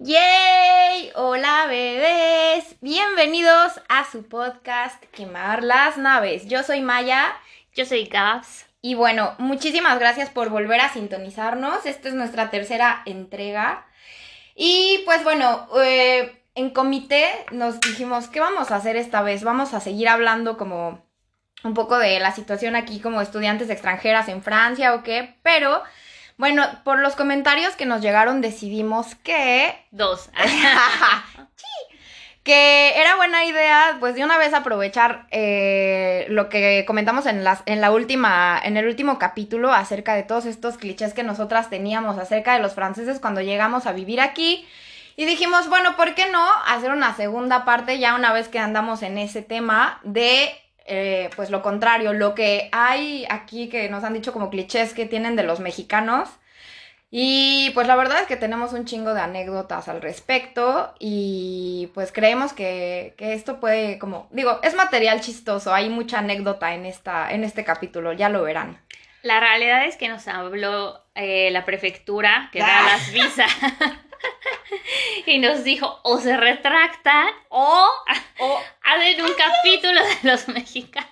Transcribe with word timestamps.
¡Yay! 0.00 1.10
Hola 1.16 1.66
bebés, 1.66 2.76
bienvenidos 2.80 3.80
a 3.88 4.08
su 4.08 4.28
podcast 4.28 5.02
Quemar 5.06 5.64
las 5.64 5.98
Naves. 5.98 6.46
Yo 6.46 6.62
soy 6.62 6.82
Maya. 6.82 7.36
Yo 7.74 7.84
soy 7.84 8.04
Gabs. 8.04 8.66
Y 8.80 8.94
bueno, 8.94 9.34
muchísimas 9.38 9.98
gracias 9.98 10.30
por 10.30 10.50
volver 10.50 10.80
a 10.80 10.92
sintonizarnos. 10.92 11.84
Esta 11.84 12.06
es 12.06 12.14
nuestra 12.14 12.48
tercera 12.48 13.02
entrega. 13.06 13.88
Y 14.54 15.02
pues 15.04 15.24
bueno, 15.24 15.66
eh, 15.82 16.44
en 16.54 16.70
comité 16.70 17.26
nos 17.50 17.80
dijimos, 17.80 18.28
¿qué 18.28 18.38
vamos 18.38 18.70
a 18.70 18.76
hacer 18.76 18.94
esta 18.94 19.22
vez? 19.22 19.42
Vamos 19.42 19.74
a 19.74 19.80
seguir 19.80 20.08
hablando 20.08 20.56
como 20.56 21.04
un 21.64 21.74
poco 21.74 21.98
de 21.98 22.20
la 22.20 22.30
situación 22.30 22.76
aquí 22.76 23.00
como 23.00 23.20
estudiantes 23.20 23.68
extranjeras 23.68 24.28
en 24.28 24.44
Francia 24.44 24.94
o 24.94 25.02
qué, 25.02 25.34
pero 25.42 25.82
bueno, 26.38 26.64
por 26.84 27.00
los 27.00 27.16
comentarios 27.16 27.76
que 27.76 27.84
nos 27.84 28.00
llegaron 28.00 28.40
decidimos 28.40 29.16
que... 29.16 29.74
Dos. 29.90 30.30
que 32.48 32.98
era 32.98 33.16
buena 33.16 33.44
idea, 33.44 33.98
pues 34.00 34.14
de 34.14 34.24
una 34.24 34.38
vez 34.38 34.54
aprovechar 34.54 35.26
eh, 35.30 36.24
lo 36.30 36.48
que 36.48 36.84
comentamos 36.86 37.26
en, 37.26 37.44
las, 37.44 37.62
en 37.66 37.82
la 37.82 37.90
última, 37.90 38.58
en 38.64 38.78
el 38.78 38.86
último 38.86 39.18
capítulo 39.18 39.70
acerca 39.70 40.14
de 40.14 40.22
todos 40.22 40.46
estos 40.46 40.78
clichés 40.78 41.12
que 41.12 41.22
nosotras 41.22 41.68
teníamos 41.68 42.16
acerca 42.16 42.54
de 42.54 42.60
los 42.60 42.72
franceses 42.72 43.20
cuando 43.20 43.42
llegamos 43.42 43.84
a 43.86 43.92
vivir 43.92 44.20
aquí. 44.20 44.66
Y 45.16 45.26
dijimos, 45.26 45.68
bueno, 45.68 45.96
¿por 45.96 46.14
qué 46.14 46.30
no 46.30 46.42
hacer 46.66 46.92
una 46.92 47.14
segunda 47.16 47.64
parte 47.66 47.98
ya 47.98 48.14
una 48.14 48.32
vez 48.32 48.48
que 48.48 48.60
andamos 48.60 49.02
en 49.02 49.18
ese 49.18 49.42
tema 49.42 50.00
de 50.04 50.48
eh, 50.88 51.30
pues 51.36 51.50
lo 51.50 51.62
contrario, 51.62 52.12
lo 52.12 52.34
que 52.34 52.68
hay 52.72 53.26
aquí 53.30 53.68
que 53.68 53.88
nos 53.88 54.04
han 54.04 54.14
dicho 54.14 54.32
como 54.32 54.50
clichés 54.50 54.94
que 54.94 55.06
tienen 55.06 55.36
de 55.36 55.42
los 55.42 55.60
mexicanos. 55.60 56.28
Y 57.10 57.70
pues 57.72 57.86
la 57.86 57.96
verdad 57.96 58.20
es 58.20 58.26
que 58.26 58.36
tenemos 58.36 58.74
un 58.74 58.84
chingo 58.84 59.14
de 59.14 59.20
anécdotas 59.20 59.88
al 59.88 60.02
respecto 60.02 60.94
y 60.98 61.90
pues 61.94 62.12
creemos 62.12 62.52
que, 62.52 63.14
esto 63.18 63.60
puede 63.60 63.98
como, 63.98 64.28
digo, 64.30 64.60
es 64.62 64.74
material 64.74 65.22
chistoso, 65.22 65.72
hay 65.72 65.88
mucha 65.88 66.18
anécdota 66.18 66.74
en, 66.74 66.84
esta, 66.84 67.32
en 67.32 67.44
este 67.44 67.64
capítulo, 67.64 68.12
ya 68.12 68.28
lo 68.28 68.42
verán. 68.42 68.82
La 69.22 69.40
realidad 69.40 69.86
es 69.86 69.96
que 69.96 70.08
nos 70.08 70.28
habló 70.28 71.02
eh, 71.14 71.50
la 71.50 71.64
prefectura 71.64 72.50
que 72.52 72.58
da 72.58 72.80
ah. 72.80 72.82
las 72.84 73.12
visas. 73.12 73.50
y 75.26 75.38
nos 75.38 75.64
dijo 75.64 76.00
o 76.02 76.18
se 76.18 76.36
retractan 76.36 77.28
o, 77.48 77.88
o 78.40 78.60
hacen 78.82 79.22
un 79.22 79.32
capítulo 79.34 80.00
de 80.00 80.30
los 80.30 80.48
mexicanos. 80.48 81.07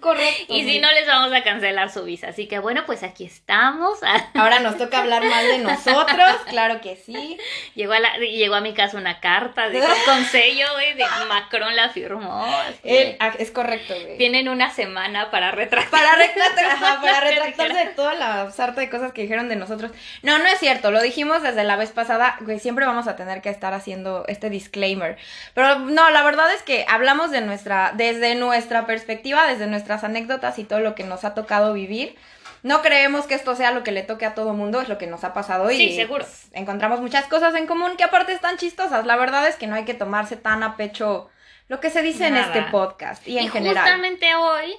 Correcto. 0.00 0.54
Y 0.54 0.64
si 0.64 0.78
no, 0.80 0.90
les 0.92 1.06
vamos 1.06 1.32
a 1.32 1.42
cancelar 1.42 1.90
su 1.90 2.04
visa. 2.04 2.28
Así 2.28 2.46
que 2.46 2.58
bueno, 2.58 2.84
pues 2.86 3.02
aquí 3.02 3.24
estamos. 3.24 3.98
Ahora 4.34 4.60
nos 4.60 4.78
toca 4.78 5.00
hablar 5.00 5.24
mal 5.24 5.46
de 5.46 5.58
nosotros, 5.58 6.36
claro 6.48 6.80
que 6.80 6.96
sí. 6.96 7.38
Llegó 7.74 7.92
a, 7.92 8.00
la, 8.00 8.16
llegó 8.18 8.54
a 8.54 8.60
mi 8.60 8.74
casa 8.74 8.96
una 8.96 9.20
carta 9.20 9.68
de, 9.68 9.80
con 10.06 10.24
sello, 10.24 10.66
güey, 10.74 10.94
de 10.94 11.04
Macron 11.28 11.74
la 11.74 11.88
firmó. 11.90 12.44
Ah, 12.44 13.32
es 13.38 13.50
correcto, 13.50 13.94
güey. 13.94 14.18
Tienen 14.18 14.48
una 14.48 14.70
semana 14.70 15.30
para 15.30 15.50
retractarse. 15.50 15.90
Para 15.90 16.16
retractarse, 16.16 16.84
para 17.02 17.20
retractarse 17.20 17.78
de 17.78 17.86
toda 17.94 18.14
la 18.14 18.50
sarta 18.50 18.80
de 18.80 18.90
cosas 18.90 19.12
que 19.12 19.22
dijeron 19.22 19.48
de 19.48 19.56
nosotros. 19.56 19.92
No, 20.22 20.38
no 20.38 20.46
es 20.46 20.58
cierto, 20.58 20.90
lo 20.90 21.00
dijimos 21.00 21.42
desde 21.42 21.64
la 21.64 21.76
vez 21.76 21.90
pasada, 21.90 22.36
güey, 22.40 22.58
siempre 22.58 22.86
vamos 22.86 23.08
a 23.08 23.16
tener 23.16 23.42
que 23.42 23.50
estar 23.50 23.74
haciendo 23.74 24.24
este 24.28 24.50
disclaimer. 24.50 25.16
Pero 25.54 25.78
no, 25.80 26.10
la 26.10 26.22
verdad 26.22 26.52
es 26.52 26.62
que 26.62 26.84
hablamos 26.88 27.30
de 27.30 27.40
nuestra, 27.40 27.92
desde 27.94 28.34
nuestra 28.34 28.86
perspectiva, 28.86 29.46
desde 29.46 29.66
nuestras 29.88 30.04
anécdotas 30.04 30.58
y 30.58 30.64
todo 30.64 30.80
lo 30.80 30.94
que 30.94 31.04
nos 31.04 31.24
ha 31.24 31.34
tocado 31.34 31.72
vivir. 31.72 32.16
No 32.62 32.82
creemos 32.82 33.26
que 33.26 33.34
esto 33.34 33.54
sea 33.54 33.70
lo 33.70 33.84
que 33.84 33.92
le 33.92 34.02
toque 34.02 34.26
a 34.26 34.34
todo 34.34 34.52
mundo, 34.52 34.80
es 34.80 34.88
lo 34.88 34.98
que 34.98 35.06
nos 35.06 35.24
ha 35.24 35.32
pasado 35.32 35.70
y 35.70 35.76
sí, 35.76 35.96
seguro. 35.96 36.24
Pues, 36.24 36.48
encontramos 36.52 37.00
muchas 37.00 37.26
cosas 37.26 37.54
en 37.54 37.66
común 37.66 37.96
que 37.96 38.04
aparte 38.04 38.32
están 38.32 38.58
chistosas. 38.58 39.06
La 39.06 39.16
verdad 39.16 39.46
es 39.48 39.56
que 39.56 39.66
no 39.66 39.76
hay 39.76 39.84
que 39.84 39.94
tomarse 39.94 40.36
tan 40.36 40.62
a 40.62 40.76
pecho 40.76 41.30
lo 41.68 41.80
que 41.80 41.90
se 41.90 42.02
dice 42.02 42.26
en 42.26 42.36
este 42.36 42.62
podcast 42.62 43.26
y 43.26 43.38
en 43.38 43.44
y 43.44 43.48
general. 43.48 43.84
Justamente 43.84 44.34
hoy 44.34 44.74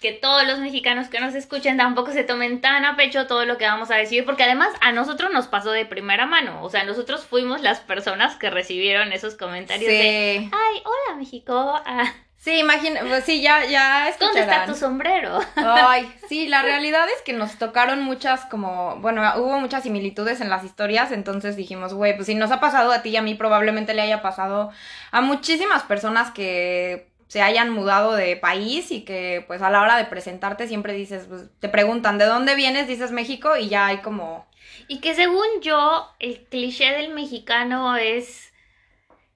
que 0.00 0.12
todos 0.12 0.46
los 0.46 0.58
mexicanos 0.58 1.08
que 1.08 1.20
nos 1.20 1.34
escuchen 1.34 1.78
tampoco 1.78 2.12
se 2.12 2.24
tomen 2.24 2.60
tan 2.60 2.84
a 2.84 2.96
pecho 2.96 3.26
todo 3.26 3.46
lo 3.46 3.56
que 3.56 3.64
vamos 3.64 3.90
a 3.90 3.96
decir, 3.96 4.26
porque 4.26 4.42
además 4.42 4.68
a 4.82 4.92
nosotros 4.92 5.32
nos 5.32 5.46
pasó 5.46 5.70
de 5.70 5.86
primera 5.86 6.26
mano, 6.26 6.62
o 6.62 6.68
sea, 6.68 6.84
nosotros 6.84 7.24
fuimos 7.24 7.62
las 7.62 7.80
personas 7.80 8.36
que 8.36 8.50
recibieron 8.50 9.14
esos 9.14 9.34
comentarios 9.34 9.88
de, 9.88 10.50
ay, 10.52 10.82
hola 10.84 11.16
México, 11.16 11.80
ah, 11.86 12.12
Sí, 12.44 12.58
imagina, 12.58 13.00
pues 13.08 13.24
sí, 13.24 13.40
ya, 13.40 13.64
ya 13.64 14.06
escucharán. 14.10 14.34
¿Dónde 14.34 14.54
está 14.54 14.66
tu 14.66 14.74
sombrero? 14.74 15.40
Ay, 15.56 16.12
sí, 16.28 16.46
la 16.46 16.60
realidad 16.60 17.06
es 17.16 17.22
que 17.22 17.32
nos 17.32 17.56
tocaron 17.56 18.02
muchas 18.02 18.44
como, 18.44 18.96
bueno, 18.96 19.22
hubo 19.38 19.58
muchas 19.60 19.84
similitudes 19.84 20.42
en 20.42 20.50
las 20.50 20.62
historias, 20.62 21.10
entonces 21.10 21.56
dijimos, 21.56 21.94
güey, 21.94 22.14
pues 22.14 22.26
si 22.26 22.34
nos 22.34 22.50
ha 22.50 22.60
pasado 22.60 22.92
a 22.92 23.00
ti 23.00 23.08
y 23.08 23.16
a 23.16 23.22
mí, 23.22 23.34
probablemente 23.34 23.94
le 23.94 24.02
haya 24.02 24.20
pasado 24.20 24.70
a 25.10 25.22
muchísimas 25.22 25.84
personas 25.84 26.32
que 26.32 27.08
se 27.28 27.40
hayan 27.40 27.70
mudado 27.70 28.12
de 28.12 28.36
país 28.36 28.90
y 28.90 29.06
que 29.06 29.42
pues 29.46 29.62
a 29.62 29.70
la 29.70 29.80
hora 29.80 29.96
de 29.96 30.04
presentarte 30.04 30.68
siempre 30.68 30.92
dices, 30.92 31.24
pues 31.26 31.44
te 31.60 31.70
preguntan, 31.70 32.18
¿de 32.18 32.26
dónde 32.26 32.56
vienes? 32.56 32.86
Dices 32.86 33.10
México 33.10 33.56
y 33.56 33.70
ya 33.70 33.86
hay 33.86 34.02
como... 34.02 34.46
Y 34.86 34.98
que 34.98 35.14
según 35.14 35.46
yo, 35.62 36.10
el 36.18 36.44
cliché 36.44 36.90
del 36.90 37.14
mexicano 37.14 37.96
es 37.96 38.52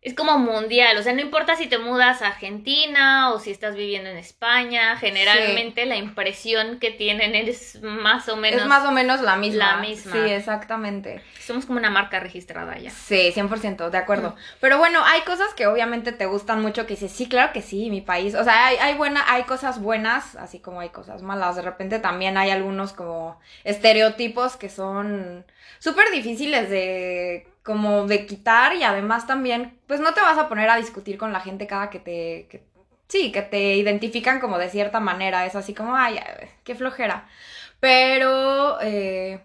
es 0.01 0.15
como 0.15 0.39
mundial, 0.39 0.97
o 0.97 1.03
sea, 1.03 1.13
no 1.13 1.21
importa 1.21 1.57
si 1.57 1.67
te 1.67 1.77
mudas 1.79 2.23
a 2.23 2.29
Argentina 2.29 3.33
o 3.33 3.41
si 3.41 3.51
estás 3.51 3.75
viviendo 3.75 4.09
en 4.09 4.17
España, 4.17 4.97
generalmente 4.97 5.87
la 5.87 5.97
impresión 5.97 6.79
que 6.79 6.93
tienen 6.93 7.35
es 7.35 7.83
más 7.83 8.29
o 8.29 8.37
menos... 8.37 8.63
Es 8.63 8.69
más 8.69 8.87
o 8.87 8.93
menos 8.93 9.21
la 9.23 9.35
misma. 9.35 9.75
La 9.75 9.77
misma. 9.79 10.13
Sí, 10.13 10.19
exactamente. 10.31 11.21
Somos 11.41 11.67
como 11.67 11.81
una 11.81 11.91
marca 11.91 12.21
registrada 12.21 12.79
ya. 12.79 12.91
Sí, 12.91 13.33
100%, 13.35 13.91
de 13.91 13.99
acuerdo. 13.99 14.37
Pero 14.61 14.79
bueno, 14.79 15.03
hay 15.05 15.23
cosas 15.23 15.53
que 15.55 15.67
obviamente 15.67 16.13
te 16.13 16.27
gustan 16.27 16.63
mucho 16.63 16.87
que 16.87 16.95
dices, 16.95 17.11
sí, 17.11 17.29
claro 17.29 17.53
que 17.53 17.61
sí, 17.61 17.91
mi 17.91 18.01
país. 18.01 18.37
O 18.37 18.45
sea, 18.45 18.67
hay, 18.67 18.77
hay, 18.77 18.95
buena, 18.95 19.25
hay 19.27 19.43
cosas 19.45 19.81
buenas, 19.81 20.37
así 20.37 20.61
como 20.61 20.79
hay 20.79 20.91
cosas 20.91 21.23
malas. 21.23 21.57
De 21.57 21.63
repente 21.63 21.99
también 21.99 22.37
hay 22.37 22.51
algunos 22.51 22.93
como 22.93 23.41
estereotipos 23.65 24.57
que 24.57 24.69
son 24.69 25.45
súper 25.81 26.13
difíciles 26.13 26.71
de 26.71 27.49
como 27.69 28.07
de 28.07 28.25
quitar 28.25 28.75
y 28.77 28.83
además 28.83 29.27
también, 29.27 29.79
pues 29.87 30.01
no 30.01 30.15
te 30.15 30.23
vas 30.23 30.39
a 30.39 30.49
poner 30.49 30.71
a 30.71 30.79
discutir 30.79 31.19
con 31.19 31.35
la 31.35 31.41
gente 31.41 31.67
cada 31.67 31.91
que 31.91 31.99
te, 31.99 32.63
sí, 33.09 33.31
que 33.31 33.43
te 33.43 33.75
identifican 33.77 34.41
como 34.41 34.57
de 34.57 34.71
cierta 34.71 35.01
manera, 35.01 35.45
es 35.45 35.55
así 35.55 35.75
como, 35.75 35.95
ay, 35.95 36.19
qué 36.65 36.75
flojera. 36.75 37.29
Pero, 37.79 38.81
eh, 38.81 39.41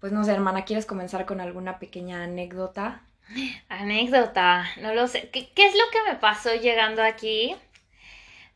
pues 0.00 0.10
no 0.10 0.24
sé, 0.24 0.32
hermana, 0.32 0.64
¿quieres 0.64 0.86
comenzar 0.86 1.24
con 1.24 1.40
alguna 1.40 1.78
pequeña 1.78 2.24
anécdota? 2.24 3.02
Anécdota, 3.68 4.68
no 4.80 4.92
lo 4.92 5.06
sé. 5.06 5.30
¿Qué, 5.30 5.48
es 5.54 5.74
lo 5.74 5.88
que 5.92 6.10
me 6.10 6.16
pasó 6.16 6.52
llegando 6.56 7.00
aquí? 7.00 7.54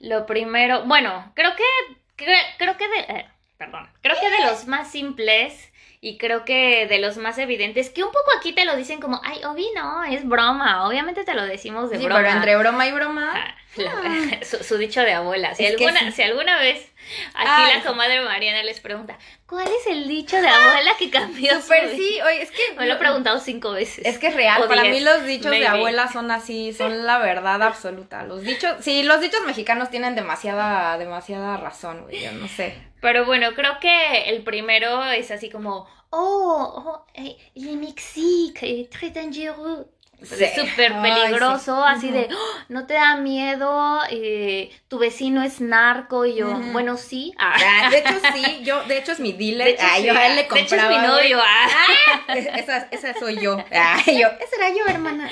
Lo 0.00 0.26
primero, 0.26 0.84
bueno, 0.84 1.30
creo 1.36 1.52
que, 1.54 2.26
creo 2.58 2.76
que 2.76 2.88
de, 2.88 2.98
eh, 3.20 3.26
perdón, 3.56 3.88
creo 4.00 4.16
que 4.20 4.30
de 4.30 4.50
los 4.50 4.66
más 4.66 4.90
simples 4.90 5.72
y 6.00 6.18
creo 6.18 6.44
que 6.44 6.86
de 6.86 6.98
los 6.98 7.16
más 7.16 7.38
evidentes, 7.38 7.90
que 7.90 8.02
un 8.02 8.10
poco 8.10 8.30
aquí 8.38 8.52
te 8.52 8.64
lo 8.64 8.76
dicen 8.76 9.00
como, 9.00 9.20
ay, 9.24 9.42
Obi, 9.44 9.66
no, 9.74 10.04
es 10.04 10.26
broma. 10.26 10.86
Obviamente 10.86 11.24
te 11.24 11.34
lo 11.34 11.44
decimos 11.44 11.90
de 11.90 11.98
broma. 11.98 12.16
Pero 12.16 12.28
entre 12.28 12.56
broma 12.56 12.86
y 12.86 12.92
broma. 12.92 13.32
Ah. 13.34 13.54
su, 14.42 14.78
dicho 14.78 15.00
de 15.02 15.12
abuela. 15.12 15.54
Si, 15.54 15.66
alguna, 15.66 16.10
si 16.12 16.22
alguna 16.22 16.58
vez 16.58 16.92
aquí 17.34 17.74
la 17.74 17.82
comadre 17.84 18.20
Mariana 18.22 18.62
les 18.62 18.80
pregunta, 18.80 19.18
¿cuál 19.46 19.66
es 19.66 19.86
el 19.86 20.08
dicho 20.08 20.40
de 20.40 20.48
abuela 20.48 20.92
que 20.98 21.10
cambió? 21.10 21.60
Super 21.60 21.90
sí, 21.90 22.20
oye, 22.22 22.42
es 22.42 22.50
que. 22.50 22.74
Me 22.76 22.86
lo 22.86 22.94
he 22.94 22.96
preguntado 22.96 23.38
cinco 23.40 23.72
veces. 23.72 24.04
Es 24.04 24.18
que 24.18 24.28
es 24.28 24.34
real. 24.34 24.64
Para 24.68 24.84
mí 24.84 25.00
los 25.00 25.24
dichos 25.24 25.50
de 25.50 25.66
abuela 25.66 26.10
son 26.10 26.30
así, 26.30 26.72
son 26.72 27.06
la 27.06 27.18
verdad 27.18 27.62
absoluta. 27.62 28.24
Los 28.24 28.42
dichos, 28.42 28.76
sí, 28.80 29.02
los 29.02 29.20
dichos 29.20 29.40
mexicanos 29.46 29.90
tienen 29.90 30.14
demasiada, 30.14 30.98
demasiada 30.98 31.56
razón, 31.56 32.02
güey. 32.02 32.22
Yo 32.22 32.32
no 32.32 32.48
sé. 32.48 32.74
Pero 33.00 33.24
bueno, 33.24 33.54
creo 33.54 33.78
que 33.80 34.30
el 34.30 34.42
primero 34.42 35.04
es 35.04 35.30
así 35.30 35.50
como, 35.50 35.86
oh, 36.10 36.82
oh 36.86 37.06
eh, 37.14 37.36
le 37.54 37.76
Mexique, 37.76 38.88
très 38.90 39.12
dangereux. 39.12 39.86
Súper 40.22 40.92
peligroso, 41.02 41.84
así 41.84 42.10
de, 42.10 42.28
oh, 42.32 42.58
no 42.68 42.86
te 42.86 42.94
da 42.94 43.16
miedo, 43.16 44.00
eh, 44.10 44.70
tu 44.88 44.98
vecino 44.98 45.42
es 45.42 45.60
narco, 45.60 46.24
y 46.24 46.36
yo, 46.36 46.48
bueno, 46.72 46.96
sí. 46.96 47.34
Ah. 47.38 47.88
De 47.90 47.98
hecho, 47.98 48.14
sí, 48.34 48.60
yo, 48.62 48.82
de 48.84 48.98
hecho 48.98 49.12
es 49.12 49.20
mi 49.20 49.32
dealer, 49.32 49.76
ah, 49.78 49.98
yo 49.98 50.14
a 50.14 50.26
él 50.26 50.36
le 50.36 50.48
compraba. 50.48 50.58
De 50.58 50.62
hecho 50.62 50.76
es 50.76 51.02
mi 51.02 51.06
novio, 51.06 51.38
ah. 51.42 52.34
esa, 52.34 52.88
esa 52.90 53.14
soy 53.18 53.40
yo, 53.40 53.58
ah, 53.72 54.02
yo, 54.06 54.28
esa 54.40 54.56
era 54.56 54.70
yo, 54.70 54.86
hermana. 54.88 55.30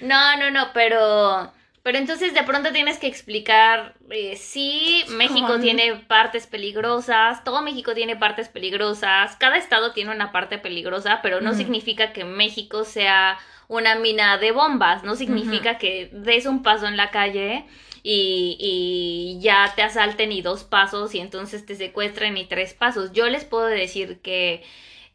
No, 0.00 0.36
no, 0.36 0.50
no, 0.50 0.72
pero 0.72 1.52
pero 1.88 1.96
entonces 1.96 2.34
de 2.34 2.42
pronto 2.42 2.70
tienes 2.70 2.98
que 2.98 3.06
explicar, 3.06 3.94
eh, 4.10 4.36
sí, 4.36 5.04
México 5.08 5.58
tiene 5.58 5.94
partes 5.94 6.46
peligrosas, 6.46 7.42
todo 7.44 7.62
México 7.62 7.94
tiene 7.94 8.14
partes 8.14 8.50
peligrosas, 8.50 9.36
cada 9.36 9.56
estado 9.56 9.92
tiene 9.92 10.10
una 10.10 10.30
parte 10.30 10.58
peligrosa, 10.58 11.20
pero 11.22 11.40
no 11.40 11.54
significa 11.54 12.12
que 12.12 12.24
México 12.24 12.84
sea 12.84 13.38
una 13.68 13.96
mina 13.96 14.38
de 14.38 14.52
bombas, 14.52 15.04
no 15.04 15.14
significa 15.14 15.78
que 15.78 16.10
des 16.12 16.46
un 16.46 16.62
paso 16.62 16.86
en 16.86 16.96
la 16.96 17.10
calle 17.10 17.66
y, 18.02 18.56
y, 18.58 19.40
ya 19.40 19.72
te 19.76 19.82
asalten 19.82 20.32
y 20.32 20.40
dos 20.40 20.64
pasos 20.64 21.14
y 21.14 21.20
entonces 21.20 21.66
te 21.66 21.74
secuestren 21.74 22.36
y 22.38 22.46
tres 22.46 22.72
pasos. 22.72 23.12
Yo 23.12 23.28
les 23.28 23.44
puedo 23.44 23.66
decir 23.66 24.20
que 24.20 24.64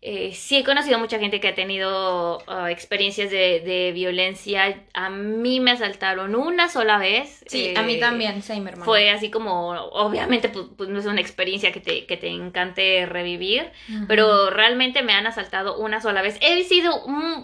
eh, 0.06 0.34
sí 0.34 0.58
he 0.58 0.66
conocido 0.66 1.00
mucha 1.00 1.18
gente 1.18 1.40
que 1.40 1.48
ha 1.48 1.56
tenido 1.56 2.40
uh, 2.40 2.66
experiencias 2.66 3.32
de, 3.32 3.62
de, 3.62 3.94
violencia. 3.94 4.84
A 4.94 5.10
mí 5.10 5.62
me 5.62 5.72
asaltaron 5.72 6.36
una 6.36 6.68
sola 6.68 6.98
vez. 6.98 7.42
Sí, 7.48 7.74
a 7.74 7.84
mí 7.84 8.02
también, 8.02 8.42
same, 8.42 8.70
hermano. 8.70 8.84
Fue 8.84 9.10
así 9.12 9.32
como, 9.32 9.70
obviamente, 9.72 10.50
pues, 10.50 10.66
pues, 10.76 10.90
no 10.90 11.00
es 11.00 11.06
una 11.06 11.22
experiencia 11.22 11.72
que 11.72 11.80
te, 11.80 12.06
que 12.06 12.18
te 12.18 12.28
encante 12.28 13.06
revivir, 13.06 13.72
pero 14.10 14.50
realmente 14.50 15.04
me 15.04 15.14
han 15.14 15.26
asaltado 15.26 15.78
una 15.78 16.02
sola 16.02 16.22
vez. 16.22 16.38
He 16.42 16.66
sido 16.66 17.02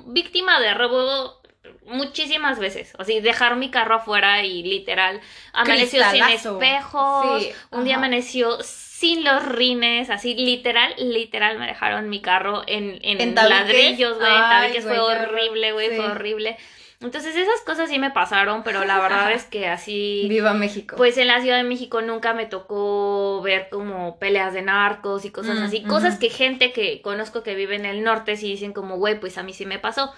víctima 0.08 0.60
de 0.60 0.74
robo 0.74 1.40
muchísimas 1.86 2.60
veces. 2.60 2.92
O 3.00 3.06
sea, 3.06 3.22
dejar 3.22 3.56
mi 3.56 3.72
carro 3.72 3.96
afuera 3.96 4.44
y 4.44 4.64
literal 4.64 5.22
amaneció 5.54 6.04
sin 6.12 6.24
espejos. 6.26 7.42
un 7.72 7.86
día 7.86 7.96
amaneció 7.96 8.58
sin 9.00 9.24
los 9.24 9.46
rines, 9.46 10.10
así 10.10 10.36
literal, 10.36 10.94
literal 10.98 11.58
me 11.58 11.68
dejaron 11.68 12.10
mi 12.10 12.22
carro 12.22 12.64
en, 12.68 13.00
en, 13.02 13.34
ladrillos, 13.34 14.18
güey. 14.18 14.74
que 14.74 14.82
fue 14.82 15.00
horrible, 15.00 15.72
güey, 15.72 15.96
fue 15.96 16.06
horrible. 16.06 16.58
Entonces 17.00 17.34
esas 17.34 17.62
cosas 17.66 17.90
sí 17.90 17.98
me 17.98 18.12
pasaron, 18.12 18.62
pero 18.62 18.84
la 18.84 19.00
verdad 19.00 19.32
es 19.32 19.46
que 19.46 19.70
así... 19.70 20.26
Viva 20.28 20.54
México. 20.54 20.98
Pues 20.98 21.18
en 21.18 21.28
la 21.28 21.40
Ciudad 21.40 21.56
de 21.56 21.64
México 21.64 22.02
nunca 22.02 22.34
me 22.34 22.46
tocó 22.46 23.42
ver 23.42 23.70
como 23.72 24.20
peleas 24.20 24.54
de 24.54 24.64
narcos 24.64 25.24
y 25.24 25.30
cosas 25.30 25.60
mm, 25.60 25.64
así. 25.64 25.84
Cosas 25.84 26.20
que 26.20 26.30
gente 26.30 26.74
que 26.74 27.02
conozco 27.02 27.42
que 27.42 27.56
vive 27.56 27.78
en 27.78 27.86
el 27.86 28.04
norte 28.04 28.36
sí 28.36 28.50
dicen 28.50 28.74
como, 28.74 28.98
güey, 28.98 29.18
pues 29.18 29.38
a 29.38 29.44
mí 29.44 29.54
sí 29.54 29.66
me 29.66 29.80
pasó. 29.80 30.12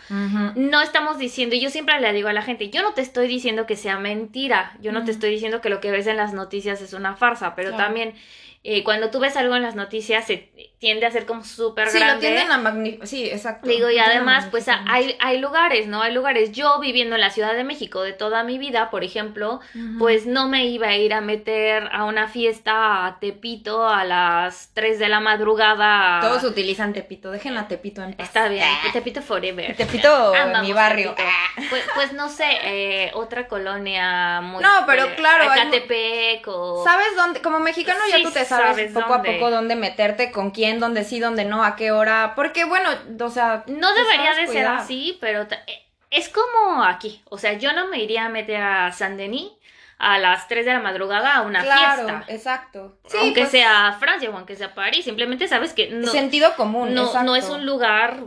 No 0.56 0.82
estamos 0.82 1.20
diciendo, 1.20 1.56
y 1.56 1.62
yo 1.62 1.70
siempre 1.70 2.00
le 2.00 2.14
digo 2.14 2.30
a 2.30 2.34
la 2.34 2.42
gente, 2.42 2.72
yo 2.72 2.82
no 2.82 2.96
te 2.96 3.02
estoy 3.02 3.28
diciendo 3.28 3.68
que 3.68 3.76
sea 3.76 4.00
mentira, 4.00 4.76
yo 4.82 4.92
no 4.92 5.06
te 5.06 5.12
estoy 5.12 5.30
diciendo 5.30 5.62
que 5.62 5.70
lo 5.70 5.82
que 5.82 5.92
ves 5.92 6.08
en 6.08 6.18
las 6.18 6.34
noticias 6.34 6.82
es 6.82 6.94
una 6.94 7.16
farsa, 7.16 7.54
pero 7.54 7.76
también 7.76 8.16
eh, 8.64 8.84
cuando 8.84 9.10
tú 9.10 9.20
ves 9.20 9.36
algo 9.38 9.56
en 9.56 9.64
las 9.64 9.76
noticias 9.76 10.26
se 10.26 10.52
tiende 10.78 11.06
a 11.06 11.12
ser 11.12 11.26
como 11.26 11.44
súper 11.44 11.92
grande. 11.92 12.00
Sí, 12.00 12.14
lo 12.14 12.20
tienden 12.20 12.52
a 12.52 12.58
magnificar. 12.58 13.08
Sí, 13.08 13.26
exacto. 13.26 13.68
Digo, 13.68 13.90
y 13.90 13.98
además, 13.98 14.48
pues 14.52 14.68
hay, 14.68 15.16
hay 15.20 15.40
lugares, 15.40 15.88
¿no? 15.88 16.02
Hay 16.02 16.14
lugares. 16.14 16.52
Yo 16.52 16.80
viviendo 16.80 17.16
en 17.16 17.22
la 17.22 17.30
Ciudad 17.30 17.54
de 17.54 17.64
México 17.64 18.02
de 18.02 18.14
toda 18.14 18.44
mi 18.44 18.60
vida, 18.60 18.90
por 18.90 19.04
ejemplo, 19.04 19.62
pues 19.98 20.26
no 20.26 20.48
me 20.48 20.66
iba 20.66 20.88
a 20.88 20.96
ir 20.96 21.14
a 21.14 21.22
meter 21.22 21.90
a 21.92 22.06
una 22.06 22.28
fiesta 22.28 23.06
a 23.06 23.20
Tepito 23.20 23.88
a 23.88 24.06
las 24.06 24.72
3 24.74 25.00
de 25.00 25.10
la 25.10 25.20
madrugada. 25.20 26.20
Todos 26.20 26.44
utilizan 26.44 26.94
Tepito, 26.94 27.32
dejen 27.32 27.58
a 27.58 27.68
Tepito 27.68 28.04
en 28.04 28.14
paz. 28.14 28.28
Está 28.28 28.48
bien, 28.48 28.66
ah. 28.68 28.90
Tepito 28.94 29.22
forever. 29.22 29.76
Tepito, 29.76 30.34
mi 30.62 30.74
barrio. 30.74 31.16
Ah. 31.18 31.64
Pues, 31.70 31.84
pues, 31.96 32.14
no 32.14 32.30
sé, 32.30 32.46
eh, 32.64 33.12
otra 33.14 33.48
colonia 33.48 34.42
muy... 34.42 34.64
No, 34.64 34.70
pero 34.86 35.16
claro. 35.16 35.46
Catepec 35.48 36.48
o... 36.48 36.84
¿Sabes 36.84 37.16
dónde? 37.16 37.42
Como 37.42 37.60
mexicano 37.60 38.00
ya 38.10 38.22
tú 38.22 38.32
te 38.32 38.46
sabes, 38.58 38.92
poco 38.92 39.14
a 39.14 39.24
poco 39.24 39.52
dónde 39.52 39.76
meterte, 39.76 40.32
con 40.32 40.52
quién, 40.52 40.80
dónde 40.80 41.04
sí, 41.04 41.20
dónde 41.20 41.46
no, 41.46 41.64
a 41.64 41.76
qué 41.76 41.92
hora. 41.92 42.34
Porque 42.36 42.66
bueno, 42.66 42.90
o 43.20 43.30
sea. 43.30 43.64
No 43.68 43.94
debería 43.94 44.36
de 44.36 44.48
ser 44.48 44.68
así, 44.68 45.18
pero 45.20 45.44
eh, 45.44 45.84
es 46.10 46.30
como 46.30 46.84
aquí. 46.84 47.22
O 47.30 47.38
sea, 47.38 47.54
yo 47.54 47.74
no 47.74 47.88
me 47.88 48.00
iría 48.00 48.26
a 48.26 48.30
meter 48.30 48.62
a 48.62 48.92
San 48.92 49.18
Denis 49.18 49.50
a 50.02 50.18
las 50.18 50.48
3 50.48 50.66
de 50.66 50.74
la 50.74 50.80
madrugada 50.80 51.36
a 51.36 51.42
una 51.44 51.62
claro, 51.62 52.08
fiesta. 52.08 52.26
exacto. 52.28 52.98
aunque 53.20 53.42
pues 53.42 53.52
sea 53.52 53.96
Francia 54.00 54.32
o 54.32 54.36
aunque 54.36 54.56
sea 54.56 54.74
París, 54.74 55.06
simplemente 55.06 55.48
sabes 55.48 55.74
que 55.74 55.92
no. 55.92 56.08
Sentido 56.08 56.56
común, 56.56 56.96
no, 56.96 57.24
no 57.24 57.36
es 57.36 57.48
un 57.50 57.68
lugar 57.68 58.24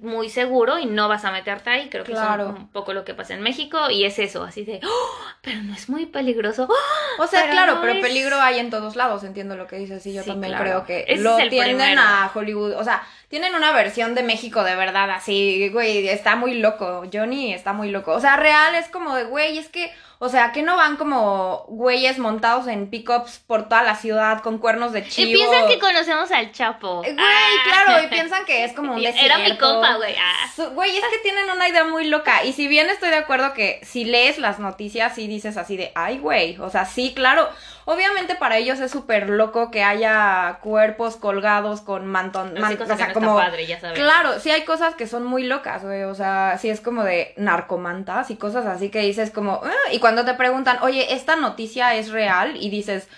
muy 0.00 0.28
seguro 0.28 0.78
y 0.78 0.86
no 0.86 1.08
vas 1.08 1.24
a 1.24 1.32
meterte 1.32 1.70
ahí. 1.70 1.88
Creo 1.90 2.04
que 2.04 2.12
es 2.12 2.18
un 2.18 2.68
poco 2.70 2.92
lo 2.92 3.04
que 3.04 3.14
pasa 3.14 3.34
en 3.34 3.42
México 3.42 3.90
y 3.90 4.04
es 4.04 4.18
eso, 4.18 4.42
así 4.42 4.64
de, 4.64 4.80
¡Oh! 4.84 5.10
pero 5.42 5.62
no 5.62 5.74
es 5.74 5.88
muy 5.88 6.06
peligroso. 6.06 6.66
¡Oh! 6.68 7.22
O 7.22 7.26
sea, 7.26 7.50
claro, 7.50 7.78
pero 7.80 8.00
peligro 8.00 8.40
hay 8.40 8.58
en 8.58 8.70
todos 8.70 8.96
lados, 8.96 9.22
entiendo 9.24 9.56
lo 9.56 9.66
que 9.68 9.76
dices 9.76 10.04
y 10.06 10.12
yo 10.12 10.24
también 10.24 10.56
creo 10.56 10.84
que 10.84 11.06
lo 11.18 11.36
tienden 11.48 11.98
a 11.98 12.30
Hollywood, 12.34 12.74
o 12.74 12.84
sea, 12.84 13.02
tienen 13.32 13.54
una 13.54 13.72
versión 13.72 14.14
de 14.14 14.22
México 14.22 14.62
de 14.62 14.76
verdad 14.76 15.10
así, 15.10 15.70
güey, 15.70 16.06
está 16.06 16.36
muy 16.36 16.52
loco, 16.52 17.04
Johnny 17.10 17.54
está 17.54 17.72
muy 17.72 17.90
loco. 17.90 18.12
O 18.12 18.20
sea, 18.20 18.36
real 18.36 18.74
es 18.74 18.88
como 18.88 19.14
de, 19.14 19.24
güey, 19.24 19.56
es 19.56 19.70
que 19.70 19.90
o 20.24 20.28
sea, 20.28 20.52
que 20.52 20.62
no 20.62 20.76
van 20.76 20.96
como 20.96 21.64
güeyes 21.66 22.20
montados 22.20 22.68
en 22.68 22.88
pickups 22.88 23.40
por 23.44 23.68
toda 23.68 23.82
la 23.82 23.96
ciudad 23.96 24.40
con 24.40 24.58
cuernos 24.58 24.92
de 24.92 25.04
chivo. 25.04 25.30
Y 25.30 25.34
piensan 25.34 25.66
que 25.66 25.80
conocemos 25.80 26.30
al 26.30 26.52
Chapo. 26.52 27.02
Eh, 27.04 27.12
güey, 27.12 27.18
ah. 27.18 27.84
claro, 27.84 28.04
y 28.04 28.06
piensan 28.14 28.44
que 28.44 28.62
es 28.62 28.72
como 28.72 28.94
un 28.94 29.02
desierto. 29.02 29.24
Era 29.24 29.38
mi 29.38 29.58
compa, 29.58 29.96
güey. 29.96 30.14
Ah. 30.14 30.68
Güey, 30.74 30.96
es 30.96 31.02
que 31.06 31.18
tienen 31.24 31.50
una 31.50 31.68
idea 31.68 31.82
muy 31.82 32.06
loca. 32.06 32.44
Y 32.44 32.52
si 32.52 32.68
bien 32.68 32.88
estoy 32.88 33.10
de 33.10 33.16
acuerdo 33.16 33.52
que 33.52 33.80
si 33.82 34.04
lees 34.04 34.38
las 34.38 34.60
noticias 34.60 35.18
y 35.18 35.26
dices 35.26 35.56
así 35.56 35.76
de, 35.76 35.90
ay, 35.96 36.18
güey. 36.18 36.56
O 36.60 36.70
sea, 36.70 36.84
sí, 36.84 37.14
claro. 37.16 37.48
Obviamente 37.84 38.36
para 38.36 38.58
ellos 38.58 38.78
es 38.78 38.92
súper 38.92 39.28
loco 39.28 39.72
que 39.72 39.82
haya 39.82 40.60
cuerpos 40.62 41.16
colgados 41.16 41.80
con 41.80 42.06
mantón. 42.06 42.56
o 42.56 42.96
sea, 42.96 43.12
como. 43.12 43.36
Padre, 43.36 43.66
ya 43.66 43.80
sabes. 43.80 43.98
Claro, 43.98 44.38
sí 44.38 44.50
hay 44.50 44.64
cosas 44.64 44.94
que 44.94 45.08
son 45.08 45.24
muy 45.24 45.42
locas, 45.42 45.82
güey. 45.82 46.04
O 46.04 46.14
sea, 46.14 46.58
sí 46.60 46.70
es 46.70 46.80
como 46.80 47.02
de 47.02 47.34
narcomantas 47.36 48.30
y 48.30 48.36
cosas 48.36 48.66
así 48.66 48.88
que 48.88 49.00
dices 49.00 49.32
como. 49.32 49.60
Ah", 49.64 49.92
y 49.92 49.98
cuando 49.98 50.12
cuando 50.12 50.30
te 50.30 50.36
preguntan, 50.36 50.78
oye, 50.82 51.14
¿esta 51.14 51.36
noticia 51.36 51.94
es 51.94 52.10
real? 52.10 52.54
Y 52.56 52.68
dices, 52.68 53.08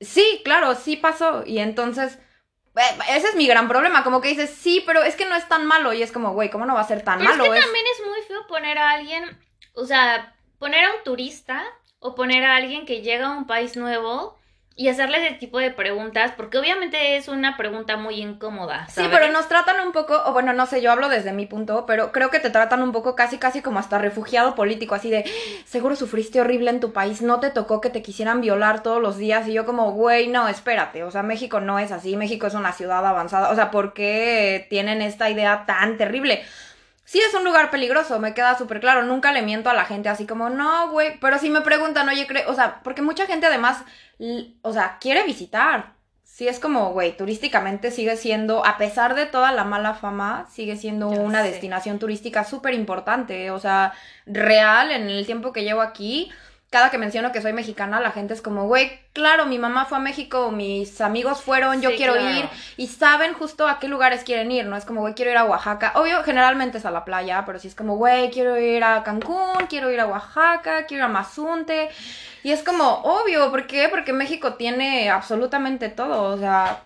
sí, 0.00 0.40
claro, 0.42 0.74
sí 0.74 0.96
pasó. 0.96 1.44
Y 1.44 1.58
entonces, 1.58 2.18
eh, 2.76 2.98
ese 3.10 3.28
es 3.28 3.34
mi 3.36 3.46
gran 3.46 3.68
problema, 3.68 4.02
como 4.02 4.22
que 4.22 4.28
dices, 4.28 4.48
sí, 4.48 4.82
pero 4.86 5.02
es 5.02 5.16
que 5.16 5.26
no 5.26 5.36
es 5.36 5.46
tan 5.46 5.66
malo. 5.66 5.92
Y 5.92 6.02
es 6.02 6.12
como, 6.12 6.32
güey, 6.32 6.50
¿cómo 6.50 6.64
no 6.64 6.74
va 6.74 6.80
a 6.80 6.88
ser 6.88 7.02
tan 7.02 7.22
malo? 7.22 7.44
Es 7.44 7.50
que 7.52 7.60
también 7.60 7.84
es 7.92 8.06
muy 8.06 8.22
feo 8.22 8.46
poner 8.46 8.78
a 8.78 8.92
alguien, 8.92 9.38
o 9.74 9.84
sea, 9.84 10.34
poner 10.58 10.84
a 10.84 10.94
un 10.94 11.04
turista 11.04 11.62
o 12.00 12.14
poner 12.14 12.44
a 12.44 12.56
alguien 12.56 12.86
que 12.86 13.02
llega 13.02 13.28
a 13.28 13.36
un 13.36 13.46
país 13.46 13.76
nuevo 13.76 14.36
y 14.76 14.88
hacerle 14.88 15.26
ese 15.26 15.34
tipo 15.36 15.58
de 15.58 15.70
preguntas, 15.70 16.32
porque 16.34 16.56
obviamente 16.56 17.16
es 17.16 17.28
una 17.28 17.58
pregunta 17.58 17.98
muy 17.98 18.14
incómoda. 18.14 18.88
Sí, 18.88 19.02
pero 19.10 19.30
nos 19.30 19.46
tratan 19.46 19.86
un 19.86 19.92
poco, 19.92 20.22
o 20.24 20.32
bueno, 20.32 20.54
no 20.54 20.64
sé, 20.64 20.80
yo 20.80 20.90
hablo 20.90 21.10
desde 21.10 21.34
mi 21.34 21.44
punto, 21.44 21.84
pero 21.84 22.12
creo 22.12 22.30
que 22.30 22.40
te 22.40 22.48
tratan 22.48 22.82
un 22.82 22.90
poco 22.90 23.14
casi, 23.14 23.36
casi 23.36 23.60
como 23.60 23.78
hasta 23.78 23.98
refugiado 23.98 24.54
político, 24.54 24.94
así 24.94 25.10
de, 25.10 25.30
seguro 25.66 25.96
sufriste 25.96 26.40
horrible 26.40 26.70
en 26.70 26.80
tu 26.80 26.94
país, 26.94 27.20
no 27.20 27.40
te 27.40 27.50
tocó 27.50 27.82
que 27.82 27.90
te 27.90 28.00
quisieran 28.00 28.40
violar 28.40 28.82
todos 28.82 29.02
los 29.02 29.18
días, 29.18 29.46
y 29.48 29.52
yo 29.52 29.66
como, 29.66 29.92
güey, 29.92 30.28
no, 30.28 30.48
espérate, 30.48 31.02
o 31.04 31.10
sea, 31.10 31.22
México 31.22 31.60
no 31.60 31.78
es 31.78 31.92
así, 31.92 32.16
México 32.16 32.46
es 32.46 32.54
una 32.54 32.72
ciudad 32.72 33.04
avanzada, 33.04 33.50
o 33.50 33.54
sea, 33.54 33.70
¿por 33.70 33.92
qué 33.92 34.66
tienen 34.70 35.02
esta 35.02 35.28
idea 35.28 35.64
tan 35.66 35.98
terrible? 35.98 36.42
Sí 37.10 37.18
es 37.18 37.34
un 37.34 37.42
lugar 37.42 37.72
peligroso, 37.72 38.20
me 38.20 38.34
queda 38.34 38.56
súper 38.56 38.78
claro. 38.78 39.02
Nunca 39.02 39.32
le 39.32 39.42
miento 39.42 39.68
a 39.68 39.74
la 39.74 39.84
gente 39.84 40.08
así 40.08 40.28
como, 40.28 40.48
no, 40.48 40.90
güey. 40.92 41.18
Pero 41.18 41.40
si 41.40 41.50
me 41.50 41.60
preguntan, 41.60 42.08
oye, 42.08 42.24
o 42.46 42.54
sea, 42.54 42.82
porque 42.84 43.02
mucha 43.02 43.26
gente 43.26 43.46
además, 43.46 43.82
o 44.62 44.72
sea, 44.72 44.98
quiere 45.00 45.24
visitar. 45.24 45.94
Sí 46.22 46.46
es 46.46 46.60
como, 46.60 46.92
güey, 46.92 47.16
turísticamente 47.16 47.90
sigue 47.90 48.16
siendo, 48.16 48.64
a 48.64 48.78
pesar 48.78 49.16
de 49.16 49.26
toda 49.26 49.50
la 49.50 49.64
mala 49.64 49.94
fama, 49.94 50.46
sigue 50.52 50.76
siendo 50.76 51.08
una 51.08 51.42
destinación 51.42 51.98
turística 51.98 52.44
súper 52.44 52.74
importante. 52.74 53.50
O 53.50 53.58
sea, 53.58 53.92
real 54.24 54.92
en 54.92 55.10
el 55.10 55.26
tiempo 55.26 55.52
que 55.52 55.64
llevo 55.64 55.80
aquí 55.80 56.30
cada 56.70 56.90
que 56.90 56.98
menciono 56.98 57.32
que 57.32 57.42
soy 57.42 57.52
mexicana, 57.52 57.98
la 57.98 58.12
gente 58.12 58.32
es 58.32 58.40
como, 58.40 58.68
güey, 58.68 59.00
claro, 59.12 59.44
mi 59.46 59.58
mamá 59.58 59.86
fue 59.86 59.98
a 59.98 60.00
México, 60.00 60.52
mis 60.52 61.00
amigos 61.00 61.42
fueron, 61.42 61.82
yo 61.82 61.90
quiero 61.96 62.16
ir, 62.16 62.48
y 62.76 62.86
saben 62.86 63.34
justo 63.34 63.66
a 63.66 63.80
qué 63.80 63.88
lugares 63.88 64.22
quieren 64.22 64.52
ir, 64.52 64.66
¿no? 64.66 64.76
Es 64.76 64.84
como, 64.84 65.00
güey, 65.00 65.14
quiero 65.14 65.32
ir 65.32 65.36
a 65.36 65.44
Oaxaca. 65.44 65.92
Obvio, 65.96 66.22
generalmente 66.22 66.78
es 66.78 66.84
a 66.84 66.92
la 66.92 67.04
playa, 67.04 67.42
pero 67.44 67.58
si 67.58 67.66
es 67.66 67.74
como, 67.74 67.96
güey, 67.96 68.30
quiero 68.30 68.56
ir 68.56 68.84
a 68.84 69.02
Cancún, 69.02 69.66
quiero 69.68 69.90
ir 69.90 69.98
a 69.98 70.06
Oaxaca, 70.06 70.86
quiero 70.86 71.04
ir 71.04 71.10
a 71.10 71.12
Mazunte. 71.12 71.90
Y 72.44 72.52
es 72.52 72.62
como, 72.62 72.88
obvio, 73.02 73.50
¿por 73.50 73.66
qué? 73.66 73.88
Porque 73.88 74.12
México 74.12 74.54
tiene 74.54 75.10
absolutamente 75.10 75.88
todo, 75.88 76.34
o 76.34 76.38
sea. 76.38 76.82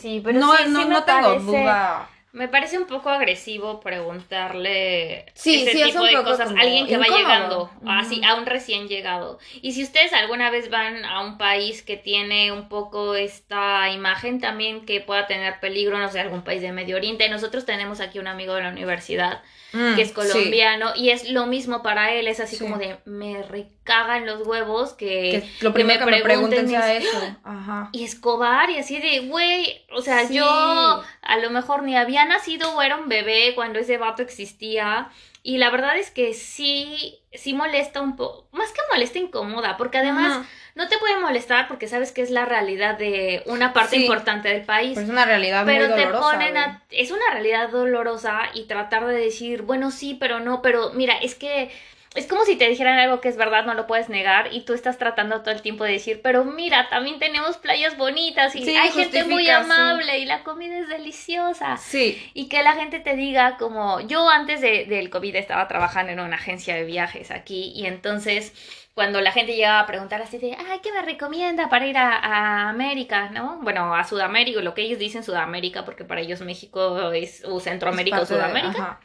Sí, 0.00 0.20
pero 0.24 0.38
no, 0.38 0.54
no, 0.68 0.84
no 0.84 1.02
tengo 1.02 1.34
duda 1.40 2.08
me 2.36 2.48
parece 2.48 2.76
un 2.76 2.86
poco 2.86 3.08
agresivo 3.08 3.80
preguntarle 3.80 5.24
sí, 5.32 5.66
ese 5.66 5.86
tipo 5.86 6.04
de 6.04 6.22
cosas 6.22 6.50
a 6.50 6.60
alguien 6.60 6.86
que 6.86 6.98
va 6.98 7.06
llegando, 7.06 7.70
así, 7.86 8.22
a 8.22 8.34
un 8.34 8.44
recién 8.44 8.88
llegado. 8.88 9.38
Y 9.62 9.72
si 9.72 9.82
ustedes 9.82 10.12
alguna 10.12 10.50
vez 10.50 10.68
van 10.68 11.06
a 11.06 11.22
un 11.22 11.38
país 11.38 11.82
que 11.82 11.96
tiene 11.96 12.52
un 12.52 12.68
poco 12.68 13.14
esta 13.14 13.90
imagen 13.90 14.38
también 14.38 14.84
que 14.84 15.00
pueda 15.00 15.26
tener 15.26 15.60
peligro, 15.60 15.98
no 15.98 16.10
sé, 16.10 16.20
algún 16.20 16.42
país 16.42 16.60
de 16.60 16.72
Medio 16.72 16.96
Oriente. 16.96 17.26
Nosotros 17.30 17.64
tenemos 17.64 18.00
aquí 18.00 18.18
un 18.18 18.26
amigo 18.26 18.52
de 18.54 18.64
la 18.64 18.68
universidad 18.68 19.42
mm, 19.72 19.94
que 19.94 20.02
es 20.02 20.12
colombiano 20.12 20.92
y 20.94 21.08
es 21.10 21.30
lo 21.30 21.46
mismo 21.46 21.82
para 21.82 22.12
él, 22.12 22.28
es 22.28 22.40
así 22.40 22.58
como 22.58 22.76
de 22.76 22.98
me 23.06 23.42
recagan 23.44 24.26
los 24.26 24.46
huevos 24.46 24.92
que, 24.92 25.48
lo 25.62 25.72
primero 25.72 26.04
que 26.04 26.10
me, 26.10 26.20
pregunten, 26.20 26.68
sea 26.68 26.94
eso. 26.94 27.18
Ajá. 27.44 27.88
Y 27.92 28.04
Escobar 28.04 28.68
y 28.68 28.76
así 28.76 28.98
de, 29.00 29.20
güey, 29.20 29.86
o 29.90 30.02
sea, 30.02 30.28
yo 30.28 31.02
a 31.22 31.36
lo 31.38 31.48
mejor 31.48 31.82
ni 31.82 31.96
había 31.96 32.25
nacido 32.26 32.74
o 32.74 32.82
era 32.82 32.96
un 32.96 33.08
bebé 33.08 33.52
cuando 33.54 33.78
ese 33.78 33.98
vato 33.98 34.22
existía. 34.22 35.08
Y 35.42 35.58
la 35.58 35.70
verdad 35.70 35.96
es 35.96 36.10
que 36.10 36.34
sí, 36.34 37.20
sí 37.32 37.54
molesta 37.54 38.00
un 38.00 38.16
poco, 38.16 38.48
más 38.50 38.72
que 38.72 38.80
molesta, 38.92 39.18
incomoda, 39.18 39.76
porque 39.76 39.98
además 39.98 40.44
no 40.74 40.88
te 40.88 40.98
puede 40.98 41.20
molestar 41.20 41.68
porque 41.68 41.86
sabes 41.86 42.10
que 42.10 42.20
es 42.20 42.30
la 42.30 42.46
realidad 42.46 42.98
de 42.98 43.44
una 43.46 43.72
parte 43.72 43.96
importante 43.96 44.48
del 44.48 44.62
país. 44.62 44.98
es 44.98 45.08
una 45.08 45.24
realidad 45.24 45.64
pero 45.64 45.88
muy 45.88 45.98
dolorosa. 46.00 46.30
Te 46.30 46.36
ponen 46.36 46.56
a, 46.56 46.82
es 46.90 47.12
una 47.12 47.30
realidad 47.30 47.68
dolorosa 47.68 48.40
y 48.54 48.64
tratar 48.64 49.06
de 49.06 49.14
decir, 49.14 49.62
bueno, 49.62 49.92
sí, 49.92 50.16
pero 50.18 50.40
no, 50.40 50.62
pero 50.62 50.90
mira, 50.94 51.14
es 51.14 51.36
que 51.36 51.70
es 52.16 52.26
como 52.26 52.44
si 52.44 52.56
te 52.56 52.68
dijeran 52.68 52.98
algo 52.98 53.20
que 53.20 53.28
es 53.28 53.36
verdad, 53.36 53.64
no 53.66 53.74
lo 53.74 53.86
puedes 53.86 54.08
negar 54.08 54.52
y 54.52 54.62
tú 54.62 54.72
estás 54.74 54.98
tratando 54.98 55.42
todo 55.42 55.52
el 55.54 55.62
tiempo 55.62 55.84
de 55.84 55.92
decir, 55.92 56.20
pero 56.22 56.44
mira, 56.44 56.88
también 56.88 57.18
tenemos 57.18 57.56
playas 57.58 57.96
bonitas 57.96 58.56
y 58.56 58.64
Sí, 58.64 58.76
hay 58.76 58.90
gente 58.90 59.24
muy 59.24 59.44
sí. 59.44 59.50
amable 59.50 60.18
y 60.18 60.24
la 60.24 60.42
comida 60.42 60.78
es 60.78 60.88
deliciosa. 60.88 61.76
Sí. 61.76 62.30
Y 62.34 62.48
que 62.48 62.62
la 62.62 62.72
gente 62.72 62.98
te 63.00 63.14
diga 63.16 63.56
como, 63.58 64.00
yo 64.00 64.28
antes 64.28 64.60
de- 64.60 64.86
del 64.86 65.10
COVID 65.10 65.36
estaba 65.36 65.68
trabajando 65.68 66.12
en 66.12 66.20
una 66.20 66.36
agencia 66.36 66.74
de 66.74 66.84
viajes 66.84 67.30
aquí 67.30 67.72
y 67.74 67.86
entonces 67.86 68.52
cuando 68.94 69.20
la 69.20 69.30
gente 69.30 69.54
llegaba 69.54 69.80
a 69.80 69.86
preguntar 69.86 70.22
así 70.22 70.38
de, 70.38 70.56
ay, 70.70 70.78
¿qué 70.82 70.90
me 70.90 71.02
recomienda 71.02 71.68
para 71.68 71.86
ir 71.86 71.98
a, 71.98 72.16
a 72.16 72.70
América? 72.70 73.28
¿No? 73.30 73.58
Bueno, 73.60 73.94
a 73.94 74.04
Sudamérica, 74.04 74.62
lo 74.62 74.72
que 74.72 74.80
ellos 74.82 74.98
dicen 74.98 75.22
Sudamérica, 75.22 75.84
porque 75.84 76.04
para 76.04 76.22
ellos 76.22 76.40
México 76.40 77.12
es 77.12 77.44
o 77.44 77.60
Centroamérica 77.60 78.20
o 78.20 78.22
Es 78.22 78.28
Sudamérica. 78.28 78.98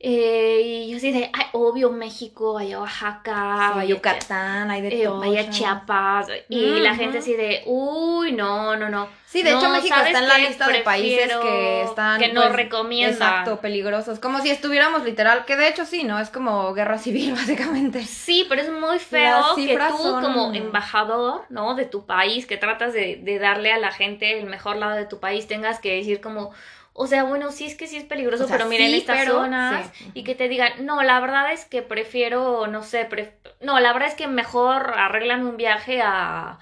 Eh, 0.00 0.60
y 0.64 0.90
yo 0.90 0.96
así 0.96 1.10
de, 1.10 1.28
ay, 1.32 1.46
obvio 1.52 1.90
México, 1.90 2.54
vaya 2.54 2.78
Oaxaca, 2.78 3.70
Sí, 3.70 3.74
vaya 3.78 3.84
Yucatán, 3.84 4.70
hay 4.70 4.80
de 4.80 4.88
eh, 4.88 5.04
todo. 5.04 5.18
vaya 5.18 5.50
Chiapas. 5.50 6.28
Y 6.48 6.78
la 6.80 6.94
gente 6.94 7.18
así 7.18 7.34
de, 7.34 7.62
uy, 7.66 8.32
no, 8.32 8.76
no, 8.76 8.88
no. 8.88 9.08
Sí, 9.30 9.42
de 9.42 9.50
hecho 9.50 9.68
México 9.68 9.94
¿sabes 9.94 10.14
está 10.14 10.20
en 10.20 10.28
la 10.28 10.38
lista 10.38 10.66
de 10.68 10.80
países 10.80 11.30
que 11.36 11.82
están 11.82 12.18
que 12.18 12.32
no 12.32 12.40
pues, 12.40 12.52
recomiendan. 12.54 13.12
Exacto, 13.12 13.60
peligrosos, 13.60 14.18
como 14.20 14.40
si 14.40 14.48
estuviéramos 14.48 15.04
literal, 15.04 15.44
que 15.44 15.54
de 15.56 15.68
hecho 15.68 15.84
sí, 15.84 16.02
no, 16.04 16.18
es 16.18 16.30
como 16.30 16.72
guerra 16.72 16.96
civil 17.06 17.32
básicamente. 17.32 18.02
Sí, 18.04 18.46
pero 18.48 18.62
es 18.62 18.70
muy 18.72 18.98
feo 18.98 19.54
que 19.54 19.76
tú 19.76 19.98
son- 19.98 20.22
como 20.24 20.54
embajador, 20.54 21.44
¿no? 21.50 21.74
De 21.74 21.84
tu 21.84 22.06
país, 22.06 22.46
que 22.46 22.56
tratas 22.56 22.94
de, 22.94 23.16
de 23.22 23.38
darle 23.38 23.70
a 23.72 23.78
la 23.78 23.90
gente 23.92 24.38
el 24.38 24.46
mejor 24.46 24.76
lado 24.76 24.96
de 24.96 25.04
tu 25.04 25.20
país, 25.20 25.46
tengas 25.46 25.78
que 25.78 25.94
decir 25.96 26.22
como, 26.22 26.50
o 26.94 27.06
sea, 27.06 27.24
bueno, 27.24 27.52
sí 27.52 27.66
es 27.66 27.74
que 27.74 27.86
sí 27.86 27.98
es 27.98 28.04
peligroso, 28.04 28.44
O 28.44 28.48
sea, 28.48 28.56
pero 28.56 28.68
miren 28.70 28.88
sí, 28.92 28.96
estas 28.96 29.18
pero- 29.18 29.32
zonas 29.42 29.90
sí. 29.94 30.10
y 30.14 30.24
que 30.24 30.34
te 30.36 30.48
digan, 30.48 30.86
no, 30.86 31.02
la 31.02 31.20
verdad 31.20 31.52
es 31.52 31.66
que 31.66 31.82
prefiero, 31.82 32.66
no 32.66 32.82
sé, 32.82 33.06
pref- 33.10 33.32
no, 33.60 33.78
la 33.78 33.92
verdad 33.92 34.08
es 34.08 34.14
que 34.14 34.26
mejor 34.26 34.94
arreglan 34.96 35.46
un 35.46 35.58
viaje 35.58 36.00
a, 36.02 36.58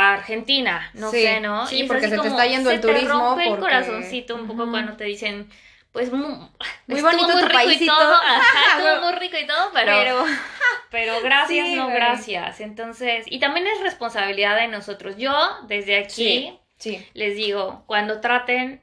a 0.00 0.14
Argentina, 0.14 0.90
no 0.94 1.10
Sí, 1.10 1.18
sé, 1.20 1.40
¿no? 1.40 1.66
sí, 1.66 1.76
Y 1.76 1.84
porque 1.84 2.08
se 2.08 2.18
te 2.18 2.18
como, 2.18 2.28
está 2.28 2.46
yendo 2.46 2.70
el 2.70 2.76
se 2.76 2.80
te 2.80 3.00
turismo 3.00 3.08
rompe 3.08 3.46
el 3.46 3.58
corazoncito 3.58 4.34
un 4.34 4.46
poco 4.46 4.70
cuando 4.70 4.96
te 4.96 5.04
dicen, 5.04 5.48
pues 5.92 6.12
mu- 6.12 6.48
Muy 6.86 7.00
estuvo 7.00 7.10
bonito 7.10 7.32
muy 7.32 7.40
tu 7.40 7.48
rico 7.48 7.70
y 7.70 7.84
todo, 7.84 8.14
ajá, 8.14 8.58
estuvo 8.68 8.96
muy 9.02 9.12
rico 9.18 9.36
y 9.38 9.46
todo, 9.46 9.70
pero 9.72 9.92
Pero 10.04 10.24
pero 10.90 11.20
gracias, 11.22 11.70
Sí, 11.70 11.74
no 11.74 11.90
gracias. 11.92 12.60
Entonces, 12.60 13.24
y 13.28 13.38
también 13.40 13.66
es 13.66 13.80
responsabilidad 13.80 14.56
de 14.56 14.68
nosotros. 14.68 15.16
Yo, 15.16 15.32
desde 15.66 15.96
aquí, 15.98 16.58
sí, 16.78 17.06
les 17.14 17.36
digo, 17.36 17.84
cuando 17.86 18.20
traten, 18.20 18.82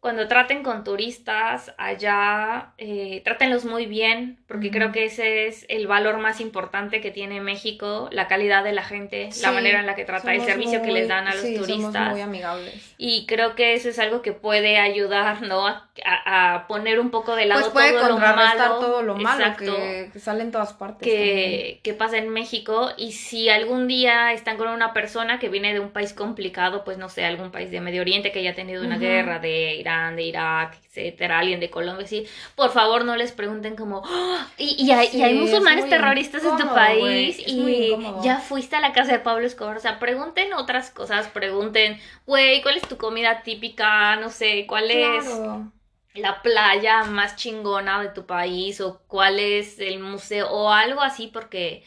cuando 0.00 0.28
traten 0.28 0.62
con 0.62 0.84
turistas 0.84 1.74
allá, 1.78 2.74
eh, 2.78 3.22
trátenlos 3.24 3.64
muy 3.66 3.86
bien, 3.86 4.39
porque 4.50 4.72
creo 4.72 4.90
que 4.90 5.04
ese 5.04 5.46
es 5.46 5.64
el 5.68 5.86
valor 5.86 6.18
más 6.18 6.40
importante 6.40 7.00
que 7.00 7.12
tiene 7.12 7.40
México, 7.40 8.08
la 8.10 8.26
calidad 8.26 8.64
de 8.64 8.72
la 8.72 8.82
gente, 8.82 9.28
la 9.40 9.52
manera 9.52 9.78
en 9.78 9.86
la 9.86 9.94
que 9.94 10.04
trata, 10.04 10.34
el 10.34 10.40
servicio 10.42 10.82
que 10.82 10.90
les 10.90 11.06
dan 11.06 11.28
a 11.28 11.34
los 11.34 11.42
sí, 11.42 11.54
somos 11.54 11.68
turistas. 11.68 12.10
muy 12.10 12.20
amigables. 12.20 12.94
Y 12.98 13.26
creo 13.26 13.54
que 13.54 13.74
eso 13.74 13.88
es 13.88 14.00
algo 14.00 14.22
que 14.22 14.32
puede 14.32 14.78
ayudar, 14.78 15.42
¿no? 15.42 15.68
A, 15.68 15.86
a- 16.04 16.66
poner 16.66 16.98
un 16.98 17.10
poco 17.10 17.36
de 17.36 17.46
lado 17.46 17.60
Pues 17.60 17.72
puede 17.72 17.92
todo 17.92 18.08
lo 18.08 18.18
malo. 18.18 18.78
todo 18.80 19.02
lo 19.02 19.14
malo 19.16 19.44
Exacto 19.44 19.76
que, 19.76 20.10
que 20.12 20.18
sale 20.18 20.42
en 20.42 20.50
todas 20.50 20.72
partes. 20.72 21.06
que, 21.06 21.78
que 21.84 21.94
pasa 21.94 22.16
en 22.18 22.28
México 22.30 22.90
y 22.96 23.12
si 23.12 23.48
algún 23.48 23.86
día 23.86 24.32
están 24.32 24.56
con 24.56 24.68
una 24.68 24.92
persona 24.92 25.38
que 25.38 25.48
viene 25.48 25.72
de 25.72 25.80
un 25.80 25.90
país 25.90 26.12
complicado, 26.12 26.82
pues 26.84 26.98
no 26.98 27.08
sé, 27.08 27.24
algún 27.24 27.50
país 27.52 27.70
de 27.70 27.80
Medio 27.80 28.00
Oriente 28.02 28.32
que 28.32 28.40
haya 28.40 28.54
tenido 28.54 28.82
una 28.84 28.98
guerra 28.98 29.38
de 29.38 29.76
Irán, 29.76 30.16
de 30.16 30.22
Irak, 30.24 30.76
etcétera, 30.86 31.38
alguien 31.38 31.60
de 31.60 31.70
Colombia, 31.70 32.06
sí, 32.06 32.26
por 32.56 32.70
favor 32.70 33.04
no 33.04 33.16
les 33.16 33.30
pregunten 33.32 33.76
como, 33.76 34.02
"Ah, 34.04 34.39
y, 34.58 34.82
y 34.84 34.92
hay, 34.92 35.08
y 35.12 35.22
hay 35.22 35.34
musulmanes 35.34 35.88
terroristas 35.88 36.44
en 36.44 36.56
tu 36.56 36.72
país 36.72 37.38
y 37.44 37.98
ya 38.16 38.38
fuiste 38.40 38.76
a 38.76 38.80
la 38.80 38.92
casa 38.92 39.12
de 39.12 39.18
Pablo 39.20 39.46
Escobar, 39.46 39.76
o 39.76 39.80
sea, 39.80 39.98
pregunten 39.98 40.52
otras 40.54 40.90
cosas, 40.90 41.28
pregunten, 41.28 42.00
güey, 42.26 42.62
¿cuál 42.62 42.76
es 42.76 42.86
tu 42.88 42.96
comida 42.98 43.42
típica? 43.42 44.16
No 44.16 44.30
sé, 44.30 44.66
¿cuál 44.66 44.90
es 44.90 45.42
la 46.14 46.42
playa 46.42 47.04
más 47.04 47.36
chingona 47.36 48.02
de 48.02 48.10
tu 48.10 48.26
país 48.26 48.80
o 48.80 49.00
cuál 49.06 49.38
es 49.38 49.78
el 49.80 50.00
museo 50.00 50.50
o 50.50 50.70
algo 50.70 51.00
así 51.02 51.28
porque 51.28 51.84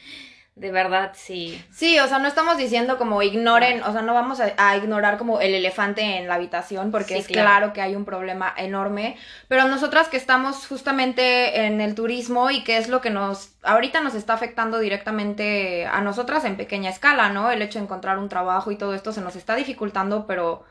de 0.55 0.71
verdad 0.71 1.13
sí. 1.15 1.63
Sí, 1.71 1.97
o 1.99 2.07
sea, 2.07 2.19
no 2.19 2.27
estamos 2.27 2.57
diciendo 2.57 2.97
como 2.99 3.21
ignoren, 3.23 3.81
o 3.83 3.91
sea, 3.91 4.03
no 4.03 4.13
vamos 4.13 4.39
a, 4.39 4.53
a 4.57 4.77
ignorar 4.77 5.17
como 5.17 5.41
el 5.41 5.55
elefante 5.55 6.01
en 6.17 6.27
la 6.27 6.35
habitación, 6.35 6.91
porque 6.91 7.15
Sí, 7.15 7.21
es 7.21 7.27
claro. 7.27 7.49
claro. 7.49 7.73
que 7.73 7.81
hay 7.81 7.95
un 7.95 8.05
problema 8.05 8.53
enorme, 8.55 9.17
pero 9.47 9.67
nosotras 9.67 10.09
que 10.09 10.17
estamos 10.17 10.67
justamente 10.67 11.65
en 11.65 11.81
el 11.81 11.95
turismo 11.95 12.51
y 12.51 12.63
que 12.63 12.77
es 12.77 12.87
lo 12.87 13.01
que 13.01 13.09
nos, 13.09 13.53
ahorita 13.63 14.01
nos 14.01 14.13
está 14.13 14.33
afectando 14.33 14.77
directamente 14.79 15.87
a 15.87 16.01
nosotras 16.01 16.45
en 16.45 16.55
pequeña 16.55 16.91
escala, 16.91 17.29
¿no? 17.29 17.49
El 17.49 17.61
hecho 17.63 17.79
de 17.79 17.85
encontrar 17.85 18.19
un 18.19 18.29
trabajo 18.29 18.71
y 18.71 18.77
todo 18.77 18.93
esto 18.93 19.11
se 19.11 19.21
nos 19.21 19.35
está 19.35 19.55
dificultando, 19.55 20.27
pero... 20.27 20.65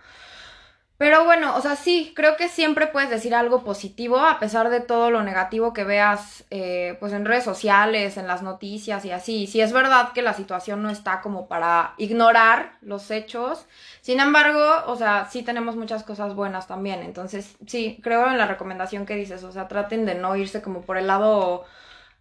Pero 0.98 1.24
bueno, 1.24 1.56
o 1.56 1.60
sea, 1.60 1.74
sí, 1.74 2.12
creo 2.14 2.36
que 2.36 2.48
siempre 2.48 2.86
puedes 2.86 3.10
decir 3.10 3.34
algo 3.34 3.64
positivo 3.64 4.18
a 4.18 4.38
pesar 4.38 4.70
de 4.70 4.80
todo 4.80 5.10
lo 5.10 5.22
negativo 5.24 5.72
que 5.72 5.82
veas 5.82 6.44
eh, 6.50 6.96
pues 7.00 7.12
en 7.12 7.24
redes 7.24 7.42
sociales, 7.42 8.16
en 8.16 8.28
las 8.28 8.42
noticias 8.42 9.04
y 9.04 9.10
así. 9.10 9.48
Si 9.48 9.60
es 9.60 9.72
verdad 9.72 10.12
que 10.12 10.22
la 10.22 10.32
situación 10.32 10.80
no 10.82 10.90
está 10.90 11.20
como 11.20 11.48
para 11.48 11.94
ignorar 11.98 12.76
los 12.82 13.10
hechos, 13.10 13.66
sin 14.00 14.20
embargo, 14.20 14.60
o 14.86 14.96
sea, 14.96 15.28
sí 15.30 15.42
tenemos 15.42 15.74
muchas 15.76 16.04
cosas 16.04 16.34
buenas 16.36 16.68
también. 16.68 17.00
Entonces, 17.02 17.56
sí, 17.66 17.98
creo 18.02 18.28
en 18.30 18.38
la 18.38 18.46
recomendación 18.46 19.04
que 19.04 19.16
dices, 19.16 19.42
o 19.42 19.50
sea, 19.50 19.66
traten 19.68 20.06
de 20.06 20.14
no 20.14 20.36
irse 20.36 20.62
como 20.62 20.82
por 20.82 20.98
el 20.98 21.08
lado 21.08 21.64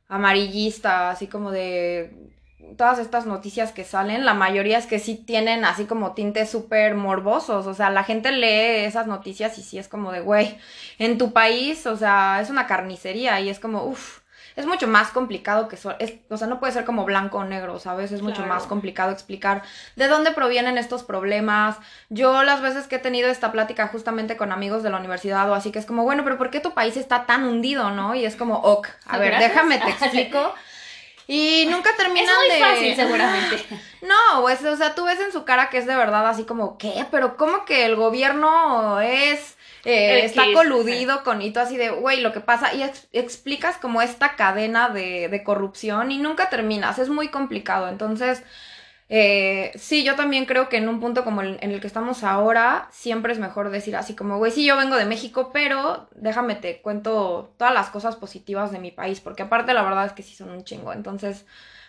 amarillista, 0.08 1.12
así 1.12 1.28
como 1.28 1.52
de 1.52 2.32
todas 2.78 3.00
estas 3.00 3.26
noticias 3.26 3.72
que 3.72 3.84
salen, 3.84 4.26
la 4.26 4.34
mayoría 4.34 4.78
es 4.78 4.86
que 4.88 5.00
sí 5.00 5.16
tienen 5.16 5.66
así 5.66 5.86
como 5.86 6.14
tintes 6.14 6.50
súper 6.50 6.96
morbosos, 6.96 7.68
o 7.68 7.74
sea, 7.74 7.90
la 7.90 8.04
gente 8.04 8.32
lee 8.32 8.86
esas 8.86 9.08
noticias 9.08 9.58
y 9.58 9.64
sí 9.64 9.78
es 9.78 9.88
como 9.88 10.12
de, 10.12 10.22
güey, 10.22 10.58
en 10.98 11.18
tu 11.18 11.34
país, 11.34 11.86
o 11.88 11.96
sea, 11.98 12.40
es 12.42 12.50
una 12.50 12.68
carnicería 12.68 13.40
y 13.42 13.50
es 13.50 13.60
como, 13.60 13.84
uff, 13.86 14.20
es 14.58 14.66
mucho 14.66 14.86
más 14.86 15.10
complicado 15.12 15.70
que 15.70 15.76
eso, 15.76 15.96
es, 16.00 16.16
o 16.30 16.36
sea, 16.36 16.46
no 16.48 16.60
puede 16.60 16.74
ser 16.74 16.84
como 16.84 17.06
blanco 17.06 17.38
o 17.38 17.44
negro, 17.46 17.80
¿sabes? 17.80 18.12
Es 18.12 18.22
mucho 18.22 18.38
Claro. 18.42 18.50
más 18.54 18.64
complicado 18.64 19.12
explicar 19.12 19.62
de 19.96 20.08
dónde 20.10 20.32
provienen 20.32 20.78
estos 20.78 21.04
problemas. 21.04 21.78
Yo 22.10 22.44
las 22.44 22.62
veces 22.62 22.86
que 22.88 22.98
he 22.98 23.00
tenido 23.00 23.30
esta 23.30 23.54
plática 23.54 23.88
justamente 23.88 24.36
con 24.36 24.52
amigos 24.52 24.84
de 24.84 24.90
la 24.90 24.98
universidad 24.98 25.50
o 25.50 25.56
así, 25.56 25.72
que 25.72 25.80
es 25.80 25.86
como, 25.86 26.04
bueno, 26.04 26.26
pero 26.26 26.38
¿por 26.38 26.50
qué 26.50 26.60
tu 26.60 26.74
país 26.74 26.98
está 26.98 27.26
tan 27.26 27.46
hundido, 27.46 27.92
no? 27.92 28.14
Y 28.14 28.26
es 28.26 28.36
como, 28.36 28.56
ok, 28.56 28.90
a 29.08 29.18
ver, 29.18 29.30
Gracias. 29.32 29.52
déjame 29.54 29.78
te 29.80 29.90
explico. 30.06 30.54
Y 31.34 31.66
nunca 31.70 31.92
Es 31.92 31.98
terminan 31.98 32.36
muy 32.36 32.56
de... 32.56 32.60
fácil 32.64 32.96
seguramente. 32.96 33.66
No, 34.02 34.42
pues, 34.42 34.64
o 34.66 34.76
sea, 34.76 34.96
tú 34.96 35.06
ves 35.06 35.20
en 35.20 35.32
su 35.32 35.46
cara 35.46 35.70
que 35.70 35.78
es 35.78 35.86
de 35.86 35.96
verdad 35.96 36.28
así 36.28 36.44
como, 36.44 36.78
¿qué? 36.80 37.06
Pero 37.12 37.38
¿cómo 37.38 37.66
que 37.66 37.86
el 37.86 37.96
gobierno 37.96 39.00
es... 39.00 39.56
eh, 39.86 40.26
está 40.26 40.44
es- 40.48 40.56
coludido 40.56 41.24
con 41.24 41.40
hito 41.44 41.60
así 41.60 41.78
de, 41.78 41.90
güey, 41.92 42.20
lo 42.22 42.34
que 42.34 42.40
pasa, 42.40 42.74
y 42.74 42.82
ex- 42.82 43.08
explicas 43.14 43.78
como 43.78 44.02
esta 44.02 44.36
cadena 44.36 44.90
de, 44.90 45.30
de 45.30 45.44
corrupción 45.44 46.12
y 46.12 46.18
nunca 46.18 46.50
terminas, 46.50 46.98
es 46.98 47.10
muy 47.10 47.28
complicado. 47.30 47.90
Entonces, 47.90 48.42
eh, 49.14 49.72
sí, 49.76 50.06
yo 50.06 50.16
también 50.16 50.46
creo 50.46 50.70
que 50.70 50.78
en 50.78 50.88
un 50.88 51.02
punto 51.02 51.26
como 51.26 51.42
el, 51.42 51.58
en 51.62 51.72
el 51.72 51.82
que 51.82 51.88
estamos 51.88 52.24
ahora, 52.24 52.88
siempre 52.92 53.34
es 53.34 53.40
mejor 53.40 53.70
decir 53.70 53.96
así 53.98 54.16
como, 54.16 54.38
güey, 54.38 54.52
sí, 54.54 54.66
yo 54.66 54.78
vengo 54.78 54.96
de 54.96 55.04
México, 55.06 55.50
pero 55.52 56.08
déjame 56.16 56.56
te 56.56 56.82
cuento 56.82 57.54
todas 57.58 57.74
las 57.74 57.90
cosas 57.90 58.16
positivas 58.16 58.72
de 58.72 58.80
mi 58.80 58.92
país, 58.92 59.20
porque 59.20 59.44
aparte 59.44 59.74
la 59.74 59.84
verdad 59.84 60.06
es 60.06 60.14
que 60.14 60.24
sí 60.24 60.34
son 60.36 60.50
un 60.52 60.64
chingo, 60.64 60.94
entonces 60.94 61.46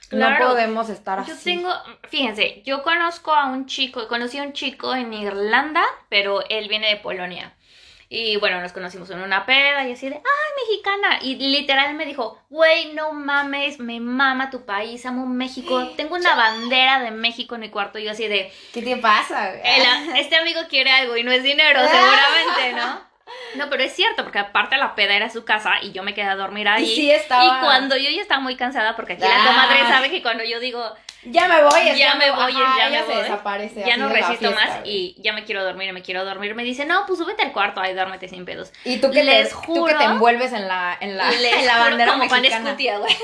Claro. 0.08 0.44
no 0.44 0.50
podemos 0.50 0.88
estar 0.90 1.24
Yo 1.24 1.32
así. 1.34 1.44
tengo, 1.44 1.70
fíjense, 2.08 2.62
yo 2.66 2.82
conozco 2.82 3.32
a 3.32 3.46
un 3.46 3.66
chico, 3.66 4.08
conocí 4.08 4.38
a 4.38 4.42
un 4.42 4.52
chico 4.52 4.94
en 4.94 5.14
Irlanda, 5.14 5.82
pero 6.10 6.42
él 6.50 6.68
viene 6.68 6.88
de 6.88 6.96
Polonia. 6.96 7.54
Y 8.14 8.36
bueno, 8.36 8.60
nos 8.60 8.72
conocimos 8.74 9.08
en 9.08 9.20
una 9.20 9.46
peda 9.46 9.88
y 9.88 9.92
así 9.92 10.06
de, 10.10 10.16
ay, 10.16 10.66
mexicana. 10.68 11.18
Y 11.22 11.36
literal 11.36 11.94
me 11.94 12.04
dijo, 12.04 12.38
güey, 12.50 12.92
no 12.92 13.12
mames, 13.14 13.78
me 13.78 14.00
mama 14.00 14.50
tu 14.50 14.66
país, 14.66 15.06
amo 15.06 15.24
México. 15.24 15.88
Tengo 15.96 16.16
una 16.16 16.34
bandera 16.34 17.00
de 17.00 17.10
México 17.10 17.54
en 17.54 17.62
mi 17.62 17.70
cuarto. 17.70 17.98
Y 17.98 18.04
yo 18.04 18.10
así 18.10 18.28
de, 18.28 18.52
¿Qué 18.74 18.82
te 18.82 18.96
pasa? 18.98 19.54
"El- 19.54 20.16
este 20.16 20.36
amigo 20.36 20.60
quiere 20.68 20.90
algo 20.90 21.16
y 21.16 21.22
no 21.22 21.32
es 21.32 21.42
dinero, 21.42 21.80
seguramente, 21.90 22.72
¿no? 22.74 23.00
No, 23.54 23.70
pero 23.70 23.82
es 23.82 23.94
cierto, 23.94 24.24
porque 24.24 24.40
aparte 24.40 24.76
la 24.76 24.94
peda 24.94 25.14
era 25.14 25.30
su 25.30 25.46
casa 25.46 25.72
y 25.80 25.92
yo 25.92 26.02
me 26.02 26.12
quedé 26.12 26.26
a 26.28 26.36
dormir 26.36 26.68
ahí. 26.68 26.84
Y 26.84 26.94
sí 26.94 27.10
estaba- 27.10 27.44
Y 27.44 27.60
cuando 27.64 27.96
yo 27.96 28.10
ya 28.10 28.20
estaba 28.20 28.42
muy 28.42 28.56
cansada, 28.56 28.94
porque 28.94 29.14
aquí 29.14 29.22
Ah. 29.24 29.38
la 29.38 29.46
comadre 29.50 29.78
sabe 29.88 30.10
que 30.10 30.20
cuando 30.20 30.44
yo 30.44 30.60
digo, 30.60 30.84
Ya 31.24 31.46
me 31.46 31.62
voy, 31.62 31.88
es 31.88 31.98
ya 31.98 32.14
me 32.16 32.30
voy, 32.32 32.52
ya 32.52 32.88
me 32.90 33.02
voy. 33.04 33.14
desaparece. 33.22 33.84
ya 33.86 33.96
no 33.96 34.08
resisto 34.08 34.50
fiesta, 34.50 34.50
más 34.66 34.80
y 34.84 35.14
ya 35.18 35.32
me 35.32 35.44
quiero 35.44 35.62
dormir 35.64 35.92
me 35.92 36.02
quiero 36.02 36.24
dormir. 36.24 36.54
Me 36.54 36.64
dice, 36.64 36.84
no, 36.84 37.04
pues 37.06 37.18
súbete 37.18 37.42
al 37.42 37.52
cuarto, 37.52 37.80
ahí 37.80 37.94
duérmete 37.94 38.28
sin 38.28 38.44
pedos. 38.44 38.72
Y 38.84 38.96
tú 38.98 39.10
que, 39.10 39.22
Les 39.22 39.48
te, 39.50 39.54
tú 39.54 39.60
juro- 39.74 39.86
que 39.86 39.94
te 39.94 40.04
envuelves 40.04 40.52
en 40.52 40.66
la, 40.66 40.96
en 41.00 41.16
la, 41.16 41.30
en 41.32 41.66
la 41.66 41.78
bandera 41.78 42.12
como 42.12 42.24
mexicana. 42.24 42.76
Güey. 42.98 43.16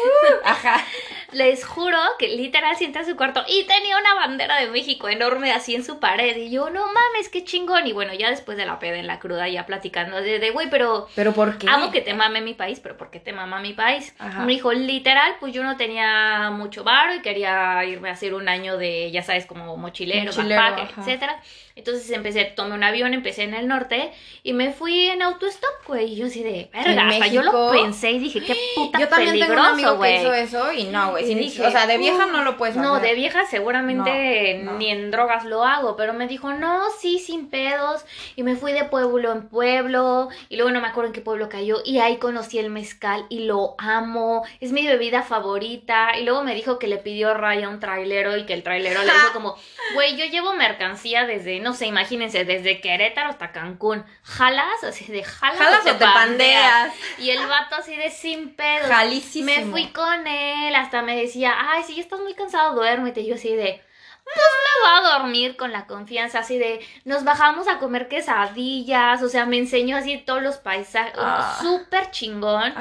Ajá. 0.45 0.85
Les 1.33 1.65
juro 1.67 1.99
que 2.19 2.29
literal 2.29 2.75
sienta 2.77 3.05
su 3.05 3.15
cuarto 3.15 3.45
y 3.47 3.65
tenía 3.65 3.99
una 3.99 4.15
bandera 4.15 4.57
de 4.61 4.69
México 4.69 5.09
enorme 5.11 5.53
así 5.53 5.75
en 5.75 5.85
su 5.85 5.99
pared. 6.01 6.37
Y 6.37 6.51
yo, 6.51 6.71
no 6.71 6.87
mames, 6.87 7.29
qué 7.31 7.45
chingón. 7.45 7.87
Y 7.87 7.93
bueno, 7.93 8.15
ya 8.15 8.31
después 8.31 8.57
de 8.57 8.65
la 8.65 8.79
peda 8.79 8.97
en 8.97 9.07
la 9.07 9.19
cruda, 9.19 9.47
ya 9.49 9.67
platicando 9.67 10.21
de, 10.23 10.51
güey, 10.53 10.71
pero. 10.71 11.07
¿Pero 11.15 11.33
por 11.33 11.59
qué? 11.59 11.67
Amo 11.69 11.91
que 11.91 12.01
te 12.01 12.15
mame 12.15 12.41
mi 12.41 12.55
país, 12.55 12.81
pero 12.81 12.97
¿por 12.97 13.11
qué 13.11 13.21
te 13.21 13.33
mama 13.33 13.61
mi 13.61 13.75
país? 13.75 14.15
Me 14.41 14.53
dijo, 14.53 14.73
literal, 14.73 15.37
pues 15.41 15.53
yo 15.53 15.63
no 15.65 15.77
tenía 15.77 16.51
mucho 16.51 16.83
varo 16.85 17.15
y 17.15 17.21
quería 17.21 17.83
irme 17.89 18.09
a 18.09 18.13
hacer 18.13 18.35
un 18.35 18.49
año 18.49 18.77
de, 18.77 19.11
ya 19.11 19.23
sabes, 19.23 19.47
como 19.47 19.77
mochilero, 19.77 20.33
mochilero 20.33 20.77
etcétera. 20.99 21.41
Entonces 21.79 22.11
empecé, 22.11 22.45
tomé 22.45 22.75
un 22.75 22.83
avión, 22.83 23.15
empecé 23.15 23.45
en 23.45 23.55
el 23.55 23.69
norte 23.69 24.11
y 24.43 24.53
me 24.53 24.73
fui 24.73 25.07
en 25.07 25.23
autostop, 25.23 25.87
güey. 25.87 26.13
Y 26.13 26.17
yo 26.17 26.27
así 26.27 26.43
de, 26.43 26.69
verga, 26.73 27.09
hasta 27.09 27.29
yo 27.29 27.43
lo 27.43 27.71
pensé 27.71 28.11
y 28.11 28.19
dije, 28.19 28.43
qué 28.43 28.57
puta 28.75 28.99
Yo 28.99 29.09
también 29.09 29.39
tengo 29.39 29.53
un 29.53 29.59
amigo 29.61 30.01
que 30.01 30.17
hizo 30.17 30.33
eso 30.35 30.73
y 30.73 30.85
no, 30.85 31.13
güey. 31.13 31.47
o 31.47 31.71
sea, 31.71 31.87
de 31.87 31.99
vieja 31.99 32.27
no 32.27 32.43
lo 32.43 32.57
puedes 32.57 32.77
hacer. 32.77 32.89
No, 32.89 32.99
de 32.99 33.15
vieja 33.15 33.47
seguramente 33.47 34.61
ni 34.79 34.91
en 34.91 35.11
drogas 35.13 35.45
lo 35.45 35.65
hago, 35.65 35.97
pero 35.97 36.13
me 36.13 36.27
dijo, 36.27 36.53
no, 36.53 36.83
sí, 36.99 37.21
sin 37.21 37.49
pedos. 37.49 38.05
Y 38.35 38.43
me 38.43 38.57
fui 38.57 38.73
de 38.73 38.85
pueblo 38.85 39.33
en 39.33 39.49
pueblo 39.49 40.29
y 40.49 40.57
luego 40.57 40.73
no 40.73 40.81
me 40.81 40.89
acuerdo 40.89 41.09
en 41.09 41.15
qué 41.15 41.21
pueblo 41.21 41.49
cayó 41.49 41.79
y 41.85 41.99
ahí 41.99 42.17
conocí 42.17 42.59
el 42.59 42.71
mezcal 42.71 43.25
y 43.29 43.45
lo 43.45 43.77
amo. 43.79 44.45
Es 44.61 44.73
mi 44.73 44.85
bebida 44.85 45.23
favorita. 45.23 46.19
Y 46.19 46.25
luego 46.25 46.43
me 46.43 46.55
dijo 46.55 46.79
que 46.79 46.89
le 46.89 46.99
pidió 46.99 47.35
Raya 47.35 47.69
un 47.69 47.79
trailero 47.79 48.37
y 48.37 48.47
que 48.47 48.55
el 48.55 48.65
trailero 48.65 49.01
le 49.03 49.13
dijo 49.13 49.29
como, 49.33 49.57
güey, 49.95 50.17
yo 50.17 50.25
llevo 50.25 50.55
mercancía 50.55 51.27
desde, 51.27 51.61
no 51.69 51.75
sé, 51.75 51.85
imagínense, 51.85 52.47
desde 52.47 52.81
Querétaro 52.81 53.29
hasta 53.29 53.53
Cancún. 53.53 54.03
¿Jalas? 54.23 54.83
Así 54.85 55.05
de 55.13 55.23
jalas, 55.23 55.59
¿Jalas 55.59 55.87
o 55.87 55.99
te, 55.99 56.05
pandeas? 56.05 56.95
Y 57.19 57.29
el 57.29 57.47
vato 57.47 57.77
así 57.77 57.95
de 57.95 58.09
sin 58.09 58.55
pedo. 58.55 58.89
Jalísimo. 58.89 59.45
Me 59.45 59.67
fui 59.67 59.89
con 59.89 60.27
él, 60.27 60.75
hasta 60.75 61.03
me 61.03 61.15
decía, 61.15 61.55
ay, 61.59 61.83
si 61.83 61.97
ya 61.97 62.01
estás 62.01 62.21
muy 62.21 62.33
cansado, 62.33 62.75
duérmete. 62.75 63.21
Y 63.21 63.27
yo 63.27 63.35
así 63.35 63.55
de, 63.55 63.83
pues 64.25 64.37
me 64.37 64.89
va 64.89 64.97
a 64.97 65.19
dormir 65.19 65.59
con 65.59 65.71
la 65.71 65.87
confianza 65.87 66.39
así 66.39 66.57
de 66.57 66.81
nos 67.05 67.25
bajamos 67.25 67.69
a 67.69 67.79
comer 67.79 68.09
quesadillas, 68.09 69.23
o 69.23 69.29
sea, 69.29 69.45
me 69.45 69.59
enseñó 69.59 69.99
así 69.99 70.17
todos 70.17 70.43
los 70.43 70.57
paisajes, 70.57 71.13
ah. 71.19 71.59
súper 71.61 72.11
chingón. 72.13 72.73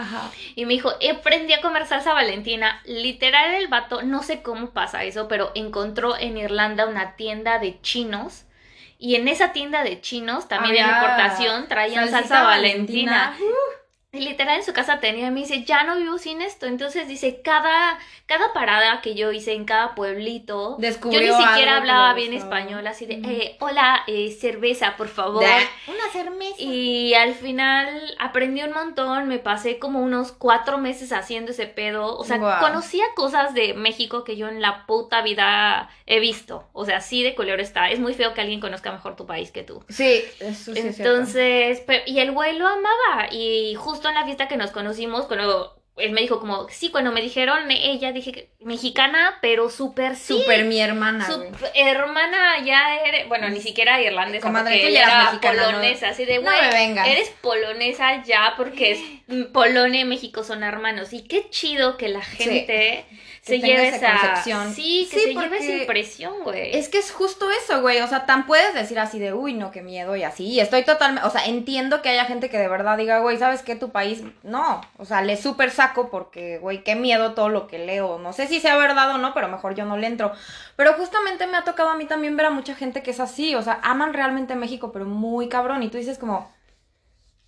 Y 0.56 0.66
me 0.66 0.76
dijo, 0.76 0.94
aprendí 1.12 1.52
a 1.52 1.62
comer 1.62 1.86
salsa 1.88 2.14
valentina. 2.14 2.82
Literal 2.86 3.54
el 3.56 3.68
vato, 3.68 4.02
no 4.04 4.24
sé 4.24 4.42
cómo 4.42 4.70
pasa 4.70 5.04
eso, 5.04 5.28
pero 5.28 5.52
encontró 5.56 6.18
en 6.18 6.38
Irlanda 6.38 6.86
una 6.86 7.18
tienda 7.18 7.60
de 7.60 7.82
chinos 7.82 8.46
y 9.00 9.16
en 9.16 9.28
esa 9.28 9.52
tienda 9.54 9.84
de 9.84 10.02
chinos, 10.02 10.48
también 10.48 10.76
de 10.76 10.92
importación, 10.92 11.68
traían 11.68 12.10
salsa 12.10 12.44
valentina. 12.44 13.36
Literal 14.20 14.58
en 14.58 14.64
su 14.64 14.74
casa 14.74 15.00
tenía, 15.00 15.32
me 15.32 15.42
dice, 15.42 15.64
ya 15.64 15.84
no 15.84 15.98
vivo 15.98 16.18
sin 16.18 16.42
esto. 16.42 16.66
Entonces 16.66 17.08
dice, 17.08 17.42
cada, 17.42 17.98
cada 18.26 18.54
parada 18.54 19.02
que 19.02 19.16
yo 19.16 19.32
hice 19.32 19.54
en 19.54 19.66
cada 19.66 19.96
pueblito, 19.96 20.78
yo 20.80 21.20
ni 21.20 21.34
siquiera 21.34 21.78
hablaba 21.78 22.14
bien 22.14 22.34
español, 22.34 22.86
así 22.88 23.06
de, 23.06 23.16
eh, 23.16 23.58
hola, 23.60 24.04
eh, 24.08 24.32
cerveza, 24.32 24.96
por 24.98 25.08
favor. 25.08 25.44
Una 25.44 26.12
cerveza. 26.12 26.56
Y 26.58 27.14
al 27.14 27.34
final 27.34 28.16
aprendí 28.20 28.62
un 28.64 28.74
montón, 28.74 29.28
me 29.28 29.40
pasé 29.40 29.80
como 29.80 30.00
unos 30.00 30.32
cuatro 30.32 30.78
meses 30.78 31.12
haciendo 31.12 31.52
ese 31.52 31.68
pedo. 31.68 32.18
O 32.18 32.24
sea, 32.24 32.60
conocía 32.60 33.06
cosas 33.16 33.54
de 33.54 33.74
México 33.74 34.24
que 34.24 34.38
yo 34.38 34.48
en 34.48 34.62
la 34.62 34.86
puta 34.86 35.22
vida 35.22 35.90
he 36.06 36.20
visto. 36.20 36.68
O 36.74 36.86
sea, 36.86 37.02
sí 37.02 37.24
de 37.24 37.36
color 37.36 37.60
está. 37.60 37.90
Es 37.90 38.00
muy 38.00 38.14
feo 38.14 38.34
que 38.34 38.42
alguien 38.42 38.60
conozca 38.60 38.92
mejor 38.92 39.16
tu 39.16 39.26
país 39.26 39.52
que 39.52 39.64
tú. 39.64 39.84
Sí, 39.90 40.24
eso 40.40 40.74
sí 40.74 40.80
Entonces, 40.80 41.84
y 42.06 42.20
el 42.20 42.32
güey 42.32 42.58
lo 42.58 42.68
amaba. 42.68 43.28
Y 43.32 43.76
justo 43.76 44.07
justo 44.08 44.10
en 44.10 44.16
la 44.16 44.26
fiesta 44.26 44.48
que 44.48 44.58
nos 44.58 44.72
conocimos, 44.72 45.26
cuando 45.26 45.74
él 45.98 46.12
me 46.12 46.22
dijo 46.22 46.40
como, 46.40 46.70
sí, 46.70 46.92
cuando 46.92 47.12
me 47.12 47.22
dijeron 47.22 47.72
ella, 47.72 48.12
dije 48.12 48.50
mexicana, 48.60 49.40
pero 49.42 49.70
súper 49.70 50.16
sí. 50.16 50.40
Súper 50.40 50.66
mi 50.66 50.80
hermana. 50.80 51.26
Su 51.26 51.44
hermana 51.74 52.64
ya 52.64 52.98
eres, 52.98 53.28
bueno, 53.28 53.50
ni 53.50 53.60
siquiera 53.62 54.00
irlandesa, 54.00 54.52
porque 54.52 54.88
ella 54.88 55.04
era 55.04 55.24
mexicana, 55.26 55.64
polonesa, 55.66 56.10
así 56.10 56.26
de, 56.26 56.38
güey, 56.38 56.56
eres 57.06 57.30
polonesa 57.42 58.24
ya 58.24 58.54
porque 58.58 58.92
es 58.92 59.48
Polonia 59.54 60.02
y 60.02 60.06
México 60.06 60.44
son 60.44 60.64
hermanos. 60.64 61.14
Y 61.14 61.24
qué 61.24 61.50
chido 61.50 61.98
que 61.98 62.10
la 62.10 62.22
gente 62.22 63.06
se 63.48 63.60
lleve 63.60 63.88
esa, 63.88 64.12
concepción. 64.12 64.74
Sí, 64.74 65.08
que 65.12 65.20
se 65.20 65.34
lleve 65.34 65.58
esa 65.58 65.82
impresión, 65.82 66.44
güey. 66.44 66.76
Es 66.76 66.90
que 66.90 66.98
es 67.00 67.12
justo 67.12 67.50
eso, 67.52 67.82
güey. 67.82 68.02
O 68.02 68.08
sea, 68.08 68.26
tan 68.26 68.46
puedes 68.46 68.74
decir 68.74 69.00
así 69.00 69.20
de, 69.20 69.34
uy, 69.34 69.54
no, 69.54 69.72
qué 69.72 69.82
miedo 69.82 70.16
y 70.16 70.24
así. 70.24 70.46
Y 70.46 70.60
estoy 70.60 70.84
totalmente, 70.84 71.28
o 71.28 71.32
sea, 71.32 71.46
entiendo 71.46 72.02
que 72.02 72.10
haya 72.10 72.26
gente 72.26 72.50
que 72.50 72.58
de 72.58 72.68
verdad 72.68 72.98
diga, 72.98 73.20
güey, 73.20 73.38
¿sabes 73.38 73.64
qué? 73.64 73.76
Tu 73.76 73.92
país, 73.92 74.24
no. 74.44 74.82
O 74.98 75.06
sea, 75.06 75.22
le 75.22 75.38
súper 75.38 75.72
saco 75.72 76.10
porque, 76.10 76.58
güey, 76.60 76.84
qué 76.84 76.96
miedo 76.96 77.34
todo 77.34 77.50
lo 77.50 77.68
que 77.68 77.80
leo. 77.80 78.20
No 78.20 78.34
sé 78.34 78.48
si 78.48 78.60
sea 78.60 78.78
verdad 78.78 79.12
o 79.12 79.18
no, 79.18 79.34
pero 79.34 79.48
mejor 79.48 79.76
yo 79.76 79.86
no 79.86 79.98
le 79.98 80.08
entro. 80.08 80.32
Pero 80.76 80.94
justamente 80.94 81.48
me 81.48 81.58
ha 81.58 81.64
tocado 81.64 81.90
a 81.90 81.96
mí 81.96 82.06
también 82.06 82.38
ver 82.38 82.48
a 82.48 82.52
mucha 82.52 82.76
gente 82.76 83.02
que 83.02 83.12
es 83.12 83.20
así. 83.20 83.56
O 83.56 83.62
sea, 83.62 83.80
aman 83.84 84.14
realmente 84.14 84.56
México, 84.56 84.92
pero 84.92 85.06
muy 85.06 85.50
cabrón. 85.50 85.84
Y 85.84 85.90
tú 85.90 85.98
dices 85.98 86.18
como, 86.18 86.52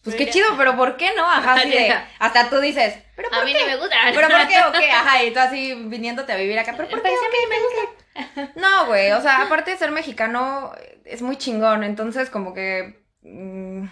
pues 0.03 0.15
qué 0.15 0.29
chido, 0.29 0.47
pero 0.57 0.77
¿por 0.77 0.95
qué 0.97 1.11
no? 1.15 1.29
Ajá, 1.29 1.55
así 1.55 1.69
de, 1.69 1.93
hasta 2.19 2.49
tú 2.49 2.59
dices, 2.59 2.95
¿pero 3.15 3.29
por 3.29 3.39
a 3.39 3.45
mí 3.45 3.53
qué? 3.53 3.59
no 3.59 3.65
me 3.67 3.75
gusta. 3.75 3.95
¿Pero 4.13 4.27
por 4.29 4.47
qué 4.47 4.59
o 4.61 4.71
qué? 4.71 4.91
Ajá, 4.91 5.23
y 5.23 5.31
tú 5.31 5.39
así 5.39 5.73
viniéndote 5.75 6.31
a 6.31 6.37
vivir 6.37 6.57
acá, 6.57 6.73
¿pero 6.77 6.89
por 6.89 7.01
qué? 7.01 7.09
Mí 7.09 7.15
me 7.49 7.59
gusta. 7.59 8.51
No, 8.55 8.85
güey, 8.87 9.11
o 9.11 9.21
sea, 9.21 9.41
aparte 9.45 9.71
de 9.71 9.77
ser 9.77 9.91
mexicano, 9.91 10.71
es 11.05 11.21
muy 11.21 11.37
chingón, 11.37 11.83
entonces 11.83 12.29
como 12.29 12.53
que... 12.53 13.03
Mm, 13.21 13.87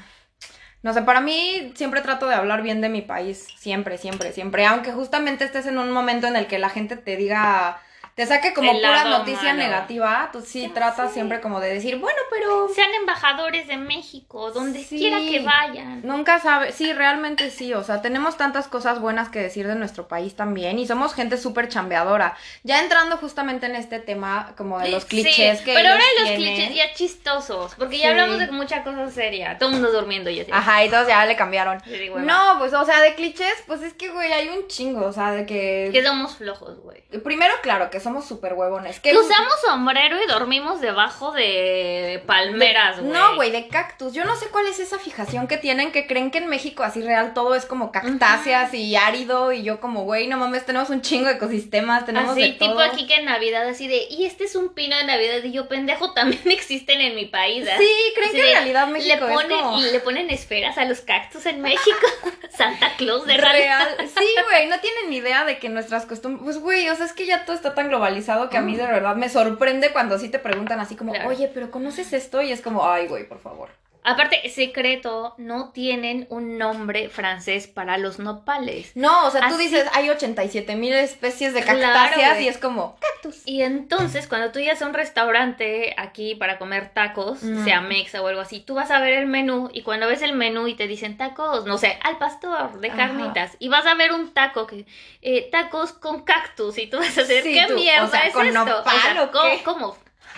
no 0.83 0.93
sé, 0.93 1.01
para 1.01 1.19
mí 1.19 1.73
siempre 1.75 2.01
trato 2.01 2.27
de 2.27 2.35
hablar 2.35 2.61
bien 2.61 2.79
de 2.79 2.87
mi 2.87 3.01
país, 3.01 3.47
siempre, 3.57 3.97
siempre, 3.97 4.31
siempre, 4.31 4.65
aunque 4.65 4.93
justamente 4.93 5.43
estés 5.43 5.65
en 5.65 5.79
un 5.79 5.91
momento 5.91 6.27
en 6.27 6.37
el 6.37 6.47
que 6.47 6.59
la 6.59 6.69
gente 6.69 6.95
te 6.95 7.17
diga 7.17 7.81
te 8.17 8.25
saque 8.25 8.51
como 8.51 8.73
pura 8.73 9.03
noticia 9.03 9.53
negativa, 9.53 10.29
tú 10.33 10.41
sí 10.41 10.71
tratas 10.73 11.13
siempre 11.13 11.39
como 11.39 11.59
de 11.59 11.75
decir, 11.75 11.97
bueno, 11.97 12.17
pero... 12.31 12.67
Sean 12.73 12.91
embajadores 12.95 13.67
de 13.67 13.77
México, 13.77 14.49
donde 14.49 14.83
quiera 14.83 15.19
que 15.19 15.41
vayan. 15.41 16.01
Nunca 16.03 16.39
sabe, 16.39 16.71
sí, 16.71 16.93
realmente 16.93 17.51
sí, 17.51 17.75
o 17.75 17.83
sea, 17.83 18.01
tenemos 18.01 18.35
tantas 18.35 18.67
cosas 18.67 18.99
buenas 18.99 19.29
que 19.29 19.37
decir 19.37 19.67
de 19.67 19.75
nuestro 19.75 20.07
país 20.07 20.35
también 20.35 20.79
y 20.79 20.87
somos 20.87 21.13
gente 21.13 21.37
súper 21.37 21.69
chambeadora. 21.69 22.35
Ya 22.63 22.81
entrando 22.81 23.17
justamente 23.17 23.67
en 23.67 23.75
este 23.75 23.99
tema 23.99 24.55
como 24.57 24.79
de 24.79 24.89
los 24.89 25.05
clichés 25.05 25.61
que... 25.61 25.75
Pero 25.75 25.89
ahora 25.89 26.03
los 26.21 26.31
clichés 26.31 26.73
ya 26.73 26.91
chistosos, 26.95 27.75
porque 27.75 27.99
ya 27.99 28.09
hablamos 28.09 28.39
de 28.39 28.47
mucha 28.49 28.83
cosa 28.83 29.11
seria, 29.11 29.59
todo 29.59 29.69
el 29.69 29.75
mundo 29.75 29.91
durmiendo 29.91 30.31
y 30.31 30.39
así. 30.39 30.49
Ajá, 30.51 30.83
y 30.83 30.89
todos 30.89 31.07
ya 31.07 31.23
le 31.27 31.35
cambiaron. 31.35 31.83
no, 32.25 32.55
pues, 32.57 32.73
o 32.73 32.83
sea, 32.83 32.99
de 32.99 33.13
clichés, 33.13 33.63
pues 33.67 33.83
es 33.83 33.93
que, 33.93 34.09
güey, 34.09 34.33
hay 34.33 34.49
un 34.49 34.67
chingo, 34.67 35.05
o 35.05 35.13
sea, 35.13 35.33
de 35.33 35.45
que... 35.45 35.91
Que 35.93 36.03
somos 36.03 36.37
flojos, 36.37 36.79
güey. 36.79 37.03
Primero, 37.23 37.53
claro, 37.61 37.91
que 37.91 37.99
somos 37.99 38.06
súper 38.21 38.53
huevones. 38.53 38.99
Que 38.99 39.17
usamos 39.17 39.53
sombrero 39.65 40.21
y 40.21 40.27
dormimos 40.27 40.81
debajo 40.81 41.31
de 41.31 42.23
palmeras, 42.25 42.99
güey. 42.99 43.11
No, 43.11 43.35
güey, 43.35 43.51
de 43.51 43.67
cactus. 43.67 44.13
Yo 44.13 44.25
no 44.25 44.35
sé 44.35 44.47
cuál 44.47 44.67
es 44.67 44.79
esa 44.79 44.99
fijación 44.99 45.47
que 45.47 45.57
tienen 45.57 45.91
que 45.91 46.07
creen 46.07 46.31
que 46.31 46.39
en 46.39 46.47
México 46.47 46.83
así 46.83 47.01
real 47.01 47.33
todo 47.33 47.55
es 47.55 47.65
como 47.65 47.91
cactáceas 47.91 48.73
y 48.73 48.95
árido 48.95 49.51
y 49.51 49.63
yo 49.63 49.79
como, 49.79 50.03
güey, 50.03 50.27
no 50.27 50.37
mames, 50.37 50.65
tenemos 50.65 50.89
un 50.89 51.01
chingo 51.01 51.27
de 51.27 51.33
ecosistemas, 51.33 52.05
tenemos 52.05 52.31
así, 52.31 52.53
tipo 52.53 52.79
aquí 52.79 53.07
que 53.07 53.15
en 53.15 53.25
Navidad 53.25 53.67
así 53.67 53.87
de, 53.87 54.07
y 54.09 54.25
este 54.25 54.45
es 54.45 54.55
un 54.55 54.69
pino 54.69 54.97
de 54.97 55.03
Navidad 55.05 55.43
y 55.43 55.51
yo, 55.51 55.67
pendejo, 55.67 56.13
también 56.13 56.41
existen 56.45 57.01
en 57.01 57.15
mi 57.15 57.25
país. 57.25 57.67
¿eh? 57.67 57.75
Sí, 57.77 57.89
creen 58.15 58.31
que 58.31 58.39
en 58.39 58.53
realidad 58.53 58.87
México 58.87 59.15
le 59.27 59.33
ponen, 59.33 59.51
es 59.51 59.63
como... 59.63 59.81
le 59.81 59.99
ponen 59.99 60.29
esferas 60.29 60.77
a 60.77 60.85
los 60.85 61.01
cactus 61.01 61.45
en 61.45 61.61
México. 61.61 61.97
Santa 62.57 62.93
Claus 62.97 63.25
de 63.25 63.37
real. 63.37 63.95
Sí, 63.99 64.27
güey, 64.49 64.67
no 64.67 64.79
tienen 64.79 65.09
ni 65.09 65.17
idea 65.17 65.45
de 65.45 65.59
que 65.59 65.69
nuestras 65.69 66.05
costumbres, 66.05 66.43
pues 66.43 66.57
güey, 66.57 66.89
o 66.89 66.95
sea, 66.95 67.05
es 67.05 67.13
que 67.13 67.25
ya 67.25 67.45
todo 67.45 67.55
está 67.55 67.75
tan 67.75 67.89
globalizado 67.97 68.49
que 68.49 68.57
a 68.57 68.61
mí 68.61 68.75
de 68.75 68.85
verdad 68.85 69.15
me 69.15 69.29
sorprende 69.29 69.91
cuando 69.91 70.19
sí 70.19 70.29
te 70.29 70.39
preguntan 70.39 70.79
así 70.79 70.95
como, 70.95 71.13
oye, 71.25 71.49
pero 71.53 71.71
¿conoces 71.71 72.13
esto? 72.13 72.41
Y 72.41 72.51
es 72.51 72.61
como, 72.61 72.87
ay, 72.89 73.07
güey, 73.07 73.27
por 73.27 73.39
favor. 73.39 73.69
Aparte, 74.03 74.47
secreto, 74.49 75.33
no 75.37 75.71
tienen 75.71 76.27
un 76.29 76.57
nombre 76.57 77.09
francés 77.09 77.67
para 77.67 77.97
los 77.97 78.19
nopales. 78.19 78.91
No, 78.95 79.27
o 79.27 79.31
sea, 79.31 79.49
tú 79.49 79.57
dices, 79.57 79.85
hay 79.93 80.09
87 80.09 80.77
mil 80.77 80.93
especies 80.93 81.53
de 81.53 81.61
cactáceas 81.61 82.39
y 82.39 82.47
es 82.47 82.57
como 82.57 82.97
Y 83.45 83.61
entonces, 83.61 84.27
cuando 84.27 84.51
tú 84.51 84.59
llegas 84.59 84.81
a 84.81 84.87
un 84.87 84.93
restaurante 84.93 85.93
aquí 85.97 86.35
para 86.35 86.57
comer 86.57 86.89
tacos, 86.93 87.43
mm. 87.43 87.63
sea 87.63 87.81
mexa 87.81 88.21
o 88.21 88.27
algo 88.27 88.41
así, 88.41 88.59
tú 88.59 88.75
vas 88.75 88.91
a 88.91 88.99
ver 88.99 89.13
el 89.13 89.27
menú 89.27 89.69
y 89.73 89.81
cuando 89.81 90.07
ves 90.07 90.21
el 90.21 90.33
menú 90.33 90.67
y 90.67 90.75
te 90.75 90.87
dicen 90.87 91.17
tacos, 91.17 91.65
no 91.65 91.77
sé, 91.77 91.97
al 92.03 92.17
pastor 92.17 92.79
de 92.79 92.89
carnitas, 92.89 93.55
y 93.59 93.69
vas 93.69 93.85
a 93.85 93.95
ver 93.95 94.11
un 94.13 94.33
taco 94.33 94.67
que, 94.67 94.85
eh, 95.21 95.49
tacos 95.51 95.93
con 95.93 96.23
cactus 96.23 96.77
y 96.77 96.87
tú 96.87 96.97
vas 96.97 97.17
a 97.17 97.23
decir, 97.23 97.43
¿qué 97.43 97.73
mierda 97.73 98.05
o 98.05 98.09
sea, 98.09 98.27
es 98.27 98.33
con 98.33 98.45
esto? 98.45 98.65
Nopal, 98.65 98.95
o 98.95 99.31
sea, 99.31 99.63
¿cómo? 99.63 99.97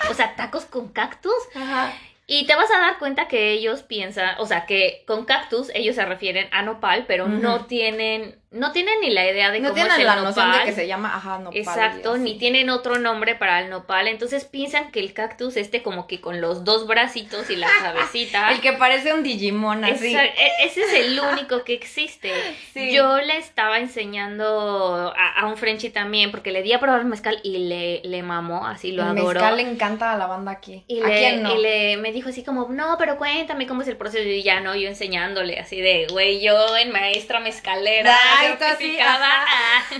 O 0.09 0.13
sea, 0.13 0.35
tacos 0.35 0.65
con 0.65 0.89
cactus. 0.89 1.33
Ajá. 1.55 1.93
Y 2.31 2.45
te 2.45 2.55
vas 2.55 2.69
a 2.69 2.77
dar 2.77 2.99
cuenta 2.99 3.27
que 3.27 3.53
ellos 3.53 3.81
piensan, 3.81 4.35
o 4.37 4.45
sea, 4.45 4.67
que 4.67 5.03
con 5.07 5.25
cactus 5.25 5.71
ellos 5.73 5.95
se 5.95 6.05
refieren 6.05 6.47
a 6.51 6.61
nopal, 6.61 7.05
pero 7.07 7.27
no 7.27 7.65
tienen 7.65 8.39
no 8.51 8.71
tienen 8.71 8.99
ni 9.01 9.11
la 9.11 9.29
idea 9.29 9.51
de 9.51 9.59
no 9.59 9.69
cómo 9.69 9.85
es 9.85 9.93
el 9.99 10.05
la 10.05 10.15
noción 10.15 10.45
de 10.47 10.51
nopal. 10.57 10.65
que 10.65 10.71
se 10.73 10.87
llama, 10.87 11.15
ajá, 11.15 11.37
nopal. 11.37 11.57
Exacto, 11.57 12.17
ni 12.17 12.37
tienen 12.39 12.69
otro 12.71 12.97
nombre 12.97 13.35
para 13.35 13.59
el 13.61 13.69
nopal, 13.69 14.07
entonces 14.07 14.45
piensan 14.45 14.91
que 14.91 14.99
el 15.01 15.13
cactus 15.13 15.55
este 15.55 15.83
como 15.83 16.07
que 16.07 16.19
con 16.19 16.41
los 16.41 16.63
dos 16.63 16.87
bracitos 16.87 17.49
y 17.51 17.55
la 17.57 17.67
cabecita. 17.81 18.51
El 18.51 18.59
que 18.61 18.73
parece 18.73 19.13
un 19.13 19.21
Digimon 19.23 19.85
así. 19.85 20.09
Esa- 20.15 20.25
e- 20.25 20.51
ese 20.65 20.81
es 20.81 20.93
el 20.93 21.19
único 21.19 21.63
que 21.63 21.73
existe. 21.73 22.31
Sí. 22.73 22.93
Yo 22.93 23.17
le 23.17 23.35
estaba 23.37 23.79
enseñando 23.79 25.13
a, 25.17 25.39
a 25.39 25.45
un 25.47 25.57
Frenchy 25.57 25.89
también, 25.89 26.31
porque 26.31 26.51
le 26.51 26.61
di 26.61 26.71
a 26.73 26.79
probar 26.79 27.03
mezcal 27.05 27.39
y 27.43 27.57
le, 27.67 28.01
le 28.03 28.21
mamó, 28.23 28.65
así 28.67 28.91
lo 28.91 29.03
el 29.03 29.09
adoró. 29.09 29.39
mezcal 29.39 29.55
le 29.57 29.63
encanta 29.63 30.13
a 30.13 30.17
la 30.17 30.27
banda 30.27 30.51
aquí. 30.51 30.83
Y 30.87 31.01
¿A 31.01 31.07
le, 31.07 31.17
quién 31.17 31.43
no? 31.43 31.55
y 31.55 31.61
le 31.61 31.97
me 31.97 32.11
dijo 32.11 32.29
así 32.29 32.43
como, 32.43 32.67
no, 32.69 32.95
pero 32.97 33.17
cuéntame 33.17 33.65
cómo 33.67 33.81
es 33.81 33.87
el 33.87 33.97
proceso. 33.97 34.27
Y 34.27 34.43
ya 34.43 34.59
no, 34.59 34.75
yo 34.75 34.87
enseñándole 34.87 35.59
así 35.59 35.81
de, 35.81 36.07
güey, 36.11 36.41
yo 36.41 36.77
en 36.77 36.91
maestra 36.91 37.39
mezcalera, 37.39 38.15
tú 38.57 38.63
así, 38.65 38.77
certificada. 38.77 39.43
ajá. 39.43 39.83
ah". 39.91 39.95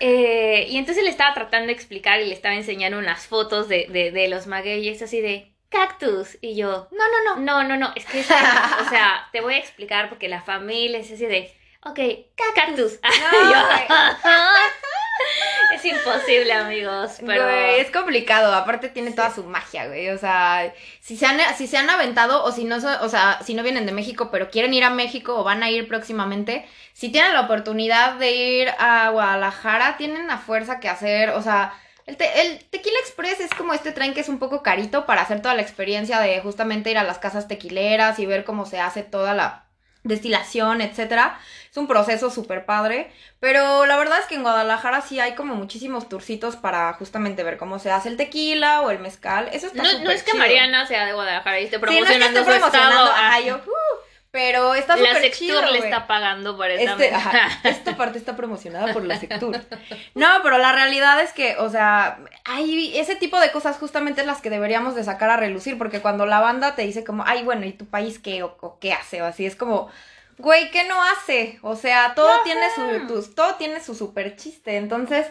Eh, 0.00 0.66
y 0.68 0.76
entonces 0.78 1.04
le 1.04 1.10
estaba 1.10 1.34
tratando 1.34 1.68
de 1.68 1.72
explicar 1.72 2.20
y 2.20 2.26
le 2.26 2.34
estaba 2.34 2.54
enseñando 2.54 2.98
unas 2.98 3.26
fotos 3.26 3.68
de, 3.68 3.86
de, 3.88 4.10
de 4.10 4.28
los 4.28 4.46
magueyes 4.46 5.00
así 5.02 5.20
de 5.20 5.52
cactus. 5.70 6.36
Y 6.40 6.56
yo, 6.56 6.88
No, 6.90 7.04
no, 7.08 7.36
no. 7.36 7.40
no, 7.40 7.64
no, 7.68 7.76
no, 7.76 7.92
es 7.94 8.04
que, 8.04 8.20
es 8.20 8.26
que, 8.26 8.34
o 8.34 8.88
sea, 8.90 9.28
te 9.32 9.40
voy 9.40 9.54
a 9.54 9.58
explicar 9.58 10.08
porque 10.08 10.28
la 10.28 10.42
familia 10.42 10.98
es 10.98 11.10
así 11.10 11.26
de, 11.26 11.52
ok, 11.84 11.98
cactus. 12.54 12.98
No, 13.02 13.52
Yo. 13.52 13.68
Es 15.88 15.96
imposible, 15.96 16.52
amigos, 16.52 17.20
pero... 17.24 17.44
Güey, 17.44 17.80
es 17.80 17.90
complicado, 17.90 18.54
aparte 18.54 18.88
tiene 18.88 19.10
toda 19.12 19.34
su 19.34 19.44
magia, 19.44 19.86
güey, 19.86 20.10
o 20.10 20.18
sea, 20.18 20.72
si 21.00 21.16
se 21.16 21.26
han, 21.26 21.38
si 21.56 21.66
se 21.66 21.76
han 21.76 21.90
aventado 21.90 22.42
o 22.44 22.52
si 22.52 22.64
no, 22.64 22.76
o 22.76 23.08
sea, 23.08 23.40
si 23.44 23.54
no 23.54 23.62
vienen 23.62 23.86
de 23.86 23.92
México, 23.92 24.30
pero 24.30 24.50
quieren 24.50 24.74
ir 24.74 24.84
a 24.84 24.90
México 24.90 25.36
o 25.38 25.44
van 25.44 25.62
a 25.62 25.70
ir 25.70 25.86
próximamente, 25.88 26.66
si 26.92 27.10
tienen 27.10 27.34
la 27.34 27.42
oportunidad 27.42 28.14
de 28.14 28.32
ir 28.32 28.68
a 28.78 29.10
Guadalajara, 29.10 29.96
tienen 29.96 30.30
a 30.30 30.38
fuerza 30.38 30.80
que 30.80 30.88
hacer, 30.88 31.30
o 31.30 31.42
sea, 31.42 31.72
el, 32.06 32.16
te- 32.16 32.42
el 32.42 32.64
Tequila 32.66 32.98
Express 33.00 33.40
es 33.40 33.50
como 33.54 33.72
este 33.72 33.92
tren 33.92 34.12
que 34.14 34.20
es 34.20 34.28
un 34.28 34.38
poco 34.38 34.62
carito 34.62 35.06
para 35.06 35.22
hacer 35.22 35.40
toda 35.40 35.54
la 35.54 35.62
experiencia 35.62 36.20
de 36.20 36.40
justamente 36.40 36.90
ir 36.90 36.98
a 36.98 37.04
las 37.04 37.18
casas 37.18 37.48
tequileras 37.48 38.18
y 38.18 38.26
ver 38.26 38.44
cómo 38.44 38.66
se 38.66 38.78
hace 38.80 39.02
toda 39.02 39.32
la 39.34 39.63
destilación, 40.04 40.80
etcétera. 40.80 41.38
Es 41.70 41.76
un 41.76 41.88
proceso 41.88 42.30
súper 42.30 42.64
padre, 42.66 43.10
pero 43.40 43.84
la 43.86 43.96
verdad 43.96 44.20
es 44.20 44.26
que 44.26 44.36
en 44.36 44.42
Guadalajara 44.42 45.00
sí 45.00 45.18
hay 45.18 45.34
como 45.34 45.56
muchísimos 45.56 46.08
turcitos 46.08 46.54
para 46.56 46.92
justamente 46.94 47.42
ver 47.42 47.56
cómo 47.56 47.78
se 47.80 47.90
hace 47.90 48.08
el 48.10 48.16
tequila 48.16 48.82
o 48.82 48.90
el 48.90 49.00
mezcal. 49.00 49.48
Eso 49.52 49.66
está 49.66 49.82
No, 49.82 49.88
súper 49.90 50.04
no 50.04 50.10
es 50.12 50.22
que 50.22 50.30
chido. 50.32 50.38
Mariana 50.38 50.86
sea 50.86 51.04
de 51.06 51.12
Guadalajara 51.14 51.60
y 51.60 51.64
esté 51.64 51.78
Sí, 51.78 52.00
no 52.00 52.06
es 52.06 52.18
que 52.20 52.28
promocionando 52.28 52.40
esté 52.40 52.52
su 52.52 52.58
promocionando, 52.58 53.04
estado. 53.06 53.10
ajá, 53.16 53.34
ah. 53.34 53.40
yo, 53.40 53.56
uh, 53.56 53.98
pero 54.34 54.74
está 54.74 54.96
la 54.96 55.14
súper 55.14 55.22
Sectur 55.22 55.38
chido, 55.38 55.60
le 55.70 55.78
está 55.78 56.06
pagando 56.08 56.56
por 56.56 56.68
esa 56.68 56.92
Este, 56.92 57.10
mesa. 57.12 57.16
ajá, 57.16 57.68
esta 57.68 57.96
parte 57.96 58.18
está 58.18 58.34
promocionada 58.36 58.92
por 58.92 59.04
la 59.04 59.16
Sectur. 59.16 59.56
No, 60.14 60.26
pero 60.42 60.58
la 60.58 60.72
realidad 60.72 61.20
es 61.20 61.32
que, 61.32 61.56
o 61.58 61.70
sea, 61.70 62.18
hay 62.44 62.98
ese 62.98 63.14
tipo 63.14 63.38
de 63.38 63.52
cosas 63.52 63.78
justamente 63.78 64.26
las 64.26 64.40
que 64.40 64.50
deberíamos 64.50 64.96
de 64.96 65.04
sacar 65.04 65.30
a 65.30 65.36
relucir, 65.36 65.78
porque 65.78 66.00
cuando 66.00 66.26
la 66.26 66.40
banda 66.40 66.74
te 66.74 66.82
dice 66.82 67.04
como, 67.04 67.22
ay, 67.24 67.44
bueno, 67.44 67.64
¿y 67.64 67.72
tu 67.74 67.86
país 67.86 68.18
qué 68.18 68.42
o, 68.42 68.56
o 68.60 68.78
qué 68.80 68.92
hace? 68.92 69.22
O 69.22 69.24
así, 69.24 69.46
es 69.46 69.54
como, 69.54 69.88
güey, 70.38 70.70
¿qué 70.72 70.82
no 70.88 71.00
hace? 71.02 71.60
O 71.62 71.76
sea, 71.76 72.14
todo 72.16 72.42
tiene 72.42 72.66
su, 72.74 73.06
tus- 73.06 73.34
todo 73.36 73.54
tiene 73.54 73.80
su 73.80 73.94
super 73.94 74.34
chiste, 74.36 74.76
entonces, 74.78 75.28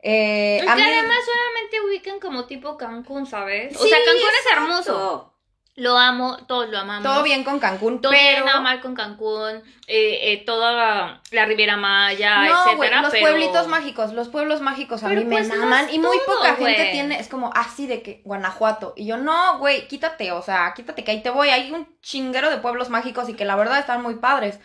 eh, 0.00 0.60
Y 0.64 0.68
a 0.68 0.76
que 0.76 0.80
mí... 0.80 0.92
además 0.92 1.18
solamente 1.24 1.80
ubican 1.88 2.20
como 2.20 2.46
tipo 2.46 2.76
Cancún, 2.76 3.26
¿sabes? 3.26 3.74
o 3.76 3.84
sea, 3.84 3.98
Cancún 4.04 4.30
es 4.40 4.52
hermoso. 4.52 5.33
Lo 5.76 5.98
amo, 5.98 6.36
todos 6.46 6.68
lo 6.68 6.78
amamos. 6.78 7.02
Todo 7.02 7.24
bien 7.24 7.42
con 7.42 7.58
Cancún, 7.58 8.00
Todo 8.00 8.12
pero... 8.12 8.22
bien, 8.22 8.44
nada 8.44 8.60
mal 8.60 8.80
con 8.80 8.94
Cancún, 8.94 9.56
eh, 9.88 10.18
eh, 10.32 10.42
toda 10.46 11.20
la 11.32 11.44
Riviera 11.46 11.76
Maya, 11.76 12.44
No, 12.44 12.64
etcétera, 12.66 13.02
los 13.02 13.10
pero- 13.10 13.26
pueblitos 13.26 13.66
mágicos, 13.66 14.12
los 14.12 14.28
pueblos 14.28 14.60
mágicos 14.60 15.02
a 15.02 15.08
Pero 15.08 15.22
mí 15.22 15.26
me 15.26 15.34
pues 15.36 15.48
es 15.48 15.92
y 15.92 15.98
muy 15.98 16.16
todo, 16.24 16.36
poca 16.36 16.54
gente 16.54 16.90
tiene, 16.92 17.18
es 17.18 17.26
como 17.28 17.50
así 17.56 17.88
de 17.88 18.02
que 18.02 18.22
Guanajuato 18.24 18.92
y 18.96 19.06
yo 19.06 19.16
no, 19.16 19.58
güey, 19.58 19.88
quítate, 19.88 20.30
o 20.30 20.42
sea, 20.42 20.72
quítate 20.76 21.02
que 21.02 21.10
ahí 21.10 21.22
te 21.24 21.30
voy, 21.30 21.48
hay 21.48 21.72
un 21.72 21.88
chinguero 22.02 22.50
de 22.50 22.58
pueblos 22.58 22.88
mágicos 22.88 23.28
y 23.28 23.34
que 23.34 23.44
la 23.44 23.56
verdad 23.56 23.80
están 23.80 24.00
muy 24.00 24.14
padres. 24.14 24.60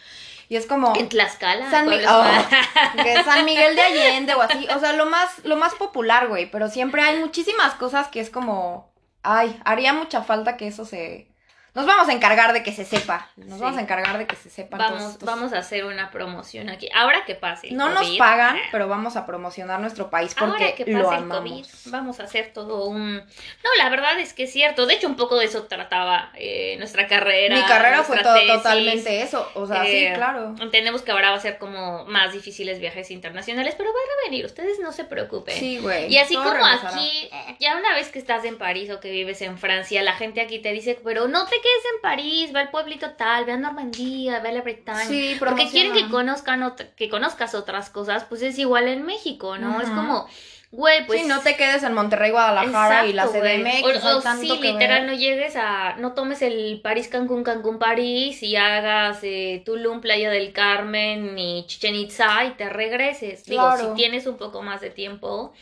Y 0.48 0.56
es 0.58 0.66
como 0.68 0.96
En 0.96 1.10
Tlaxcala. 1.10 1.70
San, 1.72 1.88
Mi- 1.90 1.98
oh, 2.08 2.24
que 3.04 3.24
San 3.24 3.46
Miguel 3.46 3.76
de 3.76 3.82
Allende 3.82 4.34
o 4.36 4.42
así, 4.44 4.68
o 4.76 4.80
sea, 4.80 4.94
lo 4.94 5.06
más 5.08 5.44
lo 5.44 5.56
más 5.58 5.74
popular, 5.76 6.28
güey, 6.28 6.50
pero 6.52 6.70
siempre 6.70 7.02
hay 7.02 7.18
muchísimas 7.20 7.74
cosas 7.76 8.08
que 8.10 8.20
es 8.20 8.30
como 8.30 8.92
ay, 9.24 9.60
haría 9.66 9.94
mucha 9.94 10.24
falta 10.24 10.58
que 10.58 10.68
eso 10.68 10.86
se 10.86 11.32
nos 11.76 11.86
vamos 11.86 12.10
a 12.10 12.14
encargar 12.14 12.54
de 12.54 12.64
que 12.64 12.72
se 12.72 12.86
sepa. 12.86 13.30
Nos 13.36 13.56
Sí. 13.58 13.62
vamos 13.62 13.78
a 13.78 13.82
encargar 13.82 14.18
de 14.18 14.26
que 14.28 14.36
se 14.36 14.50
sepan 14.50 14.80
todos 14.80 14.92
Vamos, 14.94 15.12
estos- 15.14 15.26
vamos 15.28 15.54
a 15.54 15.58
hacer 15.60 15.86
una 15.86 16.10
promoción 16.12 16.70
aquí. 16.70 16.90
Ahora 16.94 17.24
que 17.26 17.36
pase. 17.36 17.72
No 17.72 17.90
nos 17.90 18.10
pagan, 18.18 18.58
ah, 18.58 18.68
pero 18.72 18.88
vamos 18.88 19.16
a 19.16 19.26
promocionar 19.26 19.80
nuestro 19.80 20.10
país 20.10 20.34
porque 20.38 20.52
Ahora 20.64 20.76
que 20.76 20.86
pase 20.86 20.98
lo 20.98 21.12
el 21.12 21.18
amamos. 21.20 21.40
COVID, 21.40 21.66
vamos 21.92 22.20
a 22.20 22.24
hacer 22.24 22.52
todo 22.54 22.86
un... 22.88 23.18
No, 23.18 23.70
la 23.78 23.90
verdad 23.90 24.20
es 24.20 24.34
que 24.34 24.44
es 24.44 24.52
cierto. 24.52 24.86
De 24.86 24.96
hecho, 24.96 25.08
un 25.08 25.16
poco 25.16 25.38
de 25.38 25.46
eso 25.46 25.64
trataba 25.64 26.32
eh, 26.36 26.76
nuestra 26.78 27.08
carrera. 27.08 27.56
Mi 27.56 27.64
carrera 27.64 28.04
fue 28.04 28.22
todo 28.22 28.34
tesis. 28.36 28.52
totalmente 28.54 29.22
eso, 29.22 29.50
o 29.56 29.66
sea, 29.68 29.86
Eh, 29.86 30.10
sí, 30.10 30.14
claro. 30.16 30.56
Entendemos 30.60 31.02
que 31.02 31.12
ahora 31.12 31.30
va 31.32 31.38
a 31.38 31.40
ser 31.40 31.58
como 31.58 32.06
más 32.06 32.34
difíciles 32.34 32.80
viajes 32.80 33.12
internacionales, 33.12 33.76
pero 33.78 33.90
va 33.92 34.00
a 34.00 34.24
revenir, 34.26 34.46
ustedes 34.46 34.80
no 34.80 34.92
se 34.92 35.04
preocupen. 35.04 35.56
Sí, 35.58 35.78
güey. 35.80 36.12
Y 36.12 36.18
así 36.18 36.36
como 36.36 36.50
regresará. 36.52 36.90
aquí, 36.90 37.30
ya 37.60 37.78
una 37.78 37.94
vez 37.94 38.10
que 38.10 38.20
estás 38.20 38.44
en 38.46 38.58
París 38.58 38.90
o 38.92 39.00
que 39.00 39.12
vives 39.12 39.42
en 39.42 39.58
Francia, 39.58 40.02
la 40.04 40.14
gente 40.14 40.42
aquí 40.42 40.60
te 40.60 40.72
dice, 40.72 41.00
pero 41.04 41.28
no 41.28 41.46
te 41.48 41.59
quedes 41.62 41.84
en 41.96 42.02
París, 42.02 42.52
ve 42.54 42.60
al 42.60 42.70
pueblito 42.72 43.12
tal, 43.12 43.46
ve 43.46 43.54
a 43.54 43.58
Normandía, 43.58 44.40
ve 44.40 44.50
a 44.50 44.52
la 44.52 44.62
Bretaña. 44.62 45.06
Sí, 45.06 45.36
Porque 45.40 45.68
quieren 45.70 45.94
que 45.94 46.10
conozcan 46.10 46.62
ot- 46.62 46.94
que 46.96 47.10
conozcas 47.10 47.56
otras 47.56 47.90
cosas, 47.90 48.24
pues 48.26 48.42
es 48.42 48.58
igual 48.60 48.88
en 48.88 49.06
México, 49.06 49.58
¿no? 49.58 49.82
Es 49.82 49.90
como, 49.90 50.28
güey, 50.72 51.06
pues 51.08 51.22
sí, 51.22 51.28
no 51.28 51.40
te 51.42 51.56
quedes 51.56 51.82
en 51.84 51.94
Monterrey, 51.94 52.32
Guadalajara 52.32 53.06
y 53.08 53.14
la. 53.14 53.28
CDMX, 53.28 54.04
O, 54.06 54.18
o 54.18 54.22
tanto 54.22 54.56
sí, 54.56 54.62
que 54.62 54.74
literal, 54.74 55.02
ver. 55.06 55.12
no 55.12 55.18
llegues 55.18 55.56
a. 55.56 55.96
No 55.98 56.14
tomes 56.14 56.42
el 56.42 56.80
París, 56.84 57.08
Cancún, 57.08 57.44
Cancún, 57.44 57.80
París 57.80 58.44
y 58.44 58.56
hagas 58.56 59.20
eh, 59.24 59.62
Tulum, 59.66 60.02
Playa 60.02 60.30
del 60.30 60.52
Carmen 60.54 61.38
y 61.40 61.66
Chichen 61.68 61.96
Itza 61.96 62.46
y 62.46 62.52
te 62.52 62.70
regreses. 62.70 63.46
Digo, 63.46 63.62
Claro. 63.64 63.90
si 63.90 63.96
tienes 63.96 64.28
un 64.28 64.38
poco 64.38 64.62
más 64.62 64.82
de 64.82 64.90
tiempo, 64.92 65.54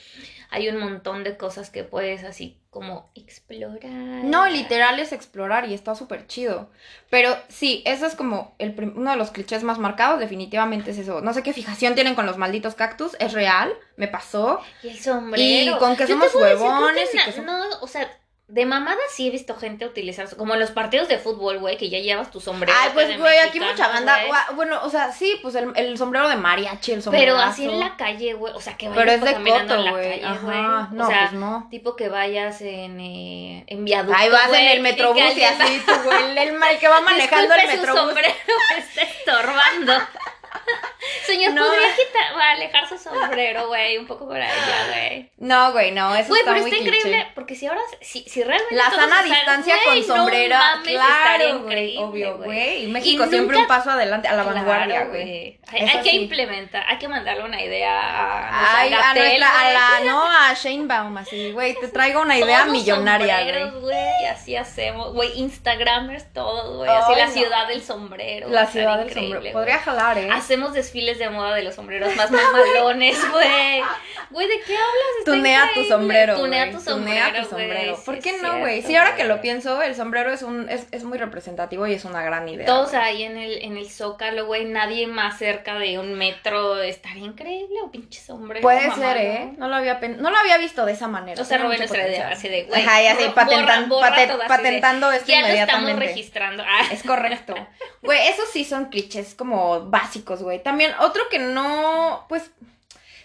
hay 0.50 0.70
un 0.70 0.78
montón 0.78 1.24
de 1.24 1.38
cosas 1.38 1.70
que 1.70 1.84
puedes 1.84 2.24
así 2.24 2.58
como 2.70 3.10
explorar. 3.16 4.24
No, 4.24 4.48
literal 4.48 5.00
es 5.00 5.12
explorar 5.12 5.68
y 5.68 5.74
está 5.74 5.96
súper 5.96 6.28
chido. 6.28 6.70
Pero 7.10 7.36
sí, 7.50 7.82
eso 7.86 8.06
es 8.06 8.16
como 8.16 8.56
el 8.60 8.76
uno 8.96 9.12
de 9.12 9.18
los 9.18 9.32
clichés 9.32 9.64
más 9.64 9.80
marcados, 9.80 10.20
definitivamente 10.20 10.92
es 10.92 11.00
eso. 11.00 11.22
No 11.22 11.34
sé 11.34 11.44
qué 11.44 11.54
fijación 11.54 11.96
tienen 11.96 12.16
con 12.16 12.26
los 12.26 12.38
malditos 12.38 12.76
cactus, 12.76 13.16
es 13.20 13.34
real, 13.34 13.74
me 13.96 14.08
pasó. 14.08 14.60
Y 14.84 14.90
el 14.90 15.00
sombrero. 15.00 15.76
Y 15.76 15.80
con 15.80 15.96
que 15.96 16.04
Yo 16.04 16.10
somos 16.10 16.34
decir, 16.34 16.42
huevones 16.42 17.10
que 17.10 17.18
y 17.18 17.34
que 17.34 17.42
No, 17.42 17.62
o 17.82 17.88
sea, 17.88 18.08
de 18.50 18.66
mamada 18.66 18.98
sí 19.14 19.28
he 19.28 19.30
visto 19.32 19.56
gente 19.58 19.86
utilizar, 19.86 20.34
como 20.38 20.54
en 20.54 20.62
los 20.62 20.72
partidos 20.72 21.10
de 21.10 21.18
fútbol, 21.18 21.60
güey, 21.60 21.76
que 21.76 21.90
ya 21.90 22.00
llevas 22.00 22.32
tu 22.32 22.40
sombrero. 22.40 22.74
Ay, 22.82 22.92
pues 22.94 23.18
güey, 23.20 23.38
aquí 23.40 23.60
mucha 23.60 23.90
banda, 23.90 24.18
bueno, 24.56 24.80
o 24.84 24.90
sea, 24.90 25.12
sí, 25.12 25.38
pues 25.42 25.54
el, 25.56 25.74
el 25.76 25.98
sombrero 25.98 26.30
de 26.30 26.38
mariachi, 26.38 26.94
el 26.94 27.04
sombrero. 27.04 27.36
Pero 27.36 27.38
así 27.46 27.66
en 27.66 27.78
la 27.80 27.98
calle, 27.98 28.34
güey. 28.36 28.54
O 28.54 28.62
sea, 28.62 28.78
que 28.78 28.88
vayas 28.88 29.04
Pero 29.04 29.12
es 29.18 29.22
de 29.22 29.34
caminando 29.34 29.74
en 29.74 29.80
coto, 29.80 29.84
la 29.84 29.92
güey. 29.92 30.22
calle, 30.22 30.40
güey. 30.40 30.58
Ajá, 30.58 30.90
no, 30.94 31.04
o 31.04 31.10
sea, 31.10 31.20
pues 31.30 31.34
no. 31.34 31.68
tipo 31.70 31.96
que 31.98 32.08
vayas 32.08 32.62
en, 32.62 33.00
eh, 33.02 33.64
en 33.68 33.84
viaducto. 33.84 34.18
Ahí 34.18 34.30
vas 34.30 34.54
en 34.54 34.68
el 34.68 34.82
metrobús 34.82 35.36
y 35.38 35.44
así, 35.44 35.82
tú, 35.86 35.92
güey, 36.06 36.24
el, 36.32 36.38
el 36.38 36.80
que 36.80 36.88
va 36.88 37.02
manejando 37.02 37.54
el 37.54 37.62
Disculpe, 37.62 37.76
su 37.76 37.82
metrobús. 37.88 38.02
sombrero 38.14 38.34
me 38.72 38.80
está 38.80 39.02
estorbando. 39.02 39.94
Señor, 41.26 41.54
No. 41.54 41.63
¿podría 41.65 41.88
quitar, 41.96 42.34
o 42.36 42.39
alejar 42.39 42.88
su 42.89 42.98
sombrero, 42.98 43.67
güey? 43.67 43.98
Un 43.98 44.08
poco 44.08 44.28
por 44.28 44.38
allá, 44.38 44.88
güey. 44.89 45.30
No, 45.38 45.72
güey, 45.72 45.91
no, 45.91 46.15
eso 46.15 46.30
Güey, 46.30 46.41
está 46.41 46.52
pero 46.54 46.62
muy 46.63 46.72
está 46.72 46.84
increíble, 46.84 47.28
porque 47.36 47.56
si 47.56 47.67
ahora, 47.67 47.82
si, 48.02 48.24
si 48.24 48.43
realmente 48.43 48.76
La 48.76 48.89
sana 48.89 49.24
distancia 49.24 49.76
con 49.86 50.04
sombrero, 50.04 50.56
no 50.56 50.62
mames, 50.62 50.88
estaría 50.88 51.00
claro, 51.38 51.60
güey, 51.63 51.98
obvio, 51.98 52.38
güey. 52.38 52.84
Y 52.86 52.88
México 52.88 53.26
siempre 53.28 53.58
nunca- 53.58 53.60
un 53.60 53.67
paso 53.67 53.91
adelante, 53.91 54.28
a 54.28 54.34
la 54.36 54.43
Claro, 54.43 54.56
vanguardia, 54.58 55.04
güey. 55.06 55.60
Hay, 55.72 56.02
que 56.02 56.15
implementar, 56.15 56.84
hay 56.88 56.98
que 56.98 57.08
mandarle 57.08 57.43
una 57.43 57.62
idea 57.62 57.91
a, 58.00 58.80
Ay, 58.80 58.89
nuestra 58.89 59.12
a 59.12 59.13
Gatel, 59.13 59.39
nuestra, 59.39 59.60
a 59.60 59.63
güey. 59.63 59.74
la, 60.06 60.12
no, 60.12 60.24
a 60.24 60.54
Shane 60.54 60.86
Baum, 60.88 61.17
así, 61.17 61.52
güey, 61.52 61.76
te 61.80 61.88
traigo 61.89 62.22
una 62.22 62.38
idea 62.38 62.60
Todos 62.60 62.72
millonaria, 62.72 63.72
güey. 63.80 64.26
Así 64.32 64.56
hacemos, 64.56 65.13
güey. 65.13 65.38
Instagramers 65.39 66.32
todos, 66.34 66.78
güey. 66.78 66.89
Así 66.89 67.15
la 67.15 67.28
no. 67.28 67.32
ciudad 67.34 67.67
del 67.67 67.82
sombrero. 67.84 68.50
La 68.50 68.65
ciudad 68.65 68.98
del 69.00 69.13
sombrero. 69.13 69.52
Podría 69.54 69.80
jalar, 69.80 70.17
¿eh? 70.17 70.30
Hacemos 70.32 70.74
desfiles 70.74 70.97
clichés 70.98 71.20
de 71.20 71.30
moda 71.30 71.54
de 71.56 71.64
los 71.64 71.76
sombreros 71.76 72.16
más 72.16 72.32
mamalones, 72.32 73.18
güey. 73.32 73.82
Güey, 74.30 74.48
¿de 74.48 74.60
qué 74.66 74.74
hablas? 74.76 75.08
Está 75.20 75.32
Tunea 75.32 75.70
tu 75.74 75.84
sombrero. 75.86 76.36
Tunea 76.36 76.72
tu 76.72 76.80
sombrero. 76.80 77.26
Tunea 77.28 77.42
tu 77.44 77.50
sombrero. 77.50 78.00
¿Por 78.06 78.20
qué 78.20 78.38
no, 78.42 78.60
güey? 78.60 78.82
Sí, 78.82 78.96
ahora 78.96 79.16
que 79.16 79.24
lo 79.24 79.40
pienso, 79.42 79.82
el 79.82 79.96
sombrero 79.96 80.32
es 80.34 80.42
un 80.42 80.70
es, 80.70 80.88
es 80.92 81.04
muy 81.04 81.18
representativo 81.18 81.88
y 81.88 81.94
es 81.94 82.04
una 82.06 82.24
gran 82.24 82.48
idea. 82.50 82.66
Todos 82.66 82.94
ahí 82.94 83.24
en 83.24 83.38
el, 83.38 83.62
en 83.64 83.78
el 83.78 83.90
zócalo, 83.90 84.46
güey, 84.46 84.66
nadie 84.66 85.08
más 85.08 85.38
cerca 85.38 85.78
de 85.80 86.00
un 86.00 86.16
metro. 86.16 86.82
Estaría 86.82 87.24
increíble 87.26 87.78
o 87.84 87.92
pinche 87.92 88.20
sombrero. 88.20 88.62
Puede 88.62 88.92
ser, 88.92 89.18
¿eh? 89.18 89.54
No 89.58 89.68
lo 89.70 89.76
había 89.76 90.00
no 90.00 90.30
lo 90.30 90.38
había 90.38 90.58
visto 90.58 90.86
de 90.86 90.94
esa 90.94 91.08
manera. 91.08 91.42
O 91.42 91.46
sea, 91.46 91.58
mucho 91.60 91.78
nuestra 91.78 92.08
idea, 92.08 92.30
así 92.30 92.50
de, 92.50 92.64
güey. 92.64 92.82
Ajá, 92.84 93.02
y 93.04 93.08
así 93.08 93.24
borra- 93.26 93.36
patentan- 93.46 93.88
borra 93.90 94.10
pate- 94.10 94.28
todo 94.28 94.42
así 94.42 94.50
de, 94.52 94.58
patentando 94.58 95.12
esto 95.12 95.28
Ya 95.32 95.42
lo 95.42 95.48
estamos 95.48 95.82
inmediatamente. 95.84 96.06
registrando. 96.08 96.64
Ah. 96.70 96.86
Es 96.92 97.02
correcto. 97.04 97.56
Güey, 98.02 98.28
esos 98.28 98.50
sí 98.52 98.66
son 98.66 98.86
clichés 98.90 99.34
como 99.36 99.90
básicos, 99.90 100.44
güey. 100.44 100.62
También 100.62 100.87
otro 101.00 101.30
que 101.30 101.39
no, 101.39 102.26
pues, 102.30 102.52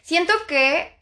siento 0.02 0.32
que 0.46 0.96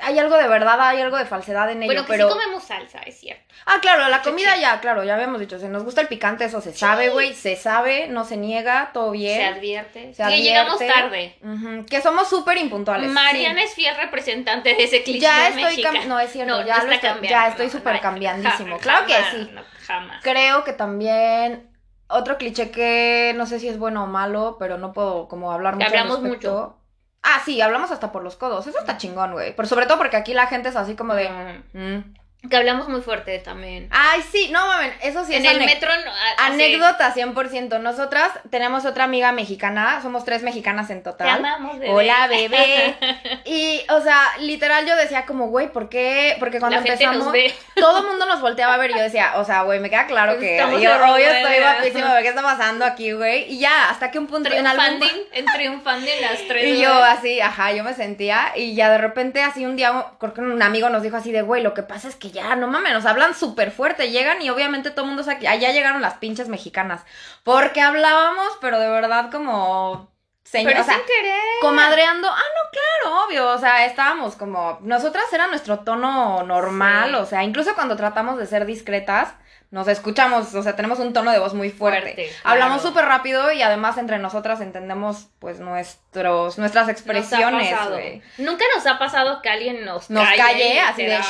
hay 0.00 0.16
algo 0.16 0.36
de 0.36 0.46
verdad, 0.46 0.80
hay 0.80 1.00
algo 1.00 1.16
de 1.16 1.24
falsedad 1.24 1.68
en 1.72 1.78
ello, 1.82 1.88
Bueno, 1.88 2.02
que 2.06 2.12
pero... 2.12 2.28
sí 2.28 2.32
comemos 2.38 2.62
salsa, 2.62 3.00
es 3.00 3.18
cierto. 3.18 3.42
Ah, 3.66 3.78
claro, 3.82 4.06
la 4.08 4.22
comida 4.22 4.54
sí. 4.54 4.60
ya, 4.60 4.80
claro, 4.80 5.02
ya 5.02 5.14
habíamos 5.16 5.40
dicho, 5.40 5.58
si 5.58 5.66
nos 5.66 5.82
gusta 5.82 6.00
el 6.00 6.06
picante, 6.06 6.44
eso 6.44 6.60
se 6.60 6.72
sabe, 6.72 7.08
güey, 7.08 7.34
se 7.34 7.56
sabe, 7.56 8.06
no 8.06 8.24
se 8.24 8.36
niega, 8.36 8.90
todo 8.92 9.10
bien. 9.10 9.36
Se 9.40 9.44
advierte. 9.44 10.14
Se 10.14 10.22
que 10.22 10.40
llegamos 10.40 10.74
advierte. 10.80 11.00
tarde. 11.42 11.84
Que 11.90 12.00
somos 12.00 12.28
súper 12.28 12.58
impuntuales. 12.58 13.10
Mariana 13.10 13.60
sí. 13.62 13.66
es 13.66 13.74
fiel 13.74 13.96
representante 13.96 14.72
de 14.74 14.84
ese 14.84 15.02
cliché 15.02 15.18
Ya 15.20 15.48
estoy 15.48 15.82
cam- 15.82 16.04
no 16.04 16.20
es 16.20 16.30
cierto, 16.30 16.58
No, 16.60 16.64
ya 16.64 16.78
no 16.78 16.84
lo 16.84 16.92
está 16.92 17.08
estoy- 17.14 17.28
ya 17.28 17.48
estoy 17.48 17.68
súper 17.68 17.94
no, 17.96 18.00
cambiandísimo. 18.00 18.78
Claro 18.78 19.04
que 19.04 19.14
sí. 19.32 19.50
jamás. 19.84 20.22
Creo 20.22 20.62
que 20.62 20.74
también 20.74 21.67
otro 22.08 22.38
cliché 22.38 22.70
que 22.70 23.34
no 23.36 23.46
sé 23.46 23.60
si 23.60 23.68
es 23.68 23.78
bueno 23.78 24.04
o 24.04 24.06
malo, 24.06 24.56
pero 24.58 24.78
no 24.78 24.92
puedo 24.92 25.28
como 25.28 25.52
hablar 25.52 25.74
mucho. 25.76 25.86
hablamos 25.86 26.22
mucho. 26.22 26.76
Ah, 27.22 27.40
sí, 27.44 27.60
hablamos 27.60 27.90
hasta 27.90 28.12
por 28.12 28.22
los 28.22 28.36
codos. 28.36 28.66
Eso 28.66 28.78
está 28.78 28.96
chingón, 28.96 29.32
güey. 29.32 29.54
Pero 29.54 29.68
sobre 29.68 29.86
todo 29.86 29.98
porque 29.98 30.16
aquí 30.16 30.34
la 30.34 30.46
gente 30.46 30.68
es 30.70 30.76
así 30.76 30.94
como 30.94 31.14
de. 31.14 31.28
Mm, 31.28 31.78
mm. 31.78 32.14
Que 32.48 32.56
hablamos 32.56 32.88
muy 32.88 33.00
fuerte 33.00 33.36
también. 33.40 33.88
Ay, 33.90 34.22
sí, 34.30 34.48
no 34.52 34.64
mames, 34.64 34.92
eso 35.02 35.24
sí 35.24 35.34
en 35.34 35.44
es 35.44 35.52
el 35.52 35.58
metro. 35.58 35.90
no, 36.04 36.12
ah, 36.12 36.46
Anécdota 36.46 37.12
100%. 37.12 37.80
Nosotras 37.80 38.30
tenemos 38.48 38.84
otra 38.84 39.04
amiga 39.04 39.32
mexicana, 39.32 40.00
somos 40.02 40.24
tres 40.24 40.44
mexicanas 40.44 40.88
en 40.90 40.98
Te 40.98 41.10
total. 41.10 41.30
amamos, 41.30 41.80
bebé. 41.80 41.92
Hola, 41.92 42.28
bebé. 42.28 42.96
Y, 43.44 43.80
o 43.90 44.00
sea, 44.02 44.20
literal 44.40 44.86
yo 44.86 44.94
decía 44.94 45.26
como, 45.26 45.48
güey, 45.48 45.72
¿por 45.72 45.88
qué? 45.88 46.36
Porque 46.38 46.60
cuando 46.60 46.80
La 46.80 46.86
empezamos, 46.86 47.34
todo 47.74 47.98
el 47.98 48.06
mundo 48.06 48.26
nos 48.26 48.40
volteaba 48.40 48.74
a 48.74 48.76
ver 48.76 48.90
y 48.90 48.94
yo 48.94 49.02
decía, 49.02 49.32
o 49.36 49.44
sea, 49.44 49.62
güey, 49.62 49.80
me 49.80 49.90
queda 49.90 50.06
claro 50.06 50.34
Pues 50.34 50.44
que 50.44 50.56
estamos 50.58 50.80
yo 50.80 50.90
hoy 51.10 51.22
estoy 51.22 51.58
guapísima, 51.58 52.18
¿qué 52.20 52.28
está 52.28 52.42
pasando 52.42 52.84
aquí, 52.84 53.12
güey? 53.12 53.52
Y 53.52 53.58
ya, 53.58 53.90
hasta 53.90 54.10
que 54.10 54.18
un 54.18 54.26
punto, 54.28 54.48
en 54.52 54.66
algún... 54.66 55.02
En 55.32 55.44
triunfando 55.46 56.08
en 56.08 56.22
las 56.22 56.46
tres. 56.46 56.64
Y 56.68 56.80
yo 56.80 56.92
así, 56.92 57.40
ajá, 57.40 57.72
yo 57.72 57.82
me 57.82 57.94
sentía 57.94 58.52
y 58.54 58.74
ya 58.74 58.90
de 58.90 58.98
repente 58.98 59.42
así 59.42 59.64
un 59.64 59.76
día, 59.76 60.06
creo 60.20 60.34
que 60.34 60.40
un 60.40 60.62
amigo 60.62 60.88
nos 60.90 61.02
dijo 61.02 61.16
así 61.16 61.32
de, 61.32 61.42
güey, 61.42 61.62
lo 61.62 61.74
que 61.74 61.82
pasa 61.82 62.08
es 62.08 62.14
que 62.16 62.27
ya, 62.32 62.56
no 62.56 62.66
mames, 62.68 62.92
nos 62.92 63.06
hablan 63.06 63.34
súper 63.34 63.70
fuerte, 63.70 64.10
llegan 64.10 64.40
y 64.42 64.50
obviamente 64.50 64.90
todo 64.90 65.02
el 65.02 65.08
mundo 65.08 65.24
sabe 65.24 65.38
que 65.40 65.48
allá 65.48 65.70
llegaron 65.72 66.00
las 66.02 66.14
pinches 66.14 66.48
mexicanas, 66.48 67.04
porque 67.42 67.80
hablábamos, 67.80 68.58
pero 68.60 68.78
de 68.78 68.88
verdad 68.88 69.30
como... 69.30 70.10
Señor, 70.44 70.72
Pero 70.72 70.82
o 70.82 70.86
sea, 70.86 70.94
sin 70.94 71.04
querer. 71.04 71.42
comadreando, 71.60 72.26
ah, 72.26 72.32
no, 72.32 72.70
claro, 72.70 73.26
obvio, 73.26 73.50
o 73.50 73.58
sea, 73.58 73.84
estábamos 73.84 74.34
como, 74.34 74.78
nosotras 74.80 75.30
era 75.30 75.46
nuestro 75.46 75.80
tono 75.80 76.42
normal, 76.42 77.10
Sí. 77.10 77.14
o 77.16 77.26
sea, 77.26 77.44
incluso 77.44 77.74
cuando 77.74 77.96
tratamos 77.96 78.38
de 78.38 78.46
ser 78.46 78.64
discretas, 78.64 79.34
nos 79.70 79.86
escuchamos, 79.88 80.54
o 80.54 80.62
sea, 80.62 80.74
tenemos 80.74 81.00
un 81.00 81.12
tono 81.12 81.30
de 81.32 81.38
voz 81.38 81.52
muy 81.52 81.68
fuerte. 81.68 82.14
Fuerte, 82.14 82.32
Hablamos 82.44 82.78
claro. 82.80 82.88
súper 82.88 83.04
rápido 83.04 83.52
y 83.52 83.60
además 83.60 83.98
entre 83.98 84.18
nosotras 84.18 84.62
entendemos, 84.62 85.26
pues, 85.38 85.60
nuestros, 85.60 86.56
nuestras 86.56 86.84
Nos 86.86 86.88
ha 86.88 86.92
expresiones, 86.92 87.88
güey. 87.90 88.22
Nunca 88.38 88.64
nos 88.74 88.86
ha 88.86 88.98
pasado 88.98 89.42
que 89.42 89.50
alguien 89.50 89.84
nos, 89.84 90.08
Nos 90.08 90.24
calle, 90.24 90.38
calle 90.38 90.80
así 90.80 91.02
de, 91.04 91.20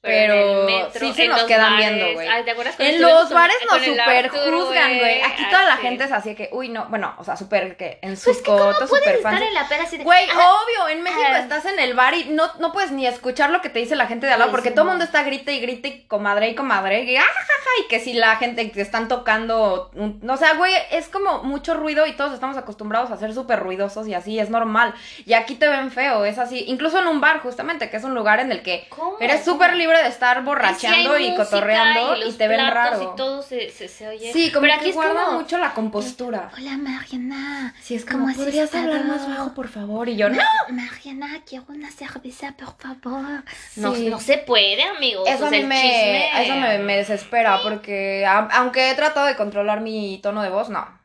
pero, 0.00 0.32
pero, 0.32 0.34
en 0.34 0.68
el 0.68 0.84
metro, 0.84 1.00
sí 1.00 1.12
se 1.12 1.24
en 1.24 1.30
nos 1.30 1.38
los 1.40 1.48
quedan 1.48 1.72
bares. 1.72 1.94
viendo, 1.94 2.12
güey. 2.14 2.28
Ay, 2.28 2.44
¿te 2.44 2.50
acuerdas 2.52 2.76
cuando 2.76 2.94
En 2.94 3.02
los 3.02 3.30
bares 3.30 3.56
nos 3.70 3.82
super 3.84 4.24
Arturo, 4.26 4.66
juzgan, 4.66 4.98
güey. 4.98 5.22
Aquí 5.22 5.42
toda 5.50 5.64
la 5.64 5.72
Así. 5.74 5.82
gente 5.82 6.04
es 6.04 6.12
así 6.12 6.34
que, 6.36 6.48
uy, 6.52 6.68
no, 6.68 6.86
bueno, 6.88 7.14
o 7.18 7.24
sea, 7.24 7.36
súper 7.36 7.76
que 7.76 7.98
en 8.02 8.16
sus 8.16 8.36
Pues 8.38 8.42
cotos, 8.42 8.88
súper 8.88 9.18
fans. 9.18 9.42
en 9.42 9.54
la 9.54 9.68
peda 9.68 9.82
así 9.82 9.98
de... 9.98 10.04
Güey, 10.04 10.24
"Ah, 10.32 10.52
obvio, 10.62 10.88
en 10.88 11.02
México 11.02 11.22
ah". 11.28 11.38
estás 11.40 11.64
en 11.66 11.78
el 11.80 11.94
bar 11.94 12.14
y 12.14 12.26
no, 12.26 12.44
no 12.60 12.72
puedes 12.72 12.92
ni 12.92 13.06
escuchar 13.06 13.50
lo 13.50 13.60
que 13.60 13.70
te 13.70 13.80
dice 13.80 13.96
la 13.96 14.06
gente 14.06 14.26
de 14.26 14.32
al 14.34 14.38
lado, 14.38 14.50
Ay, 14.50 14.52
porque 14.52 14.68
sí, 14.68 14.74
todo 14.74 14.82
el 14.82 14.86
no. 14.86 14.92
mundo 14.92 15.04
está 15.04 15.22
grite 15.24 15.52
y 15.52 15.60
grite 15.60 15.88
y 15.88 16.06
comadre 16.06 16.48
y 16.48 16.54
comadre, 16.54 17.02
y, 17.02 17.16
ah, 17.16 17.22
ja, 17.22 17.40
ja, 17.42 17.84
y 17.84 17.88
que 17.88 17.98
si 17.98 18.12
la 18.12 18.36
gente 18.36 18.70
que 18.70 18.80
están 18.80 19.08
tocando, 19.08 19.90
un- 19.94 20.20
o 20.30 20.36
sea, 20.36 20.54
güey, 20.54 20.72
es 20.92 21.08
como 21.08 21.42
mucho 21.42 21.74
ruido 21.74 22.06
y 22.06 22.12
todos 22.12 22.32
estamos 22.34 22.56
acostumbrados 22.56 23.10
a 23.10 23.16
ser 23.16 23.34
súper 23.34 23.58
ruidosos 23.60 24.06
y 24.06 24.14
así, 24.14 24.38
es 24.38 24.48
normal. 24.48 24.94
Y 25.26 25.32
aquí 25.34 25.56
te 25.56 25.66
ven 25.68 25.90
feo, 25.90 26.24
es 26.24 26.38
así, 26.38 26.64
incluso 26.68 26.98
en 27.00 27.08
un 27.08 27.20
bar, 27.20 27.40
justamente, 27.40 27.90
que 27.90 27.96
es 27.96 28.04
un 28.04 28.14
lugar 28.14 28.38
en 28.40 28.52
el 28.52 28.62
que 28.62 28.86
¿Cómo? 28.90 29.16
eres 29.20 29.44
súper 29.44 29.74
libre 29.74 29.87
de 29.96 30.08
estar 30.08 30.38
sí 30.38 30.44
borracheando 30.44 31.18
y 31.18 31.34
cotorreando 31.34 32.16
y, 32.26 32.32
te 32.32 32.48
ven 32.48 32.66
raro. 32.70 33.02
Y 33.02 33.16
todo 33.16 33.42
se, 33.42 33.70
se, 33.70 33.88
se 33.88 34.06
oye. 34.08 34.32
Sí, 34.32 34.50
como 34.52 34.62
Pero 34.66 34.74
que 34.74 34.80
aquí 34.80 34.92
guarda 34.92 35.24
como... 35.24 35.40
mucho 35.40 35.56
la 35.58 35.72
compostura. 35.72 36.50
Hola 36.56 36.76
Mariana. 36.76 37.74
Sí, 37.80 37.94
es 37.94 38.04
¿Cómo 38.04 38.24
como, 38.26 38.36
¿podrías 38.36 38.74
hablar 38.74 39.04
más 39.04 39.26
bajo, 39.28 39.54
por 39.54 39.68
favor? 39.68 40.08
Y 40.08 40.16
yo, 40.16 40.28
no. 40.28 40.38
Mariana, 40.68 41.40
quiero 41.46 41.64
una 41.68 41.90
cerveza, 41.90 42.54
por 42.58 42.76
favor. 42.76 43.44
No, 43.76 43.94
Sí. 43.94 44.08
no 44.10 44.20
se 44.20 44.38
puede, 44.38 44.82
amigos. 44.82 45.28
Eso 45.28 45.44
o 45.44 45.46
a 45.46 45.50
sea, 45.50 45.58
mí 45.58 45.62
el 45.62 45.66
me, 45.68 46.42
eso 46.42 46.54
me, 46.54 46.78
me 46.80 46.96
desespera 46.96 47.60
porque 47.62 48.26
a- 48.26 48.48
aunque 48.52 48.90
he 48.90 48.94
tratado 48.94 49.26
de 49.26 49.36
controlar 49.36 49.80
mi 49.80 50.18
tono 50.22 50.42
de 50.42 50.50
voz, 50.50 50.68
no. 50.68 50.98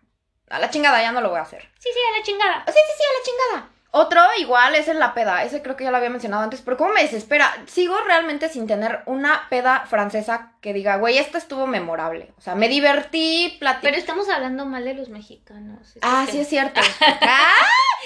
A 0.50 0.60
la 0.60 0.70
chingada 0.70 1.02
ya 1.02 1.12
no 1.12 1.22
lo 1.22 1.30
voy 1.30 1.40
a 1.40 1.44
hacer. 1.44 1.62
Sí, 1.80 1.90
sí, 1.94 2.00
a 2.14 2.18
la 2.18 2.24
chingada. 2.24 2.64
Sí, 2.68 2.74
sí, 2.74 2.94
sí, 2.98 3.04
a 3.04 3.18
la 3.18 3.24
chingada. 3.26 3.73
Otro 3.96 4.22
igual 4.40 4.74
es 4.74 4.88
en 4.88 4.98
la 4.98 5.14
peda. 5.14 5.44
Ese 5.44 5.62
creo 5.62 5.78
que 5.78 5.84
ya 5.84 5.92
lo 5.92 5.98
había 5.98 6.10
mencionado 6.10 6.42
antes, 6.42 6.62
pero 6.62 6.78
¿cómo 6.78 6.94
me 6.94 7.04
desespera? 7.04 7.54
Sigo 7.68 7.96
realmente 8.02 8.50
sin 8.50 8.66
tener 8.66 9.04
una 9.06 9.48
peda 9.52 9.86
francesa 9.88 10.54
que 10.62 10.74
diga, 10.74 10.96
güey, 10.96 11.20
esta 11.20 11.38
estuvo 11.38 11.68
memorable. 11.68 12.34
O 12.40 12.42
sea, 12.42 12.56
me 12.56 12.70
divertí, 12.70 13.56
platicé. 13.60 13.86
Pero 13.86 13.98
estamos 13.98 14.28
hablando 14.30 14.66
mal 14.66 14.84
de 14.84 14.96
los 14.96 15.10
mexicanos. 15.10 15.94
Ah, 16.02 16.24
que- 16.26 16.32
sí 16.32 16.40
es 16.40 16.48
cierto. 16.50 16.82
ah, 17.22 17.52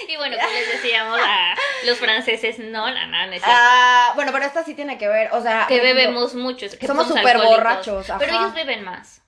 Y 0.06 0.16
bueno, 0.18 0.36
pues 0.38 0.52
les 0.52 0.82
decíamos 0.82 1.20
a 1.24 1.54
los 1.86 1.96
franceses, 1.96 2.58
no, 2.58 2.90
no, 2.90 3.06
no, 3.06 3.26
no 3.26 3.32
es 3.32 3.42
ah, 3.46 4.12
bueno, 4.14 4.30
pero 4.30 4.44
esta 4.44 4.64
sí 4.64 4.74
tiene 4.74 4.98
que 4.98 5.08
ver. 5.08 5.32
O 5.32 5.40
sea, 5.40 5.64
que 5.68 5.80
bebemos 5.80 6.34
mucho. 6.34 6.66
que 6.78 6.86
somos 6.86 7.08
súper 7.08 7.38
borrachos, 7.38 8.08
Pero 8.18 8.36
ellos 8.36 8.52
beben 8.52 8.84
más. 8.84 9.22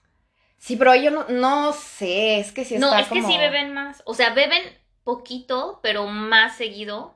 Sí, 0.58 0.76
pero 0.76 0.94
yo 0.94 1.10
no, 1.10 1.24
no 1.30 1.72
sé, 1.72 2.38
es 2.38 2.52
que 2.52 2.66
sí 2.66 2.74
está 2.74 2.86
no, 2.86 2.94
es 2.98 3.06
como... 3.06 3.26
que 3.26 3.32
sí 3.32 3.38
beben 3.38 3.72
más. 3.72 4.02
O 4.04 4.12
sea, 4.12 4.34
beben 4.34 4.79
poquito, 5.04 5.80
pero 5.82 6.06
más 6.06 6.56
seguido. 6.56 7.14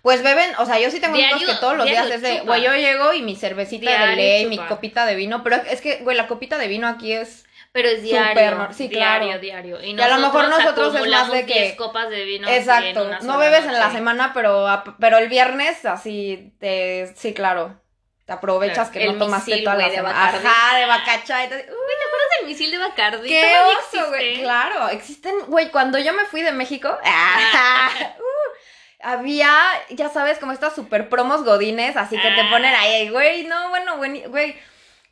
Pues 0.00 0.22
beben, 0.22 0.52
o 0.58 0.66
sea, 0.66 0.78
yo 0.80 0.90
sí 0.90 1.00
tengo 1.00 1.14
amigos 1.14 1.44
que 1.44 1.54
todos 1.60 1.76
los 1.76 1.86
días 1.86 2.08
es 2.10 2.22
de, 2.22 2.40
güey, 2.40 2.62
yo 2.62 2.72
llego 2.74 3.12
y 3.12 3.22
mi 3.22 3.36
cervecita 3.36 3.90
de 3.90 3.96
Diario 3.96 4.16
ley, 4.16 4.46
mi 4.46 4.58
copita 4.58 5.06
de 5.06 5.14
vino, 5.14 5.42
pero 5.42 5.56
es 5.56 5.80
que, 5.80 5.96
güey, 5.98 6.16
la 6.16 6.26
copita 6.28 6.58
de 6.58 6.68
vino 6.68 6.88
aquí 6.88 7.12
es... 7.12 7.44
Pero 7.72 7.88
es 7.88 8.02
diario. 8.02 8.68
sí, 8.72 8.88
diario, 8.88 9.28
claro. 9.28 9.40
diario. 9.40 9.82
Y, 9.82 9.94
Y 9.94 10.00
a 10.00 10.08
lo 10.08 10.18
mejor 10.18 10.48
nosotros 10.48 10.94
es 10.94 11.06
más 11.08 11.32
de 11.32 11.46
que- 11.46 11.54
10 11.54 11.76
copas 11.76 12.10
de 12.10 12.24
vino. 12.24 12.46
Exacto, 12.48 13.08
no 13.22 13.38
bebes 13.38 13.64
en 13.64 13.72
la 13.72 13.90
semana, 13.90 14.32
pero, 14.34 14.66
pero 15.00 15.16
el 15.18 15.28
viernes 15.28 15.84
así, 15.86 16.52
te, 16.60 17.12
sí, 17.16 17.32
claro, 17.32 17.80
te 18.26 18.32
aprovechas 18.34 18.90
Claro, 18.90 19.06
que 19.06 19.12
no 19.14 19.18
tomaste 19.24 19.52
misil, 19.52 19.64
toda 19.64 19.76
la 19.76 19.88
de 19.88 19.94
semana. 19.94 20.28
Ajá, 20.28 20.78
de 20.78 20.86
bacacha. 20.86 21.44
y 21.44 21.48
te- 21.48 21.66
¿Te 22.42 22.46
acuerdas 22.46 22.46
del 22.46 22.46
misil 22.46 22.70
de 22.70 22.78
Bacardi? 22.78 23.28
¡Qué 23.28 23.54
oso, 23.78 24.08
güey! 24.08 24.40
Claro, 24.40 24.88
existen, 24.88 25.34
güey, 25.46 25.70
cuando 25.70 25.98
yo 25.98 26.12
me 26.12 26.24
fui 26.26 26.42
de 26.42 26.52
México, 26.52 26.88
uh, 27.04 28.22
había, 29.00 29.50
ya 29.90 30.08
sabes, 30.08 30.38
como 30.38 30.52
estas 30.52 30.74
super 30.74 31.08
promos 31.08 31.44
godines, 31.44 31.96
así 31.96 32.16
que 32.16 32.30
te 32.30 32.40
Ah. 32.42 32.48
ponen 32.50 32.74
ahí, 32.74 33.08
güey, 33.10 33.44
no, 33.44 33.68
bueno, 33.70 33.96
güey, 33.98 34.56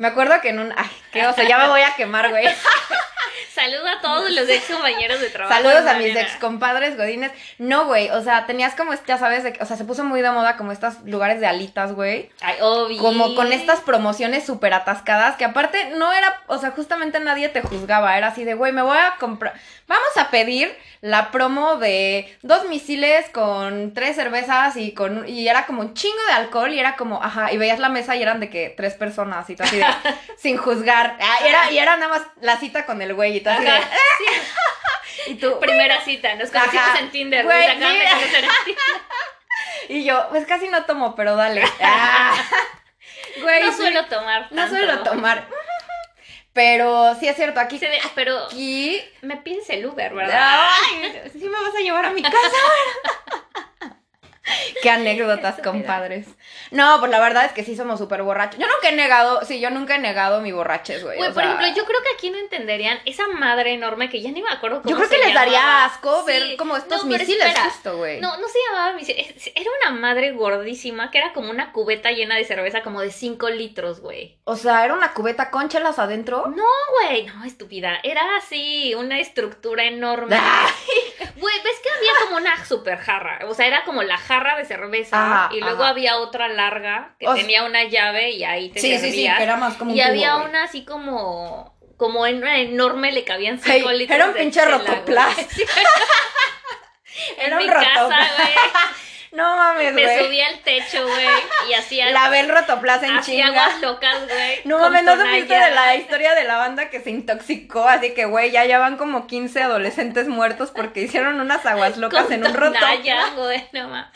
me 0.00 0.08
acuerdo 0.08 0.40
que 0.40 0.48
en 0.48 0.58
un, 0.60 0.72
ay, 0.76 0.90
qué 1.12 1.26
oso, 1.26 1.42
ya 1.42 1.58
me 1.58 1.68
voy 1.68 1.82
a 1.82 1.94
quemar, 1.94 2.30
güey. 2.30 2.48
Saluda 3.54 3.92
a 3.98 4.00
todos 4.00 4.30
los 4.30 4.48
ex 4.48 4.64
compañeros 4.66 5.20
de 5.20 5.28
trabajo. 5.28 5.54
Saludos 5.54 5.86
a 5.86 5.94
mis 5.94 6.16
ex 6.16 6.36
compadres 6.36 6.96
godines. 6.96 7.32
No, 7.58 7.84
güey, 7.84 8.08
o 8.10 8.22
sea, 8.22 8.46
tenías 8.46 8.74
como, 8.74 8.92
ya 9.06 9.18
sabes, 9.18 9.44
de 9.44 9.52
que- 9.52 9.62
o 9.62 9.66
sea, 9.66 9.76
se 9.76 9.84
puso 9.84 10.04
muy 10.04 10.22
de 10.22 10.30
moda 10.30 10.56
como 10.56 10.72
estos 10.72 11.00
lugares 11.04 11.40
de 11.40 11.46
alitas, 11.46 11.92
güey. 11.92 12.30
Ay, 12.40 12.56
obvio. 12.62 13.02
Como 13.02 13.34
con 13.34 13.52
estas 13.52 13.80
promociones 13.80 14.46
súper 14.46 14.72
atascadas, 14.72 15.36
que 15.36 15.44
aparte 15.44 15.90
no 15.96 16.10
era, 16.12 16.42
o 16.46 16.56
sea, 16.58 16.70
justamente 16.70 17.20
nadie 17.20 17.50
te 17.50 17.60
juzgaba, 17.60 18.16
era 18.16 18.28
así 18.28 18.44
de, 18.44 18.54
güey, 18.54 18.72
me 18.72 18.82
voy 18.82 18.96
a 18.96 19.16
comprar, 19.18 19.52
vamos 19.90 20.16
a 20.16 20.30
pedir 20.30 20.74
la 21.00 21.32
promo 21.32 21.76
de 21.76 22.38
dos 22.42 22.66
misiles 22.68 23.28
con 23.30 23.92
tres 23.92 24.14
cervezas 24.14 24.76
y 24.76 24.94
con, 24.94 25.28
y 25.28 25.48
era 25.48 25.66
como 25.66 25.80
un 25.80 25.94
chingo 25.94 26.22
de 26.28 26.32
alcohol 26.32 26.72
y 26.72 26.78
era 26.78 26.94
como, 26.94 27.20
ajá, 27.20 27.52
y 27.52 27.58
veías 27.58 27.80
la 27.80 27.88
mesa 27.88 28.14
y 28.14 28.22
eran 28.22 28.38
de 28.38 28.48
que 28.50 28.72
tres 28.76 28.94
personas 28.94 29.50
y 29.50 29.56
tú 29.56 29.64
así 29.64 29.78
de, 29.78 29.86
sin 30.38 30.56
juzgar, 30.58 31.16
Ah, 31.20 31.38
y 31.42 31.48
era, 31.48 31.70
y 31.72 31.78
era 31.78 31.96
nada 31.96 32.08
más 32.18 32.22
la 32.40 32.56
cita 32.58 32.86
con 32.86 33.02
el 33.02 33.14
güey 33.14 33.38
y 33.38 33.40
tú 33.40 33.50
así 33.50 33.64
de, 33.64 33.72
y 35.26 35.34
tú, 35.34 35.58
Primera 35.58 36.00
cita, 36.04 36.34
nos 36.36 36.50
conocimos 36.50 36.86
Ajá. 36.86 36.98
en 37.00 37.10
Tinder. 37.10 37.44
Güey, 37.44 37.66
nos 37.66 37.76
acaban 37.76 37.98
de 37.98 38.04
conocer 38.10 38.44
en 38.44 38.50
Tinder. 38.64 38.84
y 39.88 40.04
yo, 40.04 40.28
pues 40.30 40.46
casi 40.46 40.68
no 40.68 40.84
tomo, 40.84 41.16
pero 41.16 41.34
dale. 41.34 41.64
Ah. 41.82 42.32
Güey, 43.42 43.64
No 43.64 43.72
suelo 43.72 44.04
tomar 44.06 44.48
no 44.52 44.68
suelo 44.68 45.02
tomar. 45.02 45.48
Pero 46.52 47.14
sí 47.16 47.28
es 47.28 47.36
cierto, 47.36 47.60
aquí. 47.60 47.78
Se 47.78 47.88
ve, 47.88 47.98
pero. 48.14 48.46
Aquí... 48.46 49.00
Me 49.22 49.36
pides 49.36 49.70
el 49.70 49.86
Uber, 49.86 50.12
¿verdad? 50.14 50.68
Ay, 50.68 51.30
sí 51.32 51.44
me 51.44 51.60
vas 51.60 51.74
a 51.74 51.80
llevar 51.80 52.04
a 52.06 52.10
mi 52.10 52.22
casa. 52.22 52.36
Qué 54.82 54.90
anécdotas, 54.90 55.60
compadres. 55.62 56.26
No, 56.70 56.98
pues 57.00 57.10
la 57.10 57.18
verdad 57.20 57.44
es 57.44 57.52
que 57.52 57.64
sí 57.64 57.76
somos 57.76 57.98
súper 57.98 58.22
borrachos. 58.22 58.58
Yo 58.60 58.66
nunca 58.66 58.88
he 58.88 58.92
negado, 58.96 59.44
sí, 59.44 59.60
yo 59.60 59.70
nunca 59.70 59.96
he 59.96 59.98
negado 59.98 60.40
mi 60.40 60.52
borrachez, 60.52 61.02
güey. 61.02 61.16
Güey, 61.18 61.32
por 61.32 61.42
sea, 61.42 61.52
ejemplo, 61.52 61.68
yo 61.76 61.84
creo 61.84 62.00
que 62.02 62.08
aquí 62.16 62.30
no 62.30 62.38
entenderían 62.38 62.98
esa 63.04 63.26
madre 63.28 63.72
enorme 63.72 64.08
que 64.08 64.20
ya 64.20 64.30
ni 64.30 64.42
me 64.42 64.50
acuerdo 64.50 64.82
cómo 64.82 64.90
Yo 64.90 64.96
creo 64.96 65.08
se 65.08 65.16
que 65.18 65.24
les 65.26 65.34
daría 65.34 65.84
asco 65.84 66.24
ver 66.24 66.56
como 66.56 66.76
estos 66.76 67.04
No, 67.04 67.16
misiles 67.18 67.46
espera. 67.46 67.70
justo, 67.70 67.96
güey. 67.96 68.20
No, 68.20 68.36
no 68.36 68.48
se 68.48 68.58
llamaba 68.68 68.92
misiles. 68.94 69.50
Era 69.54 69.70
una 69.82 69.98
madre 70.00 70.32
gordísima 70.32 71.10
que 71.10 71.18
era 71.18 71.32
como 71.32 71.50
una 71.50 71.72
cubeta 71.72 72.10
llena 72.12 72.36
de 72.36 72.44
cerveza 72.44 72.82
como 72.82 73.00
de 73.00 73.10
5 73.10 73.48
litros, 73.50 74.00
güey. 74.00 74.38
O 74.44 74.56
sea, 74.56 74.84
era 74.84 74.94
una 74.94 75.12
cubeta 75.12 75.50
con 75.50 75.68
chelas 75.68 75.98
adentro. 75.98 76.46
No, 76.54 76.64
güey, 77.08 77.26
no, 77.26 77.44
estúpida. 77.44 77.98
Era 78.02 78.22
así, 78.36 78.94
una 78.94 79.18
estructura 79.18 79.84
enorme. 79.84 80.36
Güey, 81.36 81.54
ves 81.64 81.80
que 81.82 81.88
había 81.90 82.10
como 82.24 82.36
una 82.36 82.64
super 82.66 82.98
jarra. 82.98 83.40
O 83.48 83.54
sea, 83.54 83.66
era 83.66 83.84
como 83.84 84.02
la 84.02 84.18
jarra 84.18 84.39
de 84.56 84.64
cerveza. 84.64 85.16
Ajá, 85.44 85.54
y 85.54 85.60
luego 85.60 85.82
ajá. 85.82 85.90
había 85.90 86.16
otra 86.18 86.48
larga 86.48 87.14
que 87.18 87.26
O 87.28 87.34
sea- 87.34 87.42
tenía 87.42 87.64
una 87.64 87.84
llave 87.84 88.30
y 88.30 88.44
ahí 88.44 88.70
te 88.70 88.80
sí, 88.80 88.88
sí, 88.92 88.98
sí, 88.98 89.06
servías. 89.10 89.36
que 89.38 89.42
era 89.44 89.56
más 89.56 89.74
como 89.74 89.92
un 89.92 89.96
y 89.96 90.00
cubo, 90.00 90.08
había 90.10 90.34
güey. 90.34 90.48
una 90.48 90.64
así 90.64 90.84
como. 90.84 91.78
Como 91.96 92.26
en 92.26 92.38
una 92.38 92.58
enorme 92.58 93.12
le 93.12 93.24
cabían 93.24 93.60
Hey, 93.62 93.80
5 93.80 93.92
litros. 93.92 94.16
era 94.16 94.26
un 94.28 94.34
pinche 94.34 94.64
rotoplas. 94.64 95.36
Sí. 95.50 95.64
Era 97.36 97.46
en 97.46 97.52
un 97.54 97.58
mi 97.58 97.66
casa, 97.68 97.94
rotoplas. 98.00 98.30
güey. 98.36 98.48
No 99.32 99.56
mames, 99.56 99.92
Me 99.94 100.02
güey. 100.04 100.24
subía 100.24 100.46
al 100.48 100.58
techo, 100.60 101.06
güey. 101.06 101.26
Y 101.68 101.74
hacía. 101.74 102.10
La 102.10 102.40
el 102.40 102.48
rotoplas 102.48 103.02
en 103.02 103.16
hacía 103.18 103.46
chinga. 103.46 103.64
aguas 103.64 103.80
locas, 103.80 104.26
güey. 104.26 104.60
No 104.64 104.78
mames, 104.78 105.04
no 105.04 105.16
supiste 105.16 105.54
de 105.54 105.70
la 105.70 105.94
historia 105.94 106.34
de 106.34 106.44
la 106.44 106.56
banda 106.56 106.90
que 106.90 107.00
se 107.00 107.10
intoxicó, 107.10 107.86
así 107.88 108.12
que 108.14 108.24
güey, 108.24 108.50
ya 108.50 108.64
ya 108.64 108.78
van 108.78 108.96
como 108.96 109.26
15 109.26 109.62
adolescentes 109.62 110.26
muertos 110.26 110.72
porque 110.74 111.02
hicieron 111.02 111.40
unas 111.40 111.64
aguas 111.64 111.96
locas 111.96 112.24
Con 112.24 112.32
en 112.32 112.46
un. 112.46 112.52
Tonaya, 112.52 113.30
güey, 113.36 113.68
no. 113.72 113.88
No, 113.88 114.06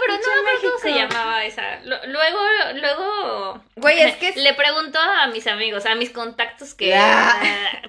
pero 0.00 0.14
no 0.14 0.42
me 0.42 0.50
acuerdo 0.50 0.60
cómo 0.62 0.78
se 0.78 0.92
llamaba 0.92 1.44
esa. 1.44 1.62
Luego, 1.84 2.38
luego. 2.74 3.62
Güey, 3.76 4.00
es 4.00 4.16
que 4.16 4.32
Le 4.36 4.54
pregunto 4.54 4.98
a 4.98 5.26
mis 5.28 5.46
amigos, 5.46 5.84
a 5.86 5.94
mis 5.94 6.10
contactos 6.10 6.74
que. 6.74 6.94
Ah. 6.96 7.38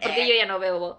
Porque 0.02 0.28
yo 0.28 0.36
ya 0.36 0.46
no 0.46 0.60
bebo. 0.60 0.98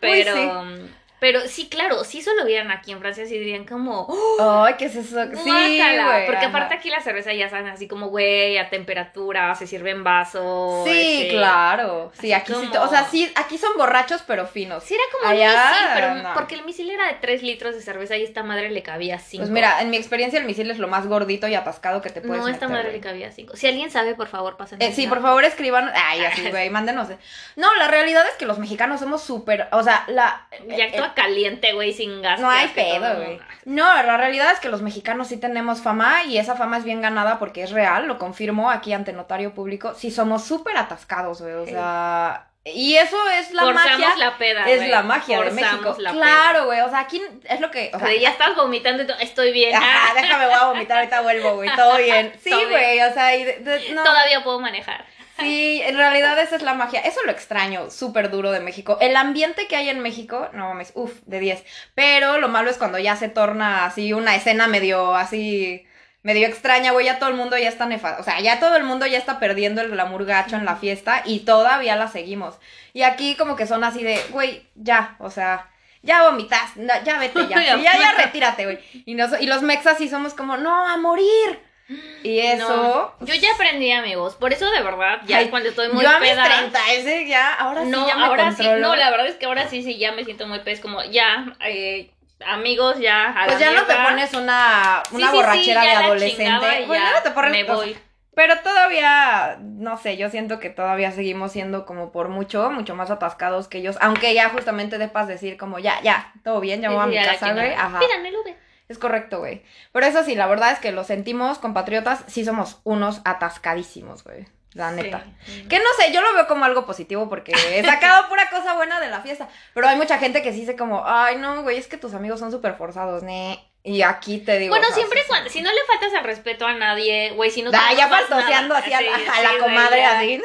Pero. 0.00 0.34
sí. 0.34 0.90
Pero 1.22 1.40
sí, 1.46 1.68
claro, 1.68 2.02
si 2.02 2.18
eso 2.18 2.32
lo 2.34 2.44
vieran 2.44 2.72
aquí 2.72 2.90
en 2.90 2.98
Francia, 2.98 3.24
sí 3.26 3.38
dirían 3.38 3.64
como. 3.64 4.06
"Oh, 4.08 4.64
Ay, 4.66 4.74
¿qué 4.76 4.86
es 4.86 4.96
eso? 4.96 5.22
Sí, 5.22 5.50
guácala", 5.50 6.04
güey. 6.08 6.26
Porque 6.26 6.38
ajá. 6.46 6.48
aparte 6.48 6.74
aquí 6.74 6.90
la 6.90 7.00
cerveza 7.00 7.32
ya 7.32 7.48
saben 7.48 7.68
así 7.68 7.86
como, 7.86 8.08
güey, 8.08 8.58
a 8.58 8.68
temperatura, 8.70 9.54
se 9.54 9.68
sirve 9.68 9.90
en 9.92 10.02
vaso. 10.02 10.82
Sí, 10.84 11.22
este, 11.22 11.28
claro. 11.36 12.10
Sí, 12.20 12.32
así 12.32 12.42
aquí 12.52 12.60
sí, 12.60 12.68
como- 12.72 12.84
o 12.84 12.88
sea, 12.88 13.04
sí, 13.04 13.32
aquí 13.36 13.56
son 13.56 13.70
borrachos 13.76 14.22
pero 14.26 14.48
finos. 14.48 14.82
Sí, 14.82 14.94
era 14.94 15.02
como 15.12 15.30
Allá, 15.30 15.52
un 15.52 15.70
misil, 15.70 15.86
pero 15.94 16.14
no. 16.28 16.34
porque 16.34 16.54
el 16.56 16.64
misil 16.64 16.90
era 16.90 17.06
de 17.06 17.14
3 17.20 17.42
litros 17.44 17.76
de 17.76 17.82
cerveza 17.82 18.16
y 18.16 18.24
esta 18.24 18.42
madre 18.42 18.70
le 18.70 18.82
cabía 18.82 19.20
5. 19.20 19.42
Pues 19.42 19.50
mira, 19.50 19.80
en 19.80 19.90
mi 19.90 19.98
experiencia 19.98 20.40
el 20.40 20.44
misil 20.44 20.72
es 20.72 20.78
lo 20.78 20.88
más 20.88 21.06
gordito 21.06 21.46
y 21.46 21.54
atascado 21.54 22.02
que 22.02 22.10
te 22.10 22.20
puedes 22.20 22.42
no, 22.42 22.48
esta 22.48 22.66
meter, 22.66 22.68
madre 22.68 22.82
güey. 22.88 22.96
le 22.96 23.00
cabía 23.00 23.30
5. 23.30 23.54
Si 23.54 23.68
alguien 23.68 23.92
sabe, 23.92 24.16
por 24.16 24.26
favor, 24.26 24.56
pasen. 24.56 24.82
Eh, 24.82 24.92
sí, 24.92 25.06
por 25.06 25.22
favor 25.22 25.44
escriban. 25.44 25.88
Ay, 25.94 26.24
así, 26.24 26.42
güey, 26.50 26.68
mándenos. 26.68 27.06
No, 27.54 27.72
la 27.76 27.86
realidad 27.86 28.24
es 28.28 28.36
que 28.36 28.44
los 28.46 28.58
mexicanos 28.58 28.98
somos 28.98 29.22
súper. 29.22 29.68
O 29.70 29.84
sea, 29.84 30.02
la. 30.08 30.48
Ya 30.66 30.90
caliente, 31.14 31.72
güey, 31.72 31.92
sin 31.92 32.22
gas. 32.22 32.40
No 32.40 32.48
hay 32.50 32.68
todo 32.68 32.74
pedo, 32.74 33.16
güey. 33.16 33.40
No, 33.64 33.84
la 34.02 34.16
realidad 34.16 34.50
es 34.52 34.60
que 34.60 34.68
los 34.68 34.82
mexicanos 34.82 35.28
sí 35.28 35.36
tenemos 35.36 35.80
fama 35.82 36.24
y 36.24 36.38
esa 36.38 36.56
fama 36.56 36.78
es 36.78 36.84
bien 36.84 37.00
ganada 37.00 37.38
porque 37.38 37.62
es 37.62 37.70
real, 37.70 38.06
lo 38.06 38.18
confirmo 38.18 38.70
aquí 38.70 38.92
ante 38.92 39.12
notario 39.12 39.54
público. 39.54 39.94
Sí 39.94 40.10
somos 40.10 40.44
súper 40.44 40.76
atascados, 40.76 41.40
güey, 41.42 41.54
o 41.54 41.66
sea... 41.66 42.46
Y 42.64 42.94
eso 42.94 43.16
es 43.30 43.50
la 43.52 43.62
Forzamos 43.64 43.98
magia. 43.98 44.16
la 44.18 44.38
peda, 44.38 44.64
es 44.70 44.88
la 44.88 45.02
magia 45.02 45.40
de 45.42 45.50
México. 45.50 45.96
la 45.98 46.12
Claro, 46.12 46.66
güey, 46.66 46.80
o 46.82 46.88
sea, 46.88 47.00
aquí 47.00 47.20
es 47.44 47.58
lo 47.60 47.72
que... 47.72 47.90
O 47.92 47.98
sea, 47.98 48.06
O 48.06 48.10
sea, 48.10 48.20
ya 48.20 48.30
estás 48.30 48.54
vomitando 48.54 49.02
y 49.02 49.06
tú, 49.08 49.12
estoy 49.18 49.50
bien. 49.52 49.74
Ajá, 49.74 50.14
déjame, 50.14 50.44
voy 50.46 50.54
a 50.54 50.66
vomitar, 50.66 50.98
ahorita 50.98 51.22
vuelvo, 51.22 51.54
güey, 51.56 51.68
todo 51.74 51.96
bien. 51.96 52.32
Sí, 52.40 52.50
Todo 52.50 52.68
güey, 52.68 53.00
o 53.00 53.12
sea, 53.12 53.34
y 53.34 53.42
de- 53.42 53.58
de- 53.58 53.90
no, 53.94 54.04
Todavía 54.04 54.44
puedo 54.44 54.60
manejar. 54.60 55.04
Sí, 55.42 55.82
en 55.84 55.96
realidad 55.96 56.38
esa 56.40 56.56
es 56.56 56.62
la 56.62 56.74
magia. 56.74 57.00
Eso 57.00 57.20
lo 57.24 57.32
extraño, 57.32 57.90
súper 57.90 58.30
duro 58.30 58.50
de 58.50 58.60
México. 58.60 58.98
El 59.00 59.16
ambiente 59.16 59.66
que 59.68 59.76
hay 59.76 59.88
en 59.88 60.00
México, 60.00 60.48
no 60.52 60.68
mames, 60.68 60.92
uff, 60.94 61.12
de 61.26 61.40
10. 61.40 61.64
Pero 61.94 62.38
lo 62.38 62.48
malo 62.48 62.70
es 62.70 62.78
cuando 62.78 62.98
ya 62.98 63.16
se 63.16 63.28
torna 63.28 63.84
así 63.84 64.12
una 64.12 64.34
escena 64.36 64.66
medio 64.68 65.14
así, 65.14 65.86
medio 66.22 66.46
extraña, 66.46 66.92
güey. 66.92 67.06
Ya 67.06 67.18
todo 67.18 67.28
el 67.30 67.36
mundo 67.36 67.56
ya 67.58 67.68
está 67.68 67.86
nefasto. 67.86 68.20
O 68.20 68.24
sea, 68.24 68.40
ya 68.40 68.60
todo 68.60 68.76
el 68.76 68.84
mundo 68.84 69.06
ya 69.06 69.18
está 69.18 69.38
perdiendo 69.38 69.80
el 69.80 69.90
glamour 69.90 70.24
gacho 70.24 70.56
en 70.56 70.64
la 70.64 70.76
fiesta 70.76 71.22
y 71.24 71.40
todavía 71.40 71.96
la 71.96 72.08
seguimos. 72.08 72.56
Y 72.92 73.02
aquí 73.02 73.34
como 73.36 73.56
que 73.56 73.66
son 73.66 73.84
así 73.84 74.02
de, 74.02 74.20
güey, 74.30 74.66
ya, 74.74 75.16
o 75.18 75.30
sea. 75.30 75.68
Ya 76.04 76.24
vomitas, 76.24 76.72
ya 77.04 77.16
vete, 77.20 77.46
ya, 77.46 77.56
Ya. 77.64 77.76
ya, 77.76 77.96
ya 77.96 78.12
retírate, 78.12 78.64
güey. 78.64 78.80
Y, 79.06 79.14
nos- 79.14 79.40
y 79.40 79.46
los 79.46 79.62
mexas 79.62 79.98
sí 79.98 80.08
somos 80.08 80.34
como, 80.34 80.56
no, 80.56 80.88
a 80.88 80.96
morir. 80.96 81.60
Y 82.24 82.38
eso, 82.38 83.12
No, 83.18 83.26
yo 83.26 83.34
ya 83.34 83.48
aprendí, 83.54 83.90
amigos. 83.90 84.36
Por 84.36 84.52
eso, 84.52 84.70
de 84.70 84.80
verdad, 84.82 85.22
ya 85.26 85.38
Ay, 85.38 85.48
cuando 85.48 85.68
estoy 85.70 85.88
muy 85.88 86.04
yo 86.04 86.10
a 86.10 86.20
mis 86.20 86.30
peda. 86.30 86.44
30, 86.44 86.92
ese 86.92 87.26
ya, 87.26 87.52
ahora 87.54 87.82
sí 87.84 87.90
no, 87.90 88.06
ya 88.06 88.16
me 88.16 88.24
ahora 88.26 88.44
controlo. 88.44 88.74
sí. 88.76 88.80
No, 88.80 88.94
la 88.96 89.10
verdad 89.10 89.26
es 89.26 89.34
que 89.36 89.46
ahora 89.46 89.68
sí, 89.68 89.82
sí, 89.82 89.98
ya 89.98 90.12
me 90.12 90.24
siento 90.24 90.46
muy 90.46 90.60
pez. 90.60 90.78
Como 90.80 91.02
ya, 91.02 91.56
eh, 91.64 92.10
amigos, 92.46 93.00
ya. 93.00 93.30
A 93.30 93.46
Pues 93.46 93.58
la 93.60 93.66
ya 93.66 93.72
no 93.72 93.86
te 93.86 93.94
pones 93.96 94.34
una, 94.34 95.02
Sí, 95.10 95.16
una 95.16 95.26
sí, 95.26 95.30
sí, 95.32 95.36
borrachera 95.36 95.84
ya 95.84 95.98
de 95.98 96.04
adolescente. 96.06 96.84
Bueno, 96.86 97.04
ya 97.04 97.12
no 97.12 97.22
te 97.22 97.30
pones- 97.32 97.50
me 97.50 97.64
voy. 97.64 97.96
pero 98.36 98.58
todavía, 98.60 99.56
no 99.60 99.96
sé, 99.98 100.16
yo 100.16 100.30
siento 100.30 100.60
que 100.60 100.70
todavía 100.70 101.10
seguimos 101.12 101.50
siendo 101.52 101.84
como 101.84 102.12
por 102.12 102.28
mucho, 102.28 102.70
mucho 102.70 102.94
más 102.94 103.10
atascados 103.10 103.66
que 103.68 103.78
ellos. 103.78 103.96
Aunque 104.00 104.32
ya 104.32 104.48
justamente 104.48 104.96
depas 104.98 105.26
decir 105.26 105.56
como 105.56 105.80
ya, 105.80 106.00
ya, 106.02 106.32
todo 106.44 106.60
bien, 106.60 106.80
ya 106.82 106.88
Sí, 106.88 106.94
voy 106.94 107.02
a 107.02 107.04
sí, 107.04 107.10
mi 107.10 107.14
ya 107.16 107.24
casa, 107.32 107.52
güey. 107.52 107.74
Ajá. 107.74 107.98
El 108.24 108.36
Uber. 108.36 108.56
Es 108.92 108.98
correcto, 108.98 109.38
güey. 109.38 109.62
Pero 109.90 110.06
eso 110.06 110.22
sí, 110.22 110.34
la 110.34 110.46
verdad 110.46 110.70
es 110.72 110.78
que 110.78 110.92
lo 110.92 111.02
sentimos, 111.02 111.58
compatriotas, 111.58 112.24
sí 112.26 112.44
somos 112.44 112.80
unos 112.84 113.22
atascadísimos, 113.24 114.22
güey. 114.22 114.46
La 114.74 114.90
neta. 114.90 115.24
Sí. 115.46 115.66
Que 115.68 115.78
no 115.78 115.84
sé, 115.98 116.12
yo 116.12 116.20
lo 116.20 116.32
veo 116.34 116.46
como 116.46 116.66
algo 116.66 116.84
positivo 116.84 117.28
porque 117.30 117.52
he 117.52 117.82
sacado 117.84 118.28
pura 118.28 118.50
cosa 118.50 118.74
buena 118.74 119.00
de 119.00 119.08
la 119.08 119.22
fiesta. 119.22 119.48
Pero 119.72 119.88
hay 119.88 119.96
mucha 119.96 120.18
gente 120.18 120.42
que 120.42 120.52
sí 120.52 120.60
dice 120.60 120.76
como, 120.76 121.04
ay, 121.06 121.36
no, 121.36 121.62
güey, 121.62 121.78
es 121.78 121.88
que 121.88 121.96
tus 121.96 122.12
amigos 122.12 122.38
son 122.38 122.50
súper 122.50 122.74
forzados, 122.74 123.22
ne. 123.22 123.66
Y 123.82 124.02
aquí 124.02 124.38
te 124.38 124.58
digo. 124.58 124.72
Bueno, 124.72 124.84
o 124.84 124.88
sea, 124.88 124.96
siempre 124.96 125.20
sí, 125.20 125.26
cuando, 125.26 125.48
sí. 125.48 125.58
si 125.58 125.64
no 125.64 125.70
le 125.72 125.80
faltas 125.86 126.12
el 126.12 126.24
respeto 126.24 126.66
a 126.66 126.74
nadie, 126.74 127.30
güey, 127.30 127.50
si 127.50 127.62
no 127.62 127.70
te 127.70 127.78
Ah, 127.78 127.94
ya 127.96 128.08
faltoseando 128.08 128.74
así 128.74 128.92
a 128.92 129.00
la, 129.00 129.14
a 129.14 129.42
la 129.42 129.58
comadre, 129.58 130.04
así. 130.04 130.40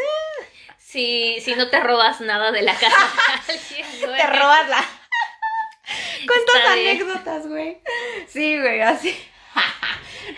Si, 0.79 1.41
si 1.41 1.53
no 1.55 1.69
te 1.69 1.81
robas 1.81 2.21
nada 2.21 2.51
de 2.51 2.61
la 2.61 2.73
casa. 2.73 2.95
Güey. 4.05 4.17
Te 4.17 4.27
robas 4.27 4.69
la. 4.69 4.85
¿Cuántas 6.27 6.55
Está 6.55 6.75
bien. 6.75 7.01
anécdotas, 7.01 7.47
güey? 7.47 7.77
Sí, 8.27 8.59
güey, 8.59 8.81
así. 8.81 9.15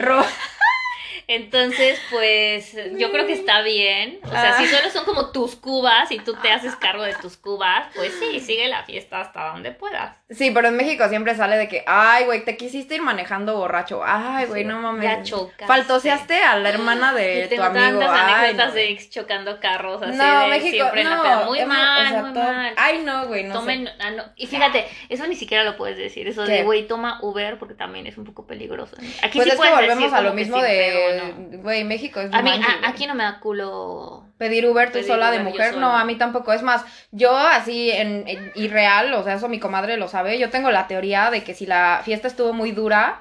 Entonces, 1.27 1.99
pues, 2.09 2.75
yo 2.97 3.11
creo 3.11 3.27
que 3.27 3.33
está 3.33 3.61
bien. 3.61 4.19
O 4.23 4.29
sea, 4.29 4.55
Ah. 4.55 4.57
si 4.59 4.67
solo 4.67 4.89
son 4.89 5.05
como 5.05 5.31
tus 5.31 5.55
cubas 5.55 6.11
y 6.11 6.19
tú 6.19 6.33
te 6.41 6.51
haces 6.51 6.75
cargo 6.75 7.03
de 7.03 7.13
tus 7.15 7.37
cubas, 7.37 7.87
pues 7.93 8.13
sí, 8.19 8.39
sigue 8.45 8.67
la 8.67 8.83
fiesta 8.83 9.21
hasta 9.21 9.49
donde 9.49 9.71
puedas. 9.71 10.17
Sí, 10.31 10.51
pero 10.51 10.67
en 10.67 10.77
México 10.77 11.09
siempre 11.09 11.33
sale 11.33 11.57
de 11.57 11.67
que, 11.67 11.83
ay, 11.87 12.25
güey, 12.25 12.45
te 12.45 12.55
quisiste 12.55 12.93
ir 12.93 13.01
manejando 13.01 13.55
borracho. 13.57 14.01
Ay, 14.05 14.45
güey, 14.45 14.63
no 14.63 14.79
mames. 14.79 15.03
Ya 15.03 15.23
chocaste. 15.23 15.65
Faltoseaste 15.65 16.43
a 16.43 16.55
la 16.57 16.69
hermana 16.69 17.13
de 17.13 17.39
Y 17.39 17.43
tu 17.45 17.49
tengo 17.49 17.63
amigo. 17.63 17.83
tantas 17.99 18.09
Ay, 18.11 18.33
anécdotas 18.35 18.67
no. 18.67 18.73
de 18.75 18.89
ex 18.91 19.09
chocando 19.09 19.59
carros, 19.59 20.03
así 20.03 20.15
no, 20.15 20.39
de 20.41 20.47
México, 20.49 20.69
siempre 20.75 21.01
en 21.01 21.09
la 21.09 21.15
no, 21.15 21.23
peda. 21.23 21.45
Muy 21.45 21.65
mal, 21.65 22.05
o 22.05 22.09
sea, 22.09 22.21
muy 22.21 22.31
mal. 22.39 22.73
Ay, 22.77 23.01
no, 23.03 23.25
güey, 23.25 23.43
no 23.45 23.53
Tomen, 23.55 23.87
sé. 23.87 23.93
ah, 23.99 24.11
no. 24.11 24.23
Y 24.35 24.45
fíjate, 24.45 24.85
eso 25.09 25.25
ni 25.25 25.35
siquiera 25.35 25.63
lo 25.63 25.75
puedes 25.75 25.97
decir. 25.97 26.27
Eso 26.27 26.45
¿Qué? 26.45 26.51
de, 26.51 26.63
güey, 26.63 26.87
toma 26.87 27.17
Uber 27.23 27.57
porque 27.57 27.73
también 27.73 28.05
es 28.05 28.15
un 28.19 28.25
poco 28.25 28.45
peligroso. 28.45 28.97
Aquí 29.23 29.39
Pues 29.39 29.45
sí 29.45 29.49
es 29.49 29.51
que 29.53 29.57
puedes 29.57 29.73
volvemos 29.75 30.03
decir 30.03 30.15
a 30.15 30.21
lo 30.21 30.29
que 30.29 30.35
mismo 30.35 30.61
de, 30.61 31.33
¿no? 31.49 31.57
güey, 31.63 31.83
México 31.83 32.19
es 32.19 32.31
A 32.31 32.43
mí, 32.43 32.51
a- 32.51 32.87
aquí 32.87 33.07
no 33.07 33.15
me 33.15 33.23
da 33.23 33.39
culo. 33.39 34.25
Pedir 34.39 34.65
Uber 34.65 34.91
tú 34.91 35.03
sola 35.03 35.29
de 35.31 35.39
mujer, 35.39 35.75
no, 35.75 35.95
a 35.95 36.05
mí 36.05 36.15
tampoco. 36.15 36.53
Es 36.53 36.63
más, 36.63 36.83
yo 37.11 37.37
así 37.37 37.91
en, 37.91 38.27
en 38.27 38.51
irreal, 38.55 39.13
o 39.13 39.23
sea, 39.23 39.33
eso 39.35 39.49
mi 39.49 39.59
comadre 39.59 39.97
lo 39.97 40.07
sabe, 40.07 40.39
yo 40.39 40.49
tengo 40.49 40.71
la 40.71 40.87
teoría 40.87 41.29
de 41.29 41.43
que 41.43 41.53
si 41.53 41.65
la 41.65 42.01
fiesta 42.05 42.27
estuvo 42.29 42.53
muy 42.53 42.71
dura, 42.71 43.19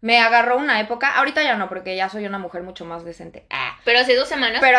me 0.00 0.20
agarró 0.20 0.56
una 0.56 0.80
época, 0.80 1.16
ahorita 1.16 1.42
ya 1.42 1.56
no, 1.56 1.68
porque 1.68 1.96
ya 1.96 2.08
soy 2.08 2.26
una 2.26 2.38
mujer 2.38 2.62
mucho 2.62 2.84
más 2.84 3.04
decente. 3.04 3.46
Ah. 3.50 3.76
Pero 3.84 4.00
hace 4.00 4.14
dos 4.14 4.28
semanas. 4.28 4.58
Pero, 4.60 4.78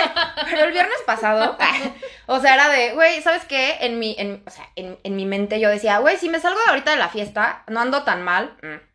pero 0.50 0.64
el 0.64 0.72
viernes 0.72 1.00
pasado, 1.06 1.56
o 2.26 2.40
sea, 2.40 2.54
era 2.54 2.68
de, 2.68 2.92
güey, 2.92 3.22
¿sabes 3.22 3.44
qué? 3.44 3.78
En 3.80 3.98
mi, 3.98 4.14
en, 4.18 4.42
o 4.46 4.50
sea, 4.50 4.68
en, 4.76 4.98
en 5.02 5.16
mi 5.16 5.26
mente 5.26 5.60
yo 5.60 5.68
decía, 5.68 5.98
güey, 5.98 6.16
si 6.16 6.28
me 6.28 6.40
salgo 6.40 6.58
de 6.60 6.70
ahorita 6.70 6.90
de 6.90 6.96
la 6.98 7.08
fiesta, 7.08 7.62
no 7.68 7.80
ando 7.80 8.02
tan 8.04 8.22
mal. 8.22 8.56
mm, 8.62 8.89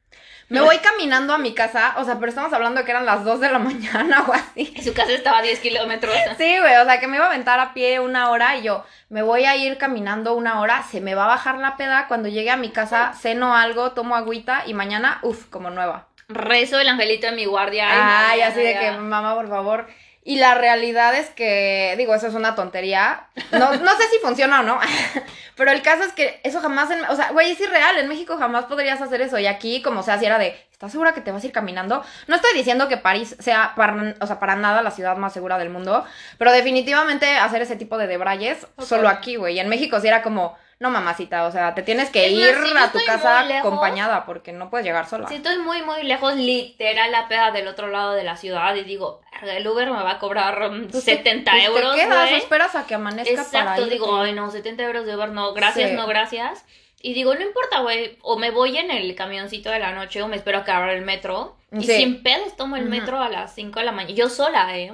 Me 0.49 0.61
voy 0.61 0.77
caminando 0.77 1.33
a 1.33 1.37
mi 1.37 1.53
casa, 1.53 1.95
o 1.97 2.03
sea, 2.03 2.15
pero 2.15 2.29
estamos 2.29 2.53
hablando 2.53 2.79
de 2.79 2.85
que 2.85 2.91
eran 2.91 3.05
las 3.05 3.23
2 3.23 3.39
de 3.39 3.51
la 3.51 3.59
mañana 3.69 4.25
o 4.27 4.33
así. 4.33 4.73
Su 4.83 4.93
casa 4.93 5.11
estaba 5.11 5.39
a 5.39 5.41
10 5.41 5.59
kilómetros. 5.59 6.13
Sí, 6.37 6.57
güey, 6.59 6.75
o 6.77 6.85
sea, 6.85 6.99
que 6.99 7.07
me 7.07 7.17
iba 7.17 7.25
a 7.25 7.29
aventar 7.29 7.59
a 7.59 7.73
pie 7.73 7.99
una 7.99 8.29
hora 8.29 8.55
y 8.57 8.63
yo 8.63 8.83
me 9.09 9.21
voy 9.21 9.45
a 9.45 9.55
ir 9.55 9.77
caminando 9.77 10.35
una 10.35 10.59
hora, 10.61 10.83
se 10.83 11.01
me 11.01 11.15
va 11.15 11.25
a 11.25 11.27
bajar 11.27 11.57
la 11.57 11.77
peda, 11.77 12.07
cuando 12.07 12.29
llegue 12.29 12.51
a 12.51 12.57
mi 12.57 12.69
casa 12.69 13.13
ceno 13.19 13.55
algo, 13.55 13.91
tomo 13.93 14.15
agüita 14.15 14.63
y 14.67 14.73
mañana, 14.73 15.19
uff, 15.23 15.45
como 15.49 15.69
nueva. 15.69 16.07
Rezo 16.27 16.79
el 16.79 16.89
angelito 16.89 17.27
de 17.27 17.33
mi 17.33 17.45
guardia. 17.45 17.87
Ay, 17.89 18.39
no, 18.39 18.45
ya, 18.45 18.47
así 18.47 18.59
de 18.59 18.73
ya. 18.73 18.79
que, 18.79 18.91
mamá, 18.97 19.35
por 19.35 19.47
favor. 19.47 19.87
Y 20.27 20.37
la 20.37 20.55
realidad 20.55 21.15
es 21.15 21.29
que, 21.29 21.93
digo, 21.99 22.15
eso 22.15 22.25
es 22.25 22.33
una 22.33 22.55
tontería. 22.55 23.27
No, 23.51 23.75
no 23.75 23.91
sé 23.95 24.07
si 24.11 24.17
funciona 24.23 24.61
o 24.61 24.63
no. 24.63 24.79
Pero 25.55 25.69
el 25.69 25.83
caso 25.83 26.01
es 26.01 26.13
que 26.13 26.41
eso 26.43 26.61
jamás, 26.61 26.89
en, 26.89 27.05
o 27.05 27.15
sea, 27.15 27.29
güey, 27.29 27.51
es 27.51 27.59
irreal. 27.61 27.99
En 27.99 28.07
México 28.07 28.35
jamás 28.35 28.65
podrías 28.65 28.99
hacer 28.99 29.21
eso. 29.21 29.37
Y 29.37 29.45
aquí, 29.45 29.83
como 29.83 30.01
sea, 30.01 30.17
si 30.17 30.25
era 30.25 30.39
de, 30.39 30.59
¿estás 30.71 30.91
segura 30.91 31.13
que 31.13 31.21
te 31.21 31.31
vas 31.31 31.43
a 31.43 31.45
ir 31.45 31.53
caminando? 31.53 32.03
No 32.25 32.37
estoy 32.37 32.53
diciendo 32.55 32.87
que 32.87 32.97
París 32.97 33.35
sea, 33.39 33.73
para, 33.75 34.15
o 34.19 34.25
sea, 34.25 34.39
para 34.39 34.55
nada 34.55 34.81
la 34.81 34.89
ciudad 34.89 35.15
más 35.15 35.31
segura 35.31 35.59
del 35.59 35.69
mundo. 35.69 36.03
Pero 36.39 36.51
definitivamente 36.51 37.37
hacer 37.37 37.61
ese 37.61 37.75
tipo 37.75 37.99
de 37.99 38.07
debrayes 38.07 38.65
solo 38.79 39.09
aquí, 39.09 39.35
güey. 39.35 39.57
Y 39.57 39.59
en 39.59 39.69
México 39.69 39.99
sí 39.99 40.07
era 40.07 40.23
como, 40.23 40.57
no 40.85 40.91
mamacita, 40.91 41.45
o 41.45 41.51
sea, 41.51 41.73
te 41.75 41.81
tienes 41.81 42.09
que 42.09 42.27
Es 42.27 42.31
más, 42.33 42.41
ir 42.41 42.55
si 42.71 42.77
a 42.77 42.91
tu 42.91 42.99
casa 43.05 43.43
lejos- 43.43 43.59
acompañada 43.67 44.25
porque 44.25 44.51
no 44.53 44.69
puedes 44.69 44.85
llegar 44.85 45.07
sola. 45.07 45.27
Si 45.27 45.35
estoy 45.35 45.57
muy, 45.57 45.81
muy 45.81 46.03
lejos, 46.03 46.35
literal, 46.35 47.11
la 47.11 47.27
peda 47.27 47.51
del 47.51 47.67
otro 47.67 47.87
lado 47.87 48.13
de 48.13 48.23
la 48.23 48.37
ciudad 48.37 48.75
y 48.75 48.83
digo, 48.83 49.21
"Verga, 49.33 49.57
el 49.57 49.67
Uber 49.67 49.87
me 49.91 50.03
va 50.03 50.11
a 50.11 50.19
cobrar 50.19 50.71
mm, 50.71 50.87
Pues 50.89 51.03
te- 51.05 51.15
70 51.17 51.51
pues 51.51 51.65
euros, 51.65 51.95
Te 51.95 52.01
quedas, 52.01 52.17
o 52.25 52.29
güey". 52.29 52.35
esperas 52.35 52.75
a 52.75 52.85
que 52.85 52.95
amanezca 52.95 53.33
para 53.35 53.43
Exacto, 53.47 53.81
irte. 53.81 53.93
digo, 53.95 54.15
ay 54.21 54.33
no, 54.33 54.51
70 54.51 54.83
euros 54.83 55.05
de 55.05 55.15
Uber, 55.15 55.29
no, 55.29 55.53
gracias, 55.53 55.89
Sí. 55.89 55.95
no, 55.95 56.07
gracias. 56.07 56.63
Y 57.01 57.13
digo, 57.13 57.35
no 57.35 57.41
importa, 57.41 57.81
güey, 57.81 58.17
o 58.21 58.37
me 58.37 58.49
voy 58.51 58.77
en 58.77 58.89
el 58.89 59.13
camioncito 59.15 59.69
de 59.69 59.79
la 59.79 59.91
noche 59.91 60.21
o 60.23 60.27
me 60.27 60.37
espero 60.37 60.59
a 60.59 60.63
que 60.63 60.71
abra 60.71 60.93
el 60.93 61.03
metro. 61.03 61.55
Y 61.71 61.83
Sí. 61.83 61.97
sin 61.97 62.23
pedos 62.23 62.55
tomo 62.55 62.77
el 62.77 62.85
metro 62.85 63.19
a 63.19 63.27
las 63.29 63.53
5 63.53 63.79
de 63.79 63.85
la 63.85 63.91
mañana. 63.91 64.15
Yo 64.15 64.29
sola, 64.29 64.77
¿eh? 64.77 64.91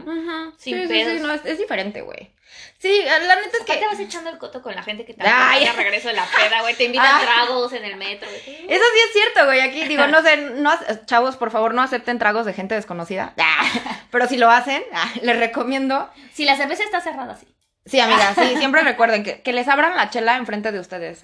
Sin 0.58 0.76
sí, 0.78 0.82
sí, 0.82 0.88
pedos. 0.88 1.14
sí, 1.14 1.20
no, 1.22 1.32
es, 1.32 1.46
es 1.46 1.58
diferente, 1.60 2.02
güey. 2.02 2.32
Sí, 2.78 3.04
la 3.06 3.20
neta 3.20 3.42
es 3.52 3.58
¿Por 3.58 3.66
qué 3.66 3.74
te 3.74 3.80
que... 3.80 3.86
vas 3.88 4.00
echando 4.00 4.30
el 4.32 4.38
coto 4.38 4.62
con 4.62 4.74
la 4.76 4.82
gente 4.84 5.06
que 5.06 5.14
te 5.14 5.24
Ay. 5.26 5.66
a 5.66 5.74
regreso 5.74 6.08
de 6.08 6.16
la 6.16 6.26
peda, 6.26 6.62
güey? 6.62 6.76
Te 6.76 6.86
invitan 6.86 7.08
Ah. 7.08 7.20
tragos 7.22 7.74
en 7.74 7.86
el 7.86 7.96
metro. 7.96 8.28
güey. 8.28 8.42
Eso 8.68 8.84
sí 8.94 9.00
es 9.08 9.14
cierto, 9.14 9.46
güey. 9.46 9.62
Aquí 9.62 9.84
digo, 9.88 10.08
no 10.08 10.22
sé, 10.24 10.38
no, 10.38 10.72
chavos, 11.06 11.38
por 11.38 11.52
favor, 11.52 11.74
no 11.74 11.82
acepten 11.84 12.18
tragos 12.20 12.46
de 12.46 12.54
gente 12.54 12.76
desconocida. 12.76 13.34
Pero 14.12 14.28
si 14.28 14.38
lo 14.38 14.50
hacen, 14.50 14.84
ah, 14.94 15.10
les 15.22 15.38
recomiendo. 15.38 16.10
Si 16.34 16.44
la 16.46 16.56
cerveza 16.58 16.84
está 16.84 17.02
cerrada, 17.02 17.36
sí. 17.38 17.48
Sí, 17.86 18.00
amiga, 18.00 18.34
sí, 18.36 18.56
siempre 18.58 18.82
recuerden 18.82 19.24
que, 19.24 19.42
que 19.42 19.54
les 19.54 19.68
abran 19.68 19.96
la 19.96 20.10
chela 20.10 20.38
enfrente 20.38 20.72
de 20.72 20.80
ustedes. 20.80 21.24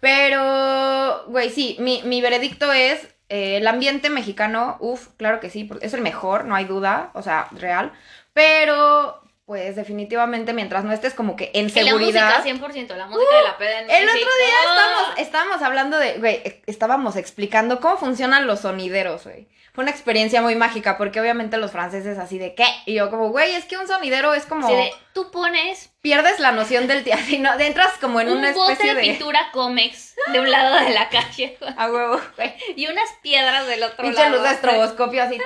Pero, 0.00 1.24
güey, 1.28 1.48
sí, 1.50 1.76
mi, 1.78 2.02
mi 2.02 2.20
veredicto 2.20 2.72
es 2.72 3.00
eh, 3.28 3.56
el 3.58 3.66
ambiente 3.68 4.10
mexicano, 4.10 4.76
uff, 4.80 5.08
claro 5.16 5.38
que 5.40 5.48
sí, 5.48 5.70
es 5.80 5.94
el 5.94 6.00
mejor, 6.02 6.44
no 6.44 6.54
hay 6.56 6.64
duda, 6.64 7.10
o 7.14 7.22
sea, 7.22 7.46
real. 7.52 7.92
Pero, 8.32 9.21
pues 9.44 9.74
definitivamente 9.76 10.52
mientras 10.52 10.84
no 10.84 10.92
estés 10.92 11.14
como 11.14 11.36
que 11.36 11.50
en 11.54 11.66
Y 11.66 11.70
seguridad. 11.70 12.30
la 12.30 12.38
música, 12.38 12.68
100%, 12.68 12.96
la 12.96 13.06
música 13.06 13.36
de 13.36 13.42
la 13.42 13.58
peda 13.58 13.80
en 13.80 13.90
El 13.90 14.08
otro 14.08 14.18
día 14.18 14.54
estábamos, 14.62 15.18
estábamos 15.18 15.62
hablando 15.62 15.98
de, 15.98 16.18
güey, 16.18 16.62
estábamos 16.66 17.16
explicando 17.16 17.80
cómo 17.80 17.96
funcionan 17.96 18.46
los 18.46 18.60
sonideros, 18.60 19.24
güey. 19.24 19.48
Fue 19.72 19.84
una 19.84 19.90
experiencia 19.90 20.42
muy 20.42 20.54
mágica, 20.54 20.98
porque 20.98 21.20
obviamente 21.20 21.56
los 21.56 21.70
franceses 21.70 22.18
así 22.18 22.38
de, 22.38 22.54
¿qué? 22.54 22.66
Y 22.84 22.94
yo 22.94 23.08
como, 23.08 23.30
güey, 23.30 23.54
es 23.54 23.64
que 23.64 23.78
un 23.78 23.88
sonidero 23.88 24.34
es 24.34 24.44
como, 24.44 24.68
de, 24.68 24.92
tú 25.14 25.30
pones 25.30 25.90
pierdes 26.02 26.40
la 26.40 26.52
noción 26.52 26.88
del 26.88 27.04
teatro, 27.04 27.34
y 27.34 27.38
no, 27.38 27.58
entras 27.58 27.92
como 27.98 28.20
en 28.20 28.28
un 28.28 28.38
una 28.38 28.52
bote 28.52 28.72
especie 28.72 28.94
de 28.94 29.00
de... 29.00 29.08
pintura 29.08 29.50
Comex 29.52 30.14
de 30.32 30.40
un 30.40 30.50
lado 30.50 30.84
de 30.84 30.90
la 30.90 31.08
calle 31.08 31.56
A 31.78 31.90
huevo, 31.90 32.20
güey. 32.36 32.54
y 32.76 32.86
unas 32.86 33.08
piedras 33.22 33.66
del 33.66 33.82
otro 33.82 34.04
Pinche 34.04 34.20
lado. 34.20 34.36
luz 34.36 34.42
de 34.42 34.50
estroboscopio 34.50 35.22
así. 35.22 35.40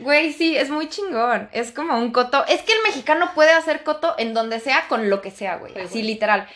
Güey, 0.00 0.32
sí, 0.32 0.56
es 0.56 0.70
muy 0.70 0.88
chingón. 0.88 1.48
Es 1.52 1.70
como 1.70 1.96
un 1.96 2.10
coto. 2.10 2.44
Es 2.46 2.62
que 2.62 2.72
el 2.72 2.82
mexicano 2.82 3.30
puede 3.34 3.52
hacer 3.52 3.84
coto 3.84 4.14
en 4.18 4.34
donde 4.34 4.58
sea, 4.60 4.88
con 4.88 5.08
lo 5.08 5.20
que 5.20 5.30
sea, 5.30 5.56
güey. 5.56 5.72
Pues, 5.72 5.90
Así 5.90 6.02
literal. 6.02 6.48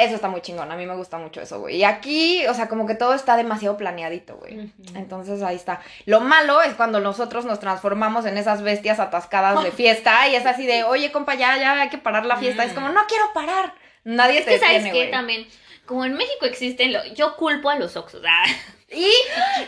Eso 0.00 0.14
está 0.14 0.28
muy 0.28 0.40
chingón. 0.40 0.70
A 0.72 0.76
mí 0.76 0.86
me 0.86 0.96
gusta 0.96 1.18
mucho 1.18 1.40
eso, 1.40 1.60
güey. 1.60 1.76
Y 1.76 1.84
aquí, 1.84 2.46
o 2.46 2.54
sea, 2.54 2.68
como 2.68 2.86
que 2.86 2.94
todo 2.94 3.14
está 3.14 3.36
demasiado 3.36 3.76
planeadito, 3.76 4.36
güey. 4.36 4.72
Entonces 4.94 5.42
ahí 5.42 5.56
está. 5.56 5.80
Lo 6.06 6.20
malo 6.20 6.62
es 6.62 6.74
cuando 6.74 7.00
nosotros 7.00 7.44
nos 7.44 7.60
transformamos 7.60 8.24
en 8.26 8.38
esas 8.38 8.62
bestias 8.62 8.98
atascadas 9.00 9.62
de 9.62 9.70
fiesta 9.72 10.26
y 10.28 10.34
es 10.36 10.46
así 10.46 10.66
de, 10.66 10.84
oye, 10.84 11.12
compa, 11.12 11.34
ya, 11.34 11.56
ya 11.58 11.80
hay 11.82 11.88
que 11.90 11.98
parar 11.98 12.24
la 12.26 12.36
fiesta. 12.36 12.64
Es 12.64 12.72
como, 12.72 12.88
no 12.88 13.02
quiero 13.06 13.24
parar. 13.34 13.74
Nadie 14.04 14.38
Es 14.38 14.44
te 14.46 14.52
que 14.52 14.58
sabes 14.60 14.84
que 14.92 15.06
también, 15.08 15.46
como 15.86 16.04
en 16.04 16.14
México 16.14 16.46
existen, 16.46 16.92
lo- 16.92 17.04
yo 17.14 17.36
culpo 17.36 17.68
a 17.68 17.76
los 17.76 17.96
Oxxos. 17.96 18.22
ah. 18.26 18.44
Y 18.92 19.06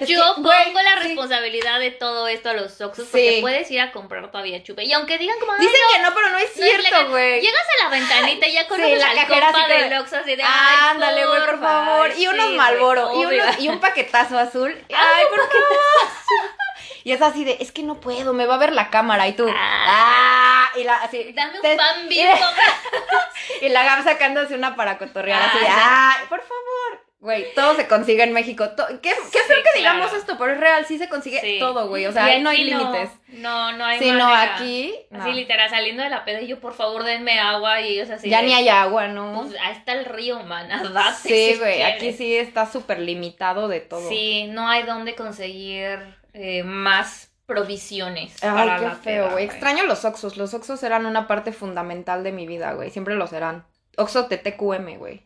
es 0.00 0.08
Yo 0.08 0.34
que, 0.34 0.42
pongo 0.42 0.50
la 0.82 1.00
sí. 1.00 1.08
responsabilidad 1.08 1.78
de 1.78 1.92
todo 1.92 2.26
esto 2.26 2.50
a 2.50 2.54
los 2.54 2.80
Oxxos 2.80 3.04
Sí. 3.06 3.10
porque 3.12 3.38
puedes 3.40 3.70
ir 3.70 3.80
a 3.80 3.92
comprar 3.92 4.28
todavía 4.32 4.62
chupe. 4.64 4.82
Y 4.82 4.92
aunque 4.92 5.16
digan 5.16 5.38
como, 5.38 5.52
"Ay, 5.52 5.60
Dicen 5.60 5.80
que 5.92 5.98
no, 6.02 6.12
pero 6.12 6.30
no 6.30 6.38
es 6.38 6.52
cierto, 6.52 6.82
legal", 6.82 7.08
güey. 7.08 7.40
Llegas 7.40 7.62
a 7.62 7.84
la 7.84 7.90
ventanita 7.90 8.48
y 8.48 8.52
ya 8.54 8.66
conoces 8.66 8.98
la 8.98 9.10
al 9.10 9.26
compa 9.28 9.68
del 9.68 9.90
de, 9.90 9.98
Oxxo 10.00 10.16
así 10.16 10.34
de, 10.34 10.42
"Ay, 10.42 10.76
Ándale, 10.90 11.24
güey, 11.24 11.38
por 11.38 11.50
porfa". 11.50 11.66
favor. 11.84 12.10
Y 12.10 12.14
Sí, 12.14 12.26
unos 12.26 12.50
Malboro. 12.50 13.12
Y, 13.22 13.24
unos- 13.26 13.58
y 13.60 13.68
un 13.68 13.78
paquetazo 13.80 14.36
azul. 14.38 14.72
Ay, 14.92 15.24
¿por 15.30 15.48
qué 15.48 15.58
Y 17.04 17.12
es 17.12 17.22
así 17.22 17.44
de, 17.44 17.56
es 17.60 17.72
que 17.72 17.82
no 17.82 18.00
puedo, 18.00 18.32
me 18.32 18.46
va 18.46 18.54
a 18.54 18.58
ver 18.58 18.72
la 18.72 18.88
cámara. 18.90 19.26
Y 19.28 19.32
tú, 19.34 19.48
Ah. 19.48 20.68
ah, 20.72 20.78
y 20.78 20.84
la, 20.84 20.96
así. 20.96 21.32
Dame 21.32 21.60
un 21.60 21.76
pan 21.76 22.08
bimbo. 22.08 22.32
Y 23.60 23.68
la 23.68 23.82
Gab 23.84 24.02
sacándose 24.04 24.54
una 24.54 24.74
para 24.76 24.98
cotorrear, 24.98 25.42
así 25.42 25.58
de, 25.58 25.66
Ah, 25.68 26.16
ay, 26.18 26.26
por 26.28 26.40
favor. 26.40 26.56
Güey, 27.22 27.54
todo 27.54 27.76
se 27.76 27.86
consigue 27.86 28.24
en 28.24 28.32
México. 28.32 28.64
qué 28.76 28.98
qué 29.00 29.10
Sí, 29.14 29.38
feo 29.46 29.56
que 29.72 29.78
digamos 29.78 30.12
esto, 30.12 30.36
pero 30.36 30.52
es 30.54 30.58
real, 30.58 30.84
sí 30.84 30.98
se 30.98 31.08
consigue 31.08 31.40
Sí. 31.40 31.58
todo, 31.60 31.86
güey. 31.86 32.04
O 32.06 32.12
sea, 32.12 32.24
ahí 32.24 32.42
no 32.42 32.50
hay 32.50 32.64
límites. 32.64 33.10
No, 33.28 33.70
no 33.76 33.84
hay 33.84 34.00
Sí, 34.00 34.10
no, 34.10 34.24
manera. 34.28 34.56
aquí. 34.56 34.92
Así 35.12 35.28
no. 35.30 35.32
literal, 35.32 35.70
saliendo 35.70 36.02
de 36.02 36.10
la 36.10 36.24
peda 36.24 36.40
y 36.40 36.48
yo, 36.48 36.58
por 36.58 36.74
favor, 36.74 37.04
denme 37.04 37.38
agua 37.38 37.80
y 37.80 37.92
ellos 37.94 38.10
así. 38.10 38.28
ya 38.28 38.40
de, 38.40 38.46
ni 38.48 38.54
hay 38.54 38.68
agua, 38.68 39.06
¿no? 39.06 39.44
Pues 39.46 39.54
ahí 39.62 39.72
está 39.72 39.92
el 39.92 40.04
río, 40.04 40.42
man, 40.42 40.66
nadate 40.68 41.16
sí, 41.28 41.56
güey, 41.60 41.82
aquí 41.82 42.12
sí 42.12 42.34
está 42.36 42.66
súper 42.70 42.98
limitado 42.98 43.68
de 43.68 43.78
todo. 43.78 44.08
Sí, 44.08 44.48
no 44.48 44.68
hay 44.68 44.82
dónde 44.82 45.14
conseguir 45.14 46.00
eh, 46.34 46.64
más 46.64 47.30
provisiones. 47.46 48.42
Ay, 48.42 48.50
para 48.50 48.76
qué 48.78 48.84
la 48.84 48.94
feo, 48.96 49.30
güey. 49.30 49.44
Extraño 49.44 49.84
los 49.84 50.04
Oxos. 50.04 50.36
Los 50.36 50.54
Oxos 50.54 50.82
eran 50.82 51.06
una 51.06 51.28
parte 51.28 51.52
fundamental 51.52 52.24
de 52.24 52.32
mi 52.32 52.46
vida, 52.48 52.72
güey. 52.72 52.90
Siempre 52.90 53.14
lo 53.14 53.28
serán. 53.28 53.64
Oxo 53.96 54.26
TTQM, 54.26 54.96
güey. 54.98 55.22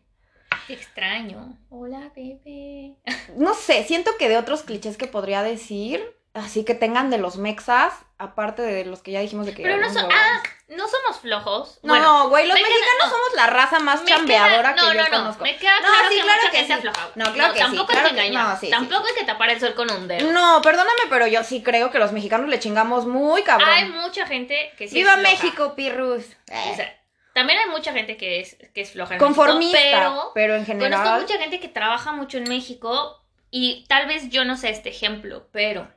Qué 0.67 0.73
extraño. 0.73 1.57
Hola, 1.69 2.11
bebé. 2.15 2.95
No 3.35 3.53
sé, 3.53 3.83
siento 3.85 4.11
que 4.17 4.27
de 4.29 4.37
otros 4.37 4.63
clichés 4.63 4.97
que 4.97 5.07
podría 5.07 5.41
decir, 5.41 6.03
así 6.33 6.65
que 6.65 6.75
tengan 6.75 7.09
de 7.09 7.17
los 7.17 7.37
mexas, 7.37 7.93
aparte 8.17 8.61
de 8.61 8.83
los 8.85 9.01
que 9.01 9.11
ya 9.11 9.21
dijimos 9.21 9.45
de 9.45 9.53
que 9.53 9.63
Pero 9.63 9.77
no, 9.77 9.89
so- 9.93 10.07
ah, 10.11 10.43
no 10.67 10.85
somos 10.89 11.21
flojos. 11.21 11.79
No, 11.83 11.93
Bueno, 11.93 12.29
güey, 12.29 12.47
los 12.47 12.53
me 12.55 12.59
queda- 12.61 12.69
mexicanos 12.69 13.05
no. 13.05 13.09
somos 13.11 13.33
la 13.35 13.47
raza 13.47 13.79
más 13.79 14.01
me 14.01 14.07
queda- 14.07 14.17
chambeadora 14.17 14.75
que 14.75 14.81
no, 14.81 14.87
yo 14.87 14.93
no, 14.93 15.03
no, 15.03 15.09
conozco. 15.17 15.43
Me 15.43 15.55
queda 15.55 15.79
No, 15.79 15.87
claro 15.87 16.09
sí, 16.09 16.15
que 16.15 16.21
claro 16.23 16.41
mucha 16.41 16.51
que 16.51 16.57
gente 16.57 16.73
sí. 16.73 16.87
afloja. 16.87 17.09
No, 17.15 17.33
claro 17.33 17.53
que 17.53 17.59
sí, 17.59 17.65
tampoco 17.65 17.87
claro 17.87 18.07
hay 18.07 18.13
que 18.15 18.19
engañar. 18.27 18.47
no, 18.49 18.59
sí, 18.59 18.65
sí, 18.65 18.71
tampoco 18.71 19.03
sí. 19.05 19.11
hay 19.13 19.19
que 19.21 19.25
tapar 19.25 19.49
el 19.51 19.59
sol 19.61 19.73
con 19.73 19.89
un 19.91 20.07
dedo. 20.09 20.31
No, 20.33 20.61
perdóname, 20.61 21.01
pero 21.09 21.27
yo 21.27 21.43
sí 21.45 21.63
creo 21.63 21.91
que 21.91 21.99
los 21.99 22.11
mexicanos 22.11 22.49
le 22.49 22.59
chingamos 22.59 23.05
muy 23.05 23.43
cabrón. 23.43 23.69
Hay 23.69 23.85
mucha 23.89 24.27
gente 24.27 24.73
que 24.77 24.89
sí 24.89 24.95
¡Viva 24.95 25.13
es. 25.13 25.21
México, 25.21 25.75
pirrus! 25.75 26.25
O 26.51 26.75
sea, 26.75 26.93
también 27.37 27.59
hay 27.59 27.69
mucha 27.69 27.93
gente 27.93 28.17
que 28.17 28.39
es, 28.39 28.57
que 28.73 28.81
es 28.81 28.89
floja 28.93 29.13
en 29.13 29.21
México, 29.21 29.35
Conformista, 29.35 29.77
pero 29.79 30.31
pero, 30.33 30.55
en 30.55 30.65
general... 30.65 31.03
conozco 31.03 31.21
mucha 31.21 31.37
gente 31.37 31.59
que 31.59 31.67
trabaja 31.67 32.11
mucho 32.11 32.39
en 32.39 32.45
México 32.45 33.23
y 33.51 33.85
tal 33.87 34.07
vez 34.07 34.29
yo 34.29 34.43
no 34.43 34.57
sé 34.57 34.71
este 34.71 34.89
ejemplo, 34.89 35.47
pero 35.51 35.87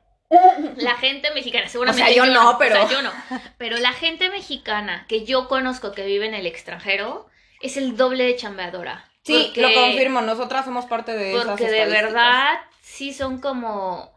la 0.77 0.97
gente 0.97 1.31
mexicana, 1.33 1.67
seguramente 1.67 2.03
O 2.03 2.15
sea, 2.15 2.15
yo 2.15 2.31
no, 2.31 2.59
pero- 2.59 2.85
o 2.85 2.89
sea, 2.89 2.95
yo 2.95 3.01
no, 3.03 3.11
pero 3.57 3.79
la 3.79 3.95
gente 3.95 4.29
mexicana 4.29 5.07
que 5.09 5.25
yo 5.25 5.49
conozco 5.49 5.93
que 5.93 6.05
vive 6.05 6.27
en 6.27 6.35
el 6.35 6.47
extranjero 6.47 7.27
es 7.63 7.79
el 7.79 7.97
doble 7.97 8.25
de 8.25 8.37
chambeadora. 8.37 9.11
Sí, 9.23 9.45
Porque- 9.47 9.63
lo 9.63 9.73
confirmo, 9.73 10.21
nosotras 10.21 10.67
somos 10.67 10.85
parte 10.85 11.17
de 11.17 11.33
esas 11.33 11.47
Porque 11.47 11.71
de 11.71 11.87
verdad 11.87 12.59
sí 12.83 13.15
son 13.15 13.41
como. 13.41 14.13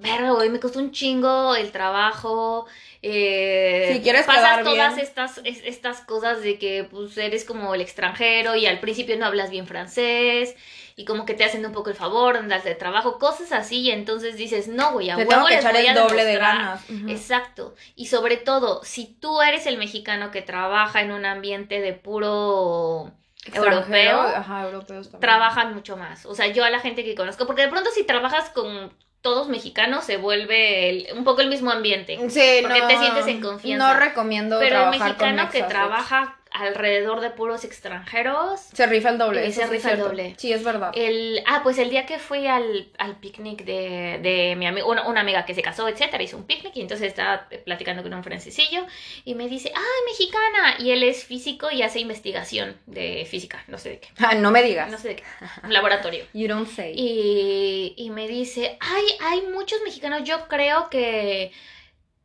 Verga, 0.00 0.30
güey, 0.32 0.48
me 0.48 0.60
costó 0.60 0.78
un 0.78 0.92
chingo 0.92 1.54
el 1.56 1.72
trabajo. 1.72 2.66
Eh, 3.02 3.90
Si 3.94 4.00
quieres 4.02 4.26
pasas 4.26 4.62
todas 4.62 4.94
bien. 4.94 5.04
estas, 5.04 5.40
es- 5.44 5.62
estas 5.64 6.00
cosas 6.02 6.42
de 6.42 6.58
que 6.58 6.84
pues 6.90 7.16
eres 7.16 7.44
como 7.44 7.74
el 7.74 7.80
extranjero 7.80 8.54
y 8.56 8.66
al 8.66 8.80
principio 8.80 9.16
no 9.16 9.26
hablas 9.26 9.50
bien 9.50 9.66
francés 9.66 10.54
y 10.96 11.04
como 11.04 11.24
que 11.26 11.34
te 11.34 11.44
hacen 11.44 11.64
un 11.64 11.72
poco 11.72 11.90
el 11.90 11.96
favor, 11.96 12.36
andas 12.36 12.64
de 12.64 12.74
trabajo, 12.74 13.18
cosas 13.18 13.52
así, 13.52 13.82
y 13.82 13.90
entonces 13.92 14.36
dices, 14.36 14.66
no, 14.68 14.92
güey, 14.92 15.10
a 15.10 15.16
Te 15.16 15.24
huevo 15.24 15.48
les 15.48 15.58
echar 15.60 15.72
voy 15.74 15.86
a 15.86 15.90
el 15.90 15.94
doble 15.96 16.24
de 16.24 16.32
demostrar". 16.32 16.56
ganas. 16.58 16.84
Exacto. 17.08 17.74
Y 17.94 18.06
sobre 18.06 18.36
todo, 18.36 18.82
si 18.84 19.06
tú 19.06 19.40
eres 19.40 19.66
el 19.66 19.78
mexicano 19.78 20.30
que 20.32 20.42
trabaja 20.42 21.00
en 21.02 21.12
un 21.12 21.24
ambiente 21.24 21.80
de 21.80 21.92
puro 21.92 23.12
europeo, 23.52 24.20
Ajá, 24.22 24.64
europeos 24.64 25.08
trabajan 25.20 25.72
mucho 25.74 25.96
más. 25.96 26.26
O 26.26 26.34
sea, 26.34 26.48
yo 26.48 26.64
a 26.64 26.70
la 26.70 26.80
gente 26.80 27.04
que 27.04 27.14
conozco, 27.14 27.46
porque 27.46 27.62
de 27.62 27.68
pronto 27.68 27.90
si 27.92 28.02
trabajas 28.04 28.50
con 28.50 28.92
todos 29.20 29.48
mexicanos 29.48 30.04
se 30.04 30.16
vuelve 30.16 30.88
el- 30.90 31.08
un 31.16 31.24
poco 31.24 31.40
el 31.40 31.48
mismo 31.48 31.70
ambiente. 31.70 32.16
Sí, 32.30 32.58
porque 32.62 32.80
no, 32.80 32.86
te 32.88 32.98
sientes 32.98 33.26
en 33.26 33.40
confianza. 33.40 33.94
No 33.94 33.98
recomiendo 34.00 34.58
Pero 34.58 34.66
el 34.66 34.70
trabajar 34.90 34.98
con 34.98 35.08
mexicano 35.28 35.50
que 35.50 35.62
trabaja 35.64 36.37
alrededor 36.60 37.20
de 37.20 37.30
puros 37.30 37.64
extranjeros, 37.64 38.60
Se 38.72 38.86
rifa 38.86 39.10
el 39.10 39.18
doble. 39.18 39.46
Eh, 39.46 39.52
se 39.52 39.66
rifa 39.66 39.92
el 39.92 39.98
doble. 39.98 40.34
Sí, 40.38 40.52
es 40.52 40.62
verdad. 40.64 40.92
el 40.94 41.42
ah, 41.46 41.60
pues 41.62 41.78
el 41.78 41.90
día 41.90 42.06
que 42.06 42.18
fui 42.18 42.46
al, 42.46 42.88
al 42.98 43.16
picnic 43.16 43.64
de, 43.64 44.18
de 44.22 44.54
mi 44.56 44.66
amigo, 44.66 44.88
una, 44.90 45.06
una 45.06 45.20
amiga 45.20 45.44
que 45.44 45.54
se 45.54 45.62
casó, 45.62 45.88
etcétera, 45.88 46.22
hizo 46.22 46.36
un 46.36 46.44
picnic 46.44 46.76
y 46.76 46.80
entonces 46.80 47.08
estaba 47.08 47.48
platicando 47.64 48.02
con 48.02 48.12
un 48.14 48.24
francesillo 48.24 48.84
y 49.24 49.34
me 49.34 49.48
dice, 49.48 49.72
ay, 49.74 49.82
mexicana, 50.10 50.76
y 50.78 50.90
él 50.90 51.02
es 51.02 51.24
físico 51.24 51.70
y 51.70 51.82
hace 51.82 52.00
investigación 52.00 52.76
de 52.86 53.26
física, 53.30 53.62
no 53.68 53.78
sé 53.78 53.90
de 53.90 53.98
qué, 54.00 54.08
Ah, 54.18 54.34
no 54.34 54.50
me 54.50 54.62
digas. 54.62 54.90
no 54.90 54.98
sé 54.98 55.08
de 55.08 55.16
qué, 55.16 55.24
un 55.62 55.72
laboratorio. 55.72 56.24
You 56.34 56.48
don't 56.48 56.68
say. 56.68 56.92
Y, 56.96 57.94
y 57.96 58.10
me 58.10 58.28
dice, 58.28 58.76
ay, 58.80 59.04
hay 59.20 59.42
muchos 59.52 59.80
mexicanos, 59.84 60.22
yo 60.24 60.46
creo 60.48 60.88
que 60.90 61.52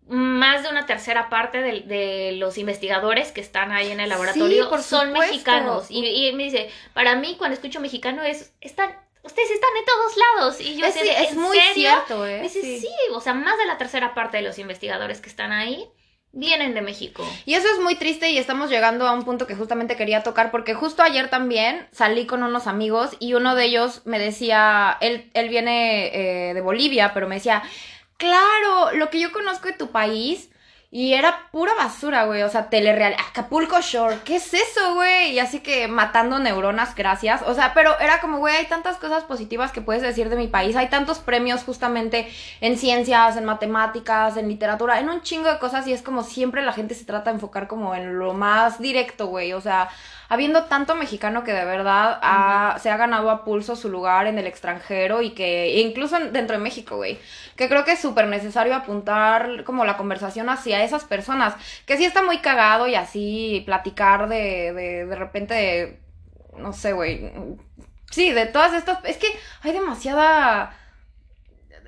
más 0.08 0.64
de 0.64 0.70
una 0.70 0.86
tercera 0.86 1.30
parte 1.30 1.62
de, 1.62 1.82
de 1.82 2.34
los 2.34 2.58
investigadores 2.58 3.32
que 3.32 3.42
están 3.42 3.72
ahí 3.72 3.92
en 3.92 4.00
el 4.00 4.10
laboratorio 4.10 4.70
por 4.70 4.84
son 4.84 5.08
supuesto. 5.08 5.32
mexicanos. 5.32 5.86
Y, 5.90 6.06
y 6.06 6.34
me 6.34 6.44
dice, 6.44 6.70
para 6.94 7.16
mí 7.16 7.36
cuando 7.38 7.56
escucho 7.56 7.80
mexicano 7.80 8.22
es, 8.24 8.54
están, 8.62 8.92
ustedes 9.24 9.52
están 9.52 9.70
en 9.80 9.86
todos 9.86 10.18
lados. 10.18 10.62
Y 10.62 10.76
yo 10.78 10.86
Es, 10.86 10.96
así 10.98 11.06
de, 11.08 11.24
es 11.24 11.32
¿en 11.32 11.40
muy 11.40 11.58
serio? 11.58 11.74
cierto, 11.74 12.26
¿eh? 12.28 12.38
Me 12.38 12.44
dice, 12.44 12.62
Sí. 12.62 12.80
sí, 12.82 12.90
o 13.14 13.22
sea, 13.22 13.34
más 13.34 13.58
de 13.58 13.66
la 13.66 13.78
tercera 13.78 14.14
parte 14.14 14.38
de 14.38 14.44
los 14.44 14.60
investigadores 14.60 15.22
que 15.22 15.30
están 15.30 15.52
ahí 15.52 15.88
vienen 16.36 16.74
de 16.74 16.82
México. 16.82 17.24
Y 17.46 17.54
eso 17.54 17.68
es 17.72 17.80
muy 17.80 17.94
triste 17.96 18.32
y 18.32 18.40
estamos 18.40 18.72
llegando 18.72 19.08
a 19.08 19.14
un 19.14 19.24
punto 19.24 19.46
que 19.46 19.56
justamente 19.56 19.96
quería 19.96 20.24
tocar 20.24 20.50
porque 20.50 20.74
justo 20.74 21.04
ayer 21.04 21.30
también 21.30 21.88
salí 21.92 22.26
con 22.26 22.42
unos 22.42 22.66
amigos 22.66 23.12
y 23.20 23.36
uno 23.36 23.54
de 23.56 23.66
ellos 23.66 24.02
me 24.06 24.18
decía, 24.18 24.98
él, 25.00 25.30
él 25.36 25.50
viene 25.50 26.50
eh, 26.50 26.54
de 26.56 26.62
Bolivia, 26.62 27.12
pero 27.14 27.28
me 27.28 27.36
decía, 27.36 27.62
claro, 28.24 28.94
lo 28.94 29.10
que 29.10 29.20
yo 29.20 29.34
conozco 29.34 29.68
de 29.68 29.74
tu 29.74 29.92
país 29.92 30.50
y 30.90 31.14
era 31.14 31.50
pura 31.52 31.74
basura, 31.74 32.26
güey, 32.26 32.44
o 32.44 32.50
sea, 32.50 32.70
telereal, 32.70 33.16
Acapulco 33.20 33.82
Shore, 33.82 34.20
¿qué 34.24 34.38
es 34.38 34.54
eso, 34.54 34.94
güey? 34.94 35.32
Y 35.32 35.40
así 35.40 35.60
que 35.60 35.90
matando 35.90 36.40
neuronas, 36.40 36.96
gracias, 36.96 37.42
o 37.42 37.54
sea, 37.54 37.74
pero 37.74 38.00
era 38.00 38.22
como, 38.22 38.38
güey, 38.38 38.56
hay 38.56 38.68
tantas 38.68 38.96
cosas 38.98 39.26
positivas 39.26 39.74
que 39.74 39.82
puedes 39.82 40.04
decir 40.04 40.30
de 40.30 40.38
mi 40.38 40.48
país, 40.48 40.78
hay 40.78 40.88
tantos 40.90 41.20
premios 41.20 41.64
justamente 41.64 42.32
en 42.62 42.78
ciencias, 42.78 43.36
en 43.36 43.44
matemáticas, 43.44 44.38
en 44.38 44.48
literatura, 44.48 45.00
en 45.00 45.10
un 45.10 45.22
chingo 45.22 45.50
de 45.50 45.60
cosas 45.60 45.86
y 45.88 45.92
es 45.92 46.02
como 46.02 46.24
siempre 46.24 46.62
la 46.62 46.72
gente 46.72 46.96
se 46.96 47.04
trata 47.04 47.32
de 47.32 47.36
enfocar 47.36 47.68
como 47.68 47.94
en 47.94 48.20
lo 48.20 48.34
más 48.34 48.80
directo, 48.80 49.28
güey, 49.28 49.52
o 49.52 49.60
sea, 49.60 49.90
habiendo 50.34 50.66
tanto 50.66 50.96
mexicano 50.96 51.44
que 51.44 51.54
de 51.54 51.66
verdad 51.66 52.20
ha- 52.22 52.78
se 52.80 52.90
ha 52.90 52.98
ganado 52.98 53.30
a 53.32 53.44
pulso 53.44 53.76
su 53.76 53.90
lugar 53.90 54.28
en 54.28 54.38
el 54.40 54.48
extranjero 54.48 55.22
y 55.22 55.32
que 55.32 55.80
incluso 55.82 56.18
en- 56.18 56.34
dentro 56.34 56.58
de 56.58 56.64
México, 56.64 56.98
güey, 56.98 57.20
que 57.56 57.70
creo 57.70 57.86
que 57.86 57.94
es 57.94 58.00
súper 58.00 58.28
necesario 58.28 58.76
apuntar 58.76 59.64
como 59.64 59.86
la 59.86 59.98
conversación 59.98 60.50
hacia 60.50 60.84
esas 60.84 61.04
personas, 61.06 61.56
que 61.86 61.98
sí 61.98 62.06
está 62.06 62.22
muy 62.24 62.40
cagado 62.40 62.88
y 62.88 62.96
así 62.96 63.64
platicar 63.66 64.28
de, 64.30 64.74
de, 64.74 65.06
de 65.06 65.16
repente, 65.16 65.54
de, 65.54 66.00
no 66.58 66.74
sé, 66.74 66.94
güey, 66.94 67.32
sí, 68.12 68.32
de 68.32 68.46
todas 68.46 68.74
estas, 68.74 69.00
es 69.06 69.18
que 69.18 69.28
hay 69.62 69.72
demasiada 69.72 70.76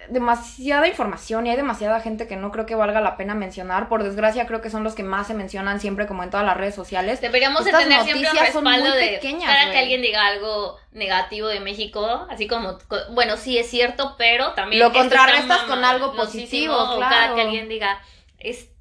demasiada 0.10 0.88
información 0.88 1.46
y 1.46 1.50
hay 1.50 1.56
demasiada 1.56 2.00
gente 2.00 2.28
que 2.28 2.36
no 2.36 2.52
creo 2.52 2.66
que 2.66 2.76
valga 2.76 3.02
la 3.02 3.18
pena 3.18 3.36
mencionar. 3.36 3.90
Por 3.90 4.04
desgracia, 4.04 4.46
creo 4.48 4.62
que 4.62 4.70
son 4.70 4.84
los 4.84 4.96
que 4.96 5.04
más 5.04 5.28
se 5.28 5.34
mencionan 5.34 5.80
siempre, 5.80 6.08
como 6.08 6.24
en 6.24 6.30
todas 6.30 6.46
las 6.46 6.58
redes 6.58 6.76
sociales. 6.76 7.22
Deberíamos 7.22 7.66
de 7.66 7.72
tener 7.72 8.02
siempre 8.04 8.30
un 8.30 8.38
respaldo 8.38 8.92
de 8.96 9.08
pequeñas, 9.10 9.52
güey. 9.62 9.72
que 9.72 9.78
alguien 9.80 10.02
diga 10.02 10.26
algo 10.28 10.78
negativo 10.92 11.48
de 11.48 11.60
México, 11.60 12.26
así 12.30 12.48
como, 12.48 12.78
co- 12.88 12.98
bueno, 13.12 13.38
sí 13.38 13.58
es 13.58 13.70
cierto, 13.70 14.16
pero 14.18 14.54
también 14.54 14.82
Lo 14.82 14.92
contrarrestas 14.94 15.62
con 15.64 15.84
algo 15.84 16.16
positivo, 16.16 16.76
o 16.76 17.00
cada 17.00 17.10
claro. 17.10 17.36
que 17.36 17.42
alguien 17.42 17.70
diga 17.70 18.00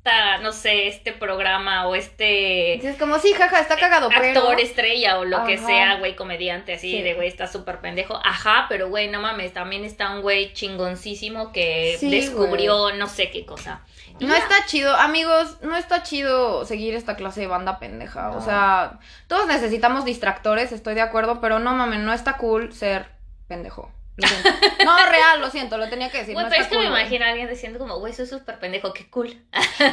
esta, 0.06 0.36
no 0.38 0.52
sé, 0.52 0.88
este 0.88 1.12
programa 1.12 1.86
o 1.88 1.94
este 1.94 2.74
Es 2.86 2.98
como, 2.98 3.18
sí, 3.18 3.32
jaja, 3.32 3.58
está 3.60 3.76
cagado, 3.76 4.10
pero... 4.10 4.40
actor 4.40 4.60
estrella 4.60 5.18
o 5.18 5.24
lo 5.24 5.44
que 5.46 5.56
sea, 5.56 5.96
güey, 5.96 6.14
comediante, 6.14 6.74
así 6.74 6.90
Sí. 6.90 7.02
de 7.02 7.14
güey, 7.14 7.26
está 7.28 7.46
súper 7.46 7.78
pendejo. 7.80 8.20
Ajá, 8.22 8.66
pero 8.68 8.88
güey, 8.90 9.08
no 9.08 9.20
mames, 9.22 9.54
también 9.54 9.82
está 9.82 10.10
un 10.10 10.20
güey 10.20 10.52
chingoncísimo 10.52 11.52
que 11.52 11.96
Sí, 11.98 12.10
descubrió 12.10 12.92
no 12.94 13.06
sé 13.08 13.30
qué 13.30 13.46
cosa. 13.46 13.80
Y 14.20 14.26
No 14.26 14.34
ya. 14.34 14.40
está 14.42 14.66
chido, 14.66 14.94
amigos, 14.94 15.56
no 15.62 15.74
está 15.74 16.02
chido 16.02 16.66
seguir 16.66 16.94
esta 16.94 17.16
clase 17.16 17.40
de 17.40 17.46
banda 17.46 17.78
pendeja. 17.78 18.28
No. 18.28 18.36
O 18.36 18.40
sea, 18.42 18.98
todos 19.26 19.46
necesitamos 19.46 20.04
distractores, 20.04 20.70
estoy 20.72 20.94
de 20.94 21.00
acuerdo, 21.00 21.40
pero 21.40 21.58
no 21.60 21.72
mames, 21.72 22.00
no 22.00 22.12
está 22.12 22.36
cool 22.36 22.74
ser 22.74 23.06
pendejo. 23.48 23.90
No, 24.16 24.96
real, 25.10 25.40
lo 25.40 25.50
siento, 25.50 25.76
lo 25.76 25.88
tenía 25.88 26.08
que 26.10 26.18
decir. 26.18 26.34
Güey, 26.34 26.44
no 26.44 26.50
pero 26.50 26.62
es 26.62 26.68
que 26.68 26.76
me 26.76 26.82
cool, 26.84 26.90
güey. 26.90 27.02
imagino 27.02 27.24
a 27.24 27.28
alguien 27.30 27.48
diciendo 27.48 27.78
como, 27.78 27.98
güey, 27.98 28.12
soy 28.12 28.26
súper 28.26 28.58
pendejo, 28.60 28.92
qué 28.92 29.08
cool. 29.10 29.36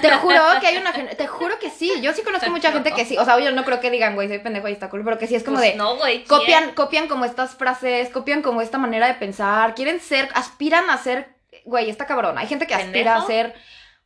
Te 0.02 0.12
juro 0.12 0.40
que 0.60 0.68
hay 0.68 0.78
una 0.78 0.92
gen- 0.94 1.10
te 1.18 1.28
juro 1.28 1.58
que 1.60 1.70
sí, 1.70 1.92
yo 2.02 2.14
sí 2.14 2.22
conozco 2.22 2.50
mucha 2.52 2.72
gente 2.72 2.92
que 2.94 3.06
sí, 3.06 3.18
o 3.18 3.26
sea, 3.26 3.40
yo 3.40 3.52
no 3.52 3.64
creo 3.66 3.80
que 3.80 3.90
digan, 3.90 4.14
güey, 4.16 4.28
soy 4.28 4.40
pendejo 4.40 4.68
y 4.68 4.74
está 4.74 4.90
cool, 4.90 5.04
pero 5.04 5.18
que 5.18 5.28
sí 5.28 5.36
es 5.36 5.44
como 5.44 5.58
Pues 5.58 5.72
de 5.72 5.78
no, 5.78 5.98
güey. 5.98 6.24
¿quién? 6.24 6.28
copian 6.28 6.74
copian 6.74 7.08
como 7.08 7.26
estas 7.26 7.56
frases, 7.56 8.10
copian 8.10 8.42
como 8.44 8.62
esta 8.62 8.78
manera 8.78 9.08
de 9.08 9.16
pensar, 9.16 9.74
quieren 9.74 10.00
ser, 10.00 10.30
aspiran 10.36 10.90
a 10.90 10.98
ser, 10.98 11.36
güey, 11.66 11.90
está 11.90 12.06
cabrón. 12.06 12.38
Hay 12.38 12.48
gente 12.48 12.68
que 12.68 12.76
aspira 12.76 13.16
a 13.16 13.26
ser 13.26 13.56